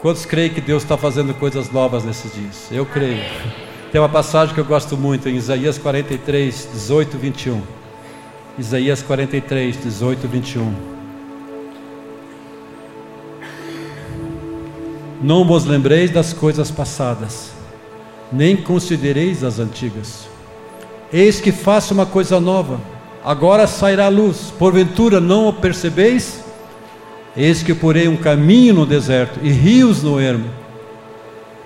Quantos 0.01 0.25
creem 0.25 0.51
que 0.51 0.61
Deus 0.61 0.85
está 0.85 0.97
fazendo 0.97 1.35
coisas 1.35 1.69
novas 1.73 2.05
nesses 2.05 2.33
dias? 2.33 2.69
Eu 2.71 2.87
creio. 2.87 3.25
Tem 3.91 4.01
uma 4.01 4.09
passagem 4.09 4.55
que 4.55 4.61
eu 4.61 4.65
gosto 4.65 4.97
muito 4.97 5.29
em 5.29 5.35
Isaías 5.35 5.79
43, 5.79 6.69
18, 6.73 7.19
21. 7.19 7.61
Isaías 8.57 9.03
43, 9.03 9.83
18, 9.83 10.29
21. 10.29 10.75
Não 15.21 15.45
vos 15.45 15.65
lembreis 15.65 16.09
das 16.09 16.33
coisas 16.33 16.71
passadas, 16.71 17.53
nem 18.33 18.57
considereis 18.57 19.45
as 19.45 19.59
antigas. 19.59 20.29
Eis 21.13 21.41
que 21.41 21.53
faço 21.53 21.93
uma 21.93 22.07
coisa 22.07 22.41
nova 22.41 22.81
agora 23.25 23.67
sairá 23.67 24.07
a 24.07 24.09
luz. 24.09 24.53
Porventura 24.59 25.21
não 25.21 25.49
o 25.49 25.53
percebeis? 25.53 26.45
Eis 27.37 27.63
que 27.63 27.75
porei 27.75 28.09
um 28.09 28.17
caminho 28.17 28.75
no 28.75 28.87
deserto 28.87 29.41
e 29.43 29.51
rios 29.51 30.03
no 30.03 30.21
ermo. 30.21 30.51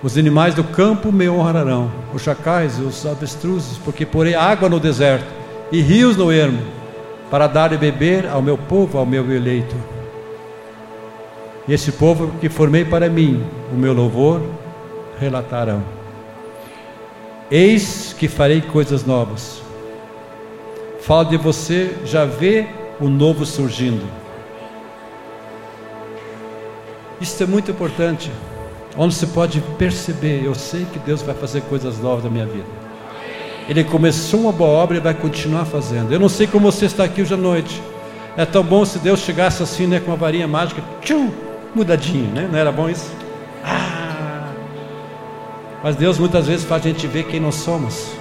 Os 0.01 0.17
animais 0.17 0.53
do 0.53 0.63
campo 0.63 1.11
me 1.11 1.27
honrarão, 1.27 1.91
os 2.13 2.21
chacais 2.21 2.77
e 2.77 2.81
os 2.81 3.05
avestruzes, 3.05 3.77
porque 3.79 4.05
porei 4.05 4.35
água 4.35 4.69
no 4.69 4.79
deserto 4.79 5.25
e 5.71 5.81
rios 5.81 6.15
no 6.15 6.31
ermo, 6.31 6.61
para 7.31 7.47
dar 7.47 7.73
e 7.73 7.77
beber 7.77 8.27
ao 8.27 8.41
meu 8.41 8.57
povo, 8.57 8.99
ao 8.99 9.05
meu 9.05 9.29
eleito. 9.33 9.75
E 11.67 11.73
esse 11.73 11.91
povo 11.91 12.31
que 12.39 12.47
formei 12.47 12.85
para 12.85 13.09
mim, 13.09 13.43
o 13.73 13.75
meu 13.75 13.91
louvor, 13.91 14.41
relatarão. 15.19 15.96
Eis 17.49 18.13
que 18.17 18.27
farei 18.27 18.61
coisas 18.61 19.05
novas 19.05 19.61
Fala 21.07 21.23
de 21.23 21.37
você 21.37 21.95
já 22.03 22.25
vê 22.25 22.67
o 22.99 23.07
novo 23.07 23.45
surgindo. 23.45 24.05
Isso 27.21 27.41
é 27.41 27.45
muito 27.45 27.71
importante. 27.71 28.29
Onde 28.97 29.15
você 29.15 29.25
pode 29.25 29.61
perceber, 29.77 30.43
eu 30.43 30.53
sei 30.53 30.85
que 30.91 30.99
Deus 30.99 31.21
vai 31.21 31.33
fazer 31.33 31.61
coisas 31.61 31.97
novas 31.99 32.25
na 32.25 32.29
minha 32.29 32.45
vida. 32.45 32.65
Ele 33.69 33.85
começou 33.85 34.41
uma 34.41 34.51
boa 34.51 34.69
obra 34.69 34.97
e 34.97 34.99
vai 34.99 35.13
continuar 35.13 35.63
fazendo. 35.63 36.11
Eu 36.11 36.19
não 36.19 36.27
sei 36.27 36.45
como 36.45 36.69
você 36.69 36.87
está 36.87 37.05
aqui 37.05 37.21
hoje 37.21 37.33
à 37.33 37.37
noite. 37.37 37.81
É 38.35 38.45
tão 38.45 38.61
bom 38.61 38.83
se 38.83 38.99
Deus 38.99 39.21
chegasse 39.21 39.63
assim, 39.63 39.87
né, 39.87 40.01
com 40.01 40.11
uma 40.11 40.17
varinha 40.17 40.45
mágica, 40.45 40.83
tchum, 40.99 41.31
mudadinho, 41.73 42.29
né? 42.33 42.49
Não 42.51 42.59
era 42.59 42.69
bom 42.69 42.89
isso? 42.89 43.09
Ah! 43.63 43.96
Mas 45.87 45.95
Deus 45.95 46.19
muitas 46.19 46.45
vezes 46.45 46.65
faz 46.65 46.85
a 46.85 46.89
gente 46.89 47.07
ver 47.07 47.23
quem 47.27 47.39
nós 47.39 47.55
somos. 47.55 48.11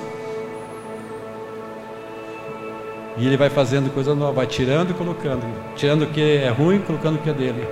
E 3.16 3.26
ele 3.26 3.36
vai 3.36 3.50
fazendo 3.50 3.92
coisa 3.92 4.14
nova, 4.14 4.34
vai 4.34 4.46
tirando 4.46 4.92
e 4.92 4.94
colocando, 4.94 5.44
tirando 5.74 6.02
o 6.02 6.06
que 6.06 6.20
é 6.20 6.48
ruim, 6.48 6.78
colocando 6.78 7.16
o 7.16 7.18
que 7.18 7.28
é 7.28 7.32
dele. 7.32 7.66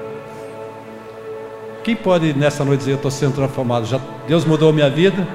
Quem 1.85 1.95
pode 1.95 2.33
nessa 2.33 2.65
noite 2.65 2.81
dizer 2.81 2.91
eu 2.91 2.97
estou 2.97 3.11
sendo 3.13 3.37
transformado? 3.37 3.87
Já 3.87 4.01
Deus 4.27 4.45
mudou 4.45 4.71
a 4.71 4.73
minha 4.73 4.91
vida? 4.91 5.29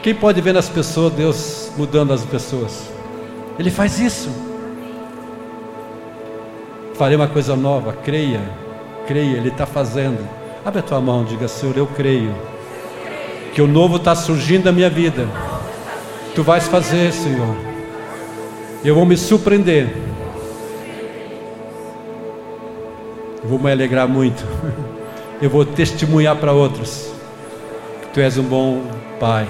Quem 0.00 0.14
pode 0.14 0.40
ver 0.40 0.54
nas 0.54 0.68
pessoas 0.68 1.12
Deus 1.14 1.72
mudando 1.76 2.12
as 2.12 2.24
pessoas? 2.24 2.88
Ele 3.58 3.72
faz 3.72 3.98
isso. 3.98 4.30
Farei 6.94 7.16
uma 7.16 7.26
coisa 7.26 7.56
nova, 7.56 7.94
creia, 7.94 8.48
creia, 9.08 9.38
Ele 9.38 9.48
está 9.48 9.66
fazendo. 9.66 10.24
Abre 10.64 10.78
a 10.78 10.82
tua 10.84 11.00
mão, 11.00 11.24
diga 11.24 11.48
Senhor, 11.48 11.76
eu 11.76 11.88
creio 11.88 12.32
que 13.56 13.62
o 13.62 13.66
novo 13.66 13.96
está 13.96 14.14
surgindo 14.14 14.66
na 14.66 14.72
minha 14.72 14.90
vida. 14.90 15.26
Tu 16.34 16.42
vais 16.42 16.68
fazer, 16.68 17.10
Senhor. 17.10 17.56
Eu 18.84 18.94
vou 18.94 19.06
me 19.06 19.16
surpreender. 19.16 19.96
Eu 23.42 23.48
vou 23.48 23.58
me 23.58 23.72
alegrar 23.72 24.06
muito. 24.06 24.44
Eu 25.40 25.48
vou 25.48 25.64
testemunhar 25.64 26.36
para 26.36 26.52
outros 26.52 27.10
que 28.02 28.08
tu 28.08 28.20
és 28.20 28.36
um 28.36 28.42
bom 28.42 28.82
pai, 29.18 29.48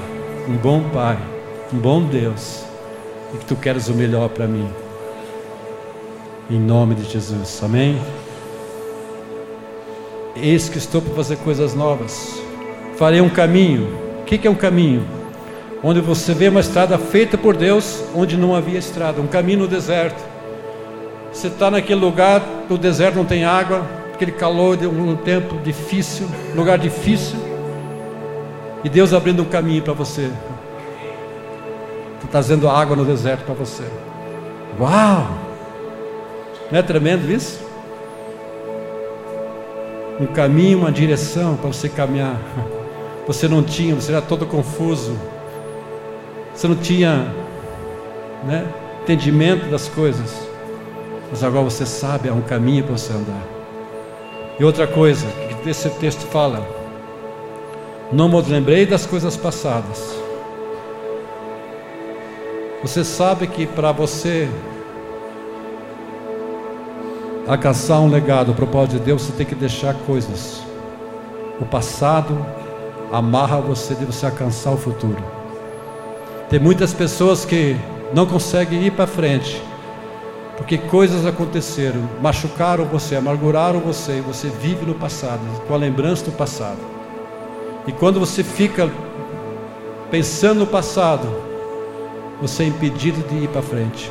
um 0.49 0.57
bom 0.57 0.83
pai, 0.91 1.19
um 1.73 1.77
bom 1.77 2.01
Deus 2.03 2.63
e 3.35 3.39
que 3.39 3.45
tu 3.45 3.57
queres 3.57 3.89
o 3.89 3.95
melhor 3.95 4.29
para 4.29 4.47
mim. 4.47 4.69
Em 6.49 6.61
nome 6.61 6.95
de 6.95 7.11
Jesus. 7.11 7.61
Amém. 7.61 8.01
Eis 10.37 10.69
que 10.69 10.79
estou 10.79 11.03
para 11.03 11.15
fazer 11.15 11.39
coisas 11.39 11.75
novas. 11.75 12.46
Farei 12.99 13.21
um 13.21 13.29
caminho. 13.29 13.89
O 14.21 14.25
que 14.25 14.47
é 14.47 14.51
um 14.51 14.55
caminho? 14.55 15.17
onde 15.83 16.01
você 16.01 16.35
vê 16.35 16.49
uma 16.49 16.59
estrada 16.59 16.99
feita 16.99 17.39
por 17.39 17.57
Deus, 17.57 18.03
onde 18.13 18.37
não 18.37 18.57
havia 18.57 18.79
estrada, 18.79 19.21
um 19.21 19.27
caminho 19.29 19.61
no 19.61 19.69
deserto. 19.69 20.21
Você 21.33 21.49
está 21.49 21.71
naquele 21.71 22.01
lugar, 22.01 22.43
no 22.69 22.77
deserto 22.79 23.15
não 23.15 23.25
tem 23.25 23.45
água, 23.45 23.87
aquele 24.13 24.33
calor 24.33 24.77
de 24.77 24.87
um 24.87 25.15
tempo 25.17 25.59
difícil, 25.63 26.27
lugar 26.57 26.77
difícil, 26.77 27.39
e 28.83 28.89
Deus 28.89 29.13
abrindo 29.13 29.43
um 29.43 29.47
caminho 29.47 29.83
para 29.83 29.93
você, 29.93 30.31
está 32.17 32.29
trazendo 32.33 32.69
água 32.69 32.97
no 32.97 33.05
deserto 33.05 33.45
para 33.45 33.55
você. 33.55 33.85
Uau! 34.81 35.29
Não 36.71 36.79
é 36.81 36.83
tremendo 36.83 37.31
isso? 37.31 37.65
Um 40.19 40.27
caminho, 40.27 40.79
uma 40.79 40.91
direção 40.91 41.55
para 41.57 41.69
você 41.69 41.89
caminhar. 41.89 42.41
Você 43.27 43.49
não 43.49 43.63
tinha, 43.63 43.95
você 43.95 44.13
era 44.13 44.23
todo 44.23 44.47
confuso 44.47 45.17
você 46.57 46.69
não 46.69 46.77
tinha 46.77 47.31
né, 48.45 48.67
entendimento 49.03 49.67
das 49.67 49.89
coisas, 49.89 50.49
mas 51.31 51.45
agora 51.45 51.65
você 51.65 51.85
sabe, 51.85 52.31
há 52.31 52.33
um 52.33 52.41
caminho 52.41 52.83
para 52.83 52.97
você 52.97 53.13
andar. 53.13 53.43
E 54.59 54.65
outra 54.65 54.87
coisa 54.87 55.27
que 55.63 55.69
esse 55.69 55.91
texto 55.91 56.23
fala: 56.29 56.67
não 58.11 58.27
me 58.27 58.41
lembrei 58.41 58.87
das 58.87 59.05
coisas 59.05 59.37
passadas. 59.37 60.17
Você 62.81 63.05
sabe 63.05 63.47
que 63.49 63.67
para 63.67 63.93
você 63.93 64.49
alcançar 67.47 68.01
um 68.01 68.09
legado, 68.09 68.53
o 68.53 68.55
propósito 68.55 68.93
de 68.93 69.01
Deus, 69.01 69.23
você 69.23 69.33
tem 69.33 69.45
que 69.45 69.55
deixar 69.55 69.93
coisas. 70.07 70.63
O 71.61 71.67
passado 71.67 72.47
amarra 73.13 73.61
você 73.61 73.95
de 73.95 74.05
você 74.05 74.27
alcançar 74.27 74.73
o 74.73 74.77
futuro. 74.77 75.23
Tem 76.49 76.59
muitas 76.61 76.93
pessoas 76.93 77.45
que 77.45 77.77
não 78.15 78.27
conseguem 78.27 78.85
ir 78.85 78.93
para 78.93 79.07
frente, 79.07 79.61
porque 80.57 80.79
coisas 80.79 81.27
aconteceram, 81.27 82.09
machucaram 82.21 82.85
você, 82.85 83.17
amarguraram 83.17 83.81
você, 83.81 84.19
e 84.19 84.21
você 84.21 84.49
vive 84.49 84.87
no 84.87 84.95
passado, 84.95 85.41
com 85.67 85.75
a 85.75 85.77
lembrança 85.77 86.25
do 86.25 86.33
passado. 86.33 86.79
E 87.87 87.93
quando 87.93 88.19
você 88.19 88.43
fica 88.43 88.91
pensando 90.11 90.61
no 90.61 90.67
passado, 90.67 91.29
você 92.41 92.65
é 92.65 92.67
impedido 92.67 93.23
de 93.29 93.45
ir 93.45 93.49
para 93.49 93.63
frente. 93.63 94.11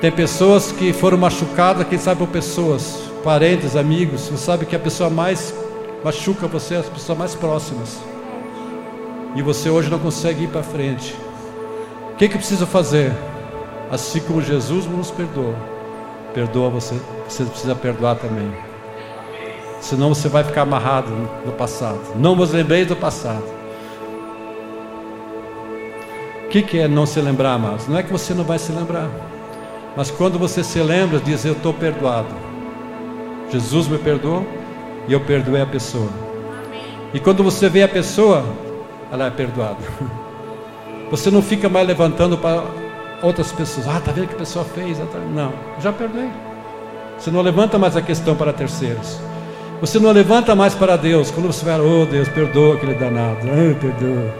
Tem 0.00 0.12
pessoas 0.12 0.70
que 0.72 0.92
foram 0.92 1.18
machucadas, 1.18 1.86
quem 1.88 1.98
sabe 1.98 2.18
por 2.18 2.28
pessoas, 2.28 3.02
parentes, 3.24 3.76
amigos, 3.76 4.22
você 4.22 4.36
sabe 4.36 4.66
que 4.66 4.76
a 4.76 4.78
pessoa 4.78 5.08
mais 5.10 5.54
machuca 6.06 6.46
você 6.46 6.76
as 6.76 6.88
pessoas 6.88 7.18
mais 7.18 7.34
próximas. 7.34 7.98
e 9.34 9.42
você 9.42 9.68
hoje 9.68 9.90
não 9.90 9.98
consegue 9.98 10.44
ir 10.44 10.46
para 10.46 10.62
frente. 10.62 11.16
O 12.12 12.16
que, 12.16 12.28
que 12.28 12.38
precisa 12.38 12.64
fazer? 12.64 13.12
Assim 13.90 14.20
como 14.20 14.40
Jesus 14.40 14.86
nos 14.86 15.10
perdoou, 15.10 15.54
perdoa 16.32 16.70
você, 16.70 16.94
você 17.28 17.44
precisa 17.44 17.74
perdoar 17.74 18.14
também. 18.14 18.50
Senão 19.80 20.14
você 20.14 20.28
vai 20.28 20.44
ficar 20.44 20.62
amarrado 20.62 21.10
no 21.44 21.50
passado. 21.50 22.00
Não 22.14 22.36
vos 22.36 22.52
lembrei 22.52 22.84
do 22.84 22.94
passado. 22.94 23.44
O 26.44 26.48
que, 26.50 26.62
que 26.62 26.78
é 26.78 26.86
não 26.86 27.04
se 27.04 27.20
lembrar, 27.20 27.54
amados? 27.54 27.88
Não 27.88 27.98
é 27.98 28.02
que 28.04 28.12
você 28.12 28.32
não 28.32 28.44
vai 28.44 28.60
se 28.60 28.70
lembrar. 28.70 29.10
Mas 29.96 30.08
quando 30.12 30.38
você 30.38 30.62
se 30.62 30.78
lembra, 30.78 31.18
diz: 31.18 31.44
Eu 31.44 31.54
estou 31.54 31.74
perdoado. 31.74 32.32
Jesus 33.50 33.88
me 33.88 33.98
perdoou 33.98 34.46
e 35.08 35.12
eu 35.12 35.20
perdoei 35.20 35.62
a 35.62 35.66
pessoa. 35.66 36.08
E 37.14 37.20
quando 37.20 37.42
você 37.42 37.68
vê 37.68 37.82
a 37.82 37.88
pessoa, 37.88 38.44
ela 39.10 39.26
é 39.26 39.30
perdoada. 39.30 39.78
Você 41.10 41.30
não 41.30 41.40
fica 41.40 41.68
mais 41.68 41.86
levantando 41.86 42.36
para 42.36 42.64
outras 43.22 43.52
pessoas. 43.52 43.86
Ah, 43.86 44.00
tá 44.04 44.10
vendo 44.10 44.24
o 44.24 44.28
que 44.28 44.34
a 44.34 44.38
pessoa 44.38 44.64
fez? 44.64 45.00
Ah, 45.00 45.06
tá... 45.06 45.18
Não, 45.18 45.52
já 45.80 45.92
perdoei. 45.92 46.28
Você 47.16 47.30
não 47.30 47.42
levanta 47.42 47.78
mais 47.78 47.96
a 47.96 48.02
questão 48.02 48.34
para 48.34 48.52
terceiros. 48.52 49.18
Você 49.80 49.98
não 50.00 50.10
levanta 50.10 50.54
mais 50.56 50.74
para 50.74 50.96
Deus. 50.96 51.30
Quando 51.30 51.46
você 51.46 51.64
vai, 51.64 51.80
oh 51.80 52.04
Deus, 52.06 52.28
perdoa 52.28 52.74
aquele 52.74 52.94
danado. 52.94 53.38
Ah, 53.46 53.74
perdoa. 53.80 54.34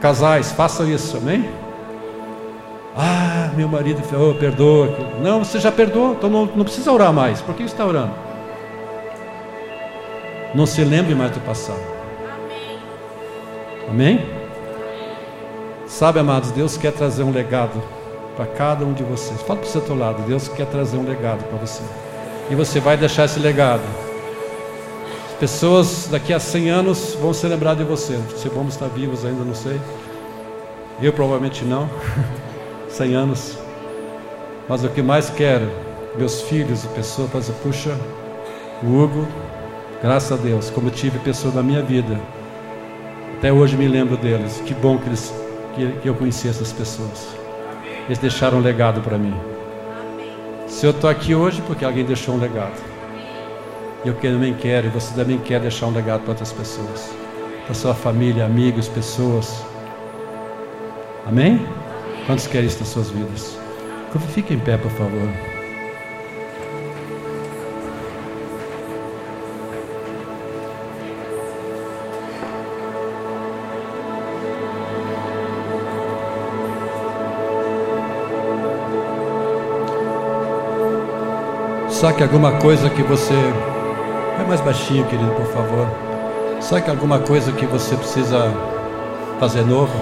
Casais, 0.00 0.52
façam 0.52 0.88
isso, 0.88 1.18
amém? 1.18 1.50
Ah, 2.96 3.50
meu 3.54 3.68
marido, 3.68 4.02
oh, 4.14 4.34
perdoa. 4.34 4.96
Não, 5.22 5.44
você 5.44 5.60
já 5.60 5.70
perdoou, 5.70 6.14
então 6.14 6.30
não, 6.30 6.46
não 6.46 6.64
precisa 6.64 6.90
orar 6.90 7.12
mais. 7.12 7.42
Por 7.42 7.54
que 7.54 7.62
está 7.62 7.84
orando? 7.84 8.29
Não 10.54 10.66
se 10.66 10.82
lembre 10.82 11.14
mais 11.14 11.30
do 11.30 11.40
passado. 11.40 11.80
Amém? 13.88 14.24
Sabe, 15.86 16.18
amados, 16.18 16.50
Deus 16.50 16.76
quer 16.76 16.92
trazer 16.92 17.22
um 17.22 17.30
legado 17.30 17.82
para 18.36 18.46
cada 18.46 18.84
um 18.84 18.92
de 18.92 19.02
vocês. 19.02 19.40
Fala 19.42 19.60
para 19.60 19.68
o 19.68 19.70
seu 19.70 19.96
lado, 19.96 20.22
Deus 20.22 20.48
quer 20.48 20.66
trazer 20.66 20.96
um 20.96 21.04
legado 21.04 21.44
para 21.44 21.58
você. 21.58 21.82
E 22.50 22.54
você 22.54 22.80
vai 22.80 22.96
deixar 22.96 23.26
esse 23.26 23.38
legado. 23.38 23.82
As 25.28 25.38
pessoas 25.38 26.08
daqui 26.10 26.32
a 26.32 26.40
100 26.40 26.70
anos 26.70 27.16
vão 27.20 27.32
se 27.32 27.46
lembrar 27.46 27.74
de 27.74 27.84
você. 27.84 28.18
Se 28.36 28.48
vamos 28.48 28.74
estar 28.74 28.88
vivos 28.88 29.24
ainda, 29.24 29.44
não 29.44 29.54
sei. 29.54 29.80
Eu 31.00 31.12
provavelmente 31.12 31.64
não. 31.64 31.88
100 32.90 33.14
anos. 33.14 33.58
Mas 34.68 34.84
o 34.84 34.88
que 34.88 35.02
mais 35.02 35.30
quero, 35.30 35.70
meus 36.16 36.42
filhos 36.42 36.84
e 36.84 36.88
pessoas, 36.88 37.30
fazer, 37.30 37.52
puxa, 37.62 37.96
o 38.82 38.86
Hugo, 38.86 39.26
graças 40.02 40.32
a 40.32 40.42
Deus, 40.42 40.70
como 40.70 40.88
eu 40.88 40.92
tive 40.92 41.18
pessoas 41.18 41.54
na 41.54 41.62
minha 41.62 41.82
vida, 41.82 42.18
até 43.40 43.52
hoje 43.52 43.76
me 43.76 43.88
lembro 43.88 44.16
deles. 44.18 44.62
Que 44.66 44.74
bom 44.74 44.98
que, 44.98 45.08
eles, 45.08 45.32
que, 45.74 45.92
que 46.02 46.08
eu 46.08 46.14
conheci 46.14 46.46
essas 46.48 46.72
pessoas. 46.72 47.28
Eles 48.06 48.18
deixaram 48.18 48.58
um 48.58 48.60
legado 48.60 49.00
para 49.00 49.16
mim. 49.16 49.34
Se 50.66 50.86
eu 50.86 50.90
estou 50.90 51.08
aqui 51.08 51.34
hoje, 51.34 51.62
porque 51.62 51.84
alguém 51.84 52.04
deixou 52.04 52.34
um 52.34 52.38
legado. 52.38 52.78
Eu 54.04 54.14
também 54.14 54.54
quero, 54.54 54.86
e 54.86 54.90
você 54.90 55.14
também 55.14 55.38
quer 55.38 55.60
deixar 55.60 55.86
um 55.86 55.92
legado 55.92 56.20
para 56.20 56.30
outras 56.30 56.52
pessoas. 56.52 57.10
Para 57.64 57.74
sua 57.74 57.94
família, 57.94 58.44
amigos, 58.44 58.88
pessoas. 58.88 59.64
Amém? 61.26 61.66
Quantos 62.26 62.46
querem 62.46 62.66
isso 62.66 62.80
nas 62.80 62.88
suas 62.88 63.10
vidas? 63.10 63.58
Fique 64.34 64.54
em 64.54 64.58
pé, 64.58 64.76
por 64.76 64.90
favor. 64.90 65.49
Saque 82.00 82.22
alguma 82.22 82.52
coisa 82.52 82.88
que 82.88 83.02
você. 83.02 83.34
É 83.34 84.44
mais 84.48 84.62
baixinho, 84.62 85.04
querido, 85.04 85.32
por 85.32 85.44
favor. 85.48 85.86
Saque 86.58 86.88
alguma 86.88 87.18
coisa 87.18 87.52
que 87.52 87.66
você 87.66 87.94
precisa 87.94 88.50
fazer 89.38 89.66
novo. 89.66 89.92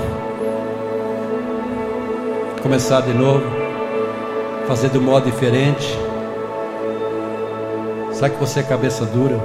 Começar 2.62 3.00
de 3.00 3.12
novo. 3.12 3.42
Fazer 4.68 4.90
de 4.90 4.98
um 4.98 5.02
modo 5.02 5.24
diferente. 5.24 5.98
Sabe 8.12 8.34
que 8.34 8.40
você 8.40 8.60
é 8.60 8.62
cabeça 8.62 9.04
dura? 9.04 9.40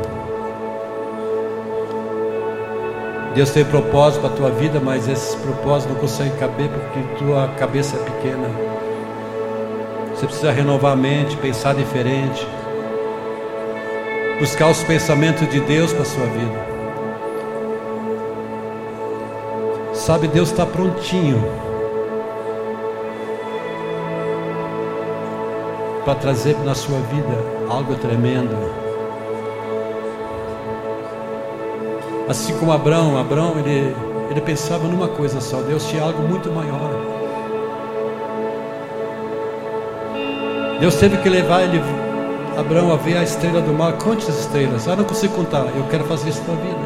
Deus 3.33 3.49
tem 3.49 3.65
propósito 3.65 4.21
para 4.21 4.29
a 4.29 4.37
tua 4.37 4.51
vida, 4.51 4.79
mas 4.79 5.07
esses 5.07 5.33
propósitos 5.33 5.95
não 5.95 5.99
conseguem 5.99 6.37
caber 6.37 6.69
porque 6.69 6.99
tua 7.17 7.47
cabeça 7.57 7.95
é 7.95 7.99
pequena. 8.03 8.47
Você 10.23 10.27
precisa 10.27 10.51
renovar 10.53 10.93
a 10.93 10.95
mente, 10.95 11.35
pensar 11.35 11.75
diferente, 11.75 12.47
buscar 14.39 14.69
os 14.69 14.81
pensamentos 14.81 15.49
de 15.49 15.59
Deus 15.59 15.91
para 15.91 16.03
a 16.03 16.05
sua 16.05 16.25
vida. 16.27 16.65
Sabe, 19.93 20.29
Deus 20.29 20.49
está 20.49 20.65
prontinho 20.65 21.43
para 26.05 26.15
trazer 26.15 26.57
na 26.59 26.73
sua 26.73 26.99
vida 26.99 27.67
algo 27.69 27.93
tremendo. 27.95 28.55
Assim 32.29 32.57
como 32.59 32.71
Abraão, 32.71 33.17
Abraão 33.17 33.59
ele, 33.59 33.93
ele 34.31 34.39
pensava 34.39 34.87
numa 34.87 35.09
coisa 35.09 35.41
só, 35.41 35.61
Deus 35.61 35.85
tinha 35.85 36.01
algo 36.01 36.21
muito 36.21 36.49
maior. 36.49 37.12
Deus 40.83 40.95
teve 40.95 41.15
que 41.19 41.29
levar 41.29 41.63
ele, 41.63 41.81
Abraão 42.57 42.91
a 42.91 42.97
ver 42.97 43.15
a 43.15 43.23
estrela 43.23 43.61
do 43.61 43.71
mar. 43.71 43.93
Conte 43.93 44.29
as 44.29 44.37
estrelas. 44.37 44.85
Ah, 44.85 44.97
não 44.97 45.05
consigo 45.05 45.33
contar. 45.33 45.65
Eu 45.73 45.85
quero 45.89 46.03
fazer 46.03 46.27
isso 46.27 46.43
na 46.45 46.55
vida. 46.55 46.77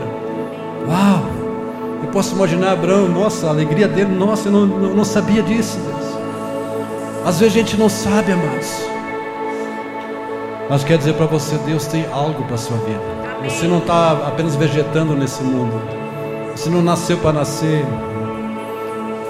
Uau! 0.87 1.23
Eu 2.03 2.09
posso 2.11 2.35
imaginar 2.35 2.73
Abraão, 2.73 3.09
nossa, 3.09 3.47
a 3.47 3.49
alegria 3.49 3.87
dele. 3.87 4.13
Nossa, 4.13 4.49
eu 4.49 4.51
não, 4.51 4.67
não, 4.67 4.93
não 4.97 5.03
sabia 5.03 5.41
disso, 5.41 5.79
Deus. 5.79 6.15
Às 7.25 7.39
vezes 7.39 7.55
a 7.55 7.57
gente 7.57 7.75
não 7.75 7.89
sabe, 7.89 8.33
amados. 8.33 8.71
Mas 10.69 10.83
quer 10.83 10.99
dizer 10.99 11.15
para 11.15 11.25
você, 11.25 11.57
Deus 11.65 11.87
tem 11.87 12.05
algo 12.13 12.43
para 12.43 12.53
a 12.53 12.59
sua 12.59 12.77
vida. 12.77 13.01
Você 13.49 13.65
não 13.65 13.79
está 13.79 14.11
apenas 14.27 14.55
vegetando 14.55 15.15
nesse 15.15 15.41
mundo. 15.41 15.81
Você 16.55 16.69
não 16.69 16.83
nasceu 16.83 17.17
para 17.17 17.33
nascer. 17.33 17.83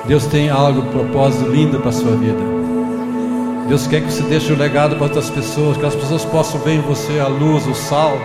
Deus 0.08 0.26
tem 0.26 0.50
algo, 0.50 0.82
um 0.82 0.92
propósito 0.92 1.50
lindo 1.50 1.80
para 1.80 1.88
a 1.88 1.94
sua 1.94 2.18
vida. 2.18 2.57
Deus 3.68 3.86
quer 3.86 4.02
que 4.02 4.12
você 4.12 4.24
deixe 4.24 4.54
o 4.54 4.58
legado 4.58 4.96
para 4.96 5.04
outras 5.04 5.30
pessoas, 5.30 5.76
que 5.76 5.86
as 5.86 5.94
pessoas 5.94 6.24
possam 6.24 6.58
ver 6.62 6.76
em 6.76 6.82
você 6.82 7.20
a 7.20 7.28
luz, 7.28 7.68
o 7.68 7.76
sal. 7.76 8.18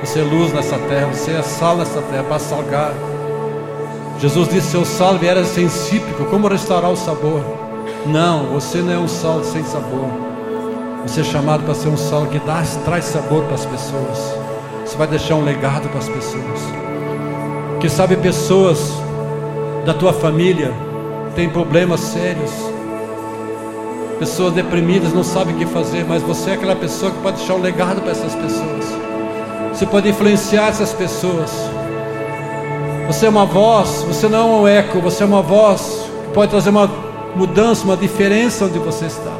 Você 0.00 0.18
é 0.18 0.22
luz 0.22 0.52
nessa 0.52 0.76
terra, 0.76 1.06
você 1.06 1.32
é 1.32 1.42
sal 1.42 1.76
nessa 1.76 2.02
terra 2.02 2.24
para 2.24 2.38
salgar. 2.40 2.92
Jesus 4.18 4.48
disse: 4.48 4.72
Seu 4.72 4.84
sal 4.84 5.16
vier 5.16 5.36
sensípico, 5.44 6.24
como 6.24 6.48
restaurar 6.48 6.90
o 6.90 6.96
sabor? 6.96 7.40
Não, 8.06 8.46
você 8.46 8.78
não 8.78 8.92
é 8.92 8.98
um 8.98 9.06
sal 9.06 9.44
sem 9.44 9.62
sabor. 9.62 10.08
Você 11.06 11.20
é 11.20 11.24
chamado 11.24 11.62
para 11.62 11.74
ser 11.74 11.88
um 11.88 11.96
sal 11.96 12.26
que 12.26 12.40
dá, 12.40 12.60
traz 12.84 13.04
sabor 13.04 13.44
para 13.44 13.54
as 13.54 13.66
pessoas. 13.66 14.34
Você 14.84 14.96
vai 14.96 15.06
deixar 15.06 15.36
um 15.36 15.44
legado 15.44 15.88
para 15.90 15.98
as 15.98 16.08
pessoas. 16.08 16.60
Que 17.78 17.88
sabe 17.88 18.16
pessoas 18.16 18.92
da 19.86 19.94
tua 19.94 20.12
família 20.12 20.72
têm 21.36 21.48
problemas 21.48 22.00
sérios 22.00 22.50
Pessoas 24.18 24.52
deprimidas 24.52 25.12
não 25.12 25.22
sabem 25.22 25.54
o 25.54 25.58
que 25.58 25.66
fazer, 25.66 26.04
mas 26.04 26.22
você 26.22 26.50
é 26.50 26.54
aquela 26.54 26.74
pessoa 26.74 27.12
que 27.12 27.18
pode 27.18 27.36
deixar 27.36 27.54
um 27.54 27.60
legado 27.60 28.00
para 28.00 28.10
essas 28.10 28.34
pessoas. 28.34 28.84
Você 29.72 29.86
pode 29.86 30.08
influenciar 30.08 30.68
essas 30.68 30.92
pessoas. 30.92 31.52
Você 33.06 33.26
é 33.26 33.28
uma 33.28 33.46
voz, 33.46 34.04
você 34.08 34.28
não 34.28 34.38
é 34.38 34.60
um 34.62 34.68
eco, 34.68 35.00
você 35.00 35.22
é 35.22 35.26
uma 35.26 35.40
voz 35.40 36.10
que 36.24 36.34
pode 36.34 36.50
trazer 36.50 36.70
uma 36.70 36.90
mudança, 37.36 37.84
uma 37.84 37.96
diferença 37.96 38.64
onde 38.64 38.80
você 38.80 39.06
está. 39.06 39.32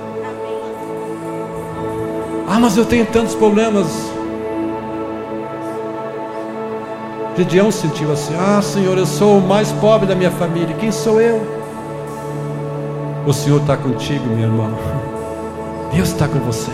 Ah, 2.47 2.61
mas 2.61 2.77
eu 2.77 2.85
tenho 2.85 3.05
tantos 3.07 3.35
problemas. 3.35 3.87
Gideão 7.37 7.73
sentiu 7.73 8.13
assim: 8.13 8.35
Ah, 8.39 8.63
Senhor, 8.63 8.97
eu 8.97 9.07
sou 9.07 9.39
o 9.39 9.43
mais 9.43 9.73
pobre 9.73 10.07
da 10.07 10.15
minha 10.15 10.31
família. 10.31 10.75
Quem 10.77 10.93
sou 10.93 11.21
eu? 11.21 11.58
O 13.27 13.33
Senhor 13.33 13.61
está 13.61 13.77
contigo, 13.77 14.27
meu 14.27 14.47
irmão. 14.47 14.73
Deus 15.93 16.09
está 16.09 16.27
com 16.27 16.39
você. 16.41 16.71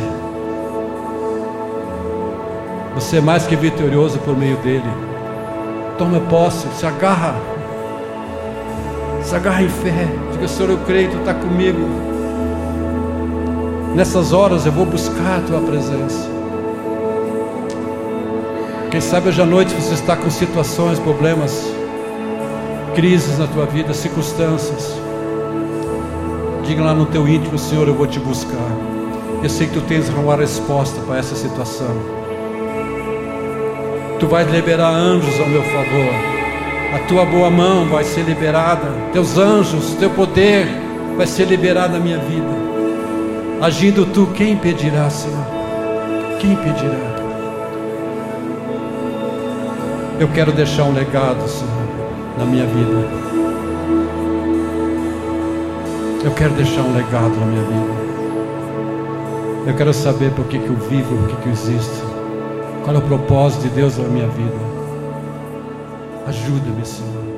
Você 2.94 3.16
é 3.16 3.20
mais 3.20 3.46
que 3.46 3.56
vitorioso 3.56 4.18
por 4.20 4.36
meio 4.36 4.56
dele. 4.58 4.88
Toma 5.98 6.20
posse, 6.20 6.66
se 6.76 6.86
agarra. 6.86 7.34
Se 9.22 9.34
agarra 9.34 9.62
em 9.62 9.68
fé. 9.68 10.06
Diga, 10.32 10.46
Senhor, 10.46 10.70
eu 10.70 10.78
creio, 10.86 11.10
tu 11.10 11.18
está 11.18 11.34
comigo. 11.34 11.80
Nessas 13.94 14.32
horas 14.32 14.66
eu 14.66 14.72
vou 14.72 14.86
buscar 14.86 15.38
a 15.38 15.40
tua 15.40 15.60
presença. 15.60 16.28
Quem 18.90 19.00
sabe 19.00 19.28
hoje 19.28 19.42
à 19.42 19.46
noite 19.46 19.74
você 19.74 19.94
está 19.94 20.16
com 20.16 20.30
situações, 20.30 20.98
problemas. 21.00 21.64
crises 22.94 23.38
na 23.38 23.46
tua 23.48 23.66
vida, 23.66 23.92
circunstâncias. 23.92 25.03
Diga 26.66 26.82
lá 26.82 26.94
no 26.94 27.06
teu 27.06 27.28
íntimo, 27.28 27.58
Senhor, 27.58 27.86
eu 27.86 27.94
vou 27.94 28.06
te 28.06 28.18
buscar. 28.18 28.70
Eu 29.42 29.50
sei 29.50 29.66
que 29.66 29.74
tu 29.74 29.82
tens 29.82 30.08
uma 30.08 30.34
resposta 30.34 31.00
para 31.02 31.18
essa 31.18 31.34
situação. 31.34 31.94
Tu 34.18 34.26
vais 34.26 34.50
liberar 34.50 34.90
anjos 34.90 35.38
ao 35.38 35.46
meu 35.46 35.62
favor. 35.62 36.14
A 36.94 36.98
tua 37.06 37.26
boa 37.26 37.50
mão 37.50 37.86
vai 37.86 38.04
ser 38.04 38.22
liberada. 38.22 38.88
Teus 39.12 39.36
anjos, 39.36 39.94
teu 39.94 40.08
poder 40.10 40.66
vai 41.16 41.26
ser 41.26 41.44
liberado 41.46 41.92
na 41.92 41.98
minha 41.98 42.18
vida. 42.18 42.64
Agindo 43.60 44.06
tu, 44.06 44.26
quem 44.34 44.52
impedirá, 44.52 45.10
Senhor? 45.10 45.44
Quem 46.40 46.52
impedirá? 46.52 47.14
Eu 50.18 50.28
quero 50.28 50.52
deixar 50.52 50.84
um 50.84 50.94
legado, 50.94 51.46
Senhor, 51.48 51.88
na 52.38 52.44
minha 52.44 52.64
vida. 52.64 53.33
Eu 56.24 56.32
quero 56.32 56.54
deixar 56.54 56.80
um 56.80 56.96
legado 56.96 57.38
na 57.38 57.44
minha 57.44 57.62
vida. 57.62 58.04
Eu 59.66 59.76
quero 59.76 59.92
saber 59.92 60.32
por 60.32 60.46
que, 60.46 60.58
que 60.58 60.68
eu 60.68 60.76
vivo, 60.88 61.14
por 61.18 61.28
que, 61.28 61.36
que 61.42 61.48
eu 61.48 61.52
existo. 61.52 62.02
Qual 62.82 62.96
é 62.96 62.98
o 62.98 63.02
propósito 63.02 63.64
de 63.64 63.68
Deus 63.68 63.98
na 63.98 64.08
minha 64.08 64.26
vida? 64.28 64.56
Ajuda-me, 66.26 66.86
Senhor. 66.86 67.33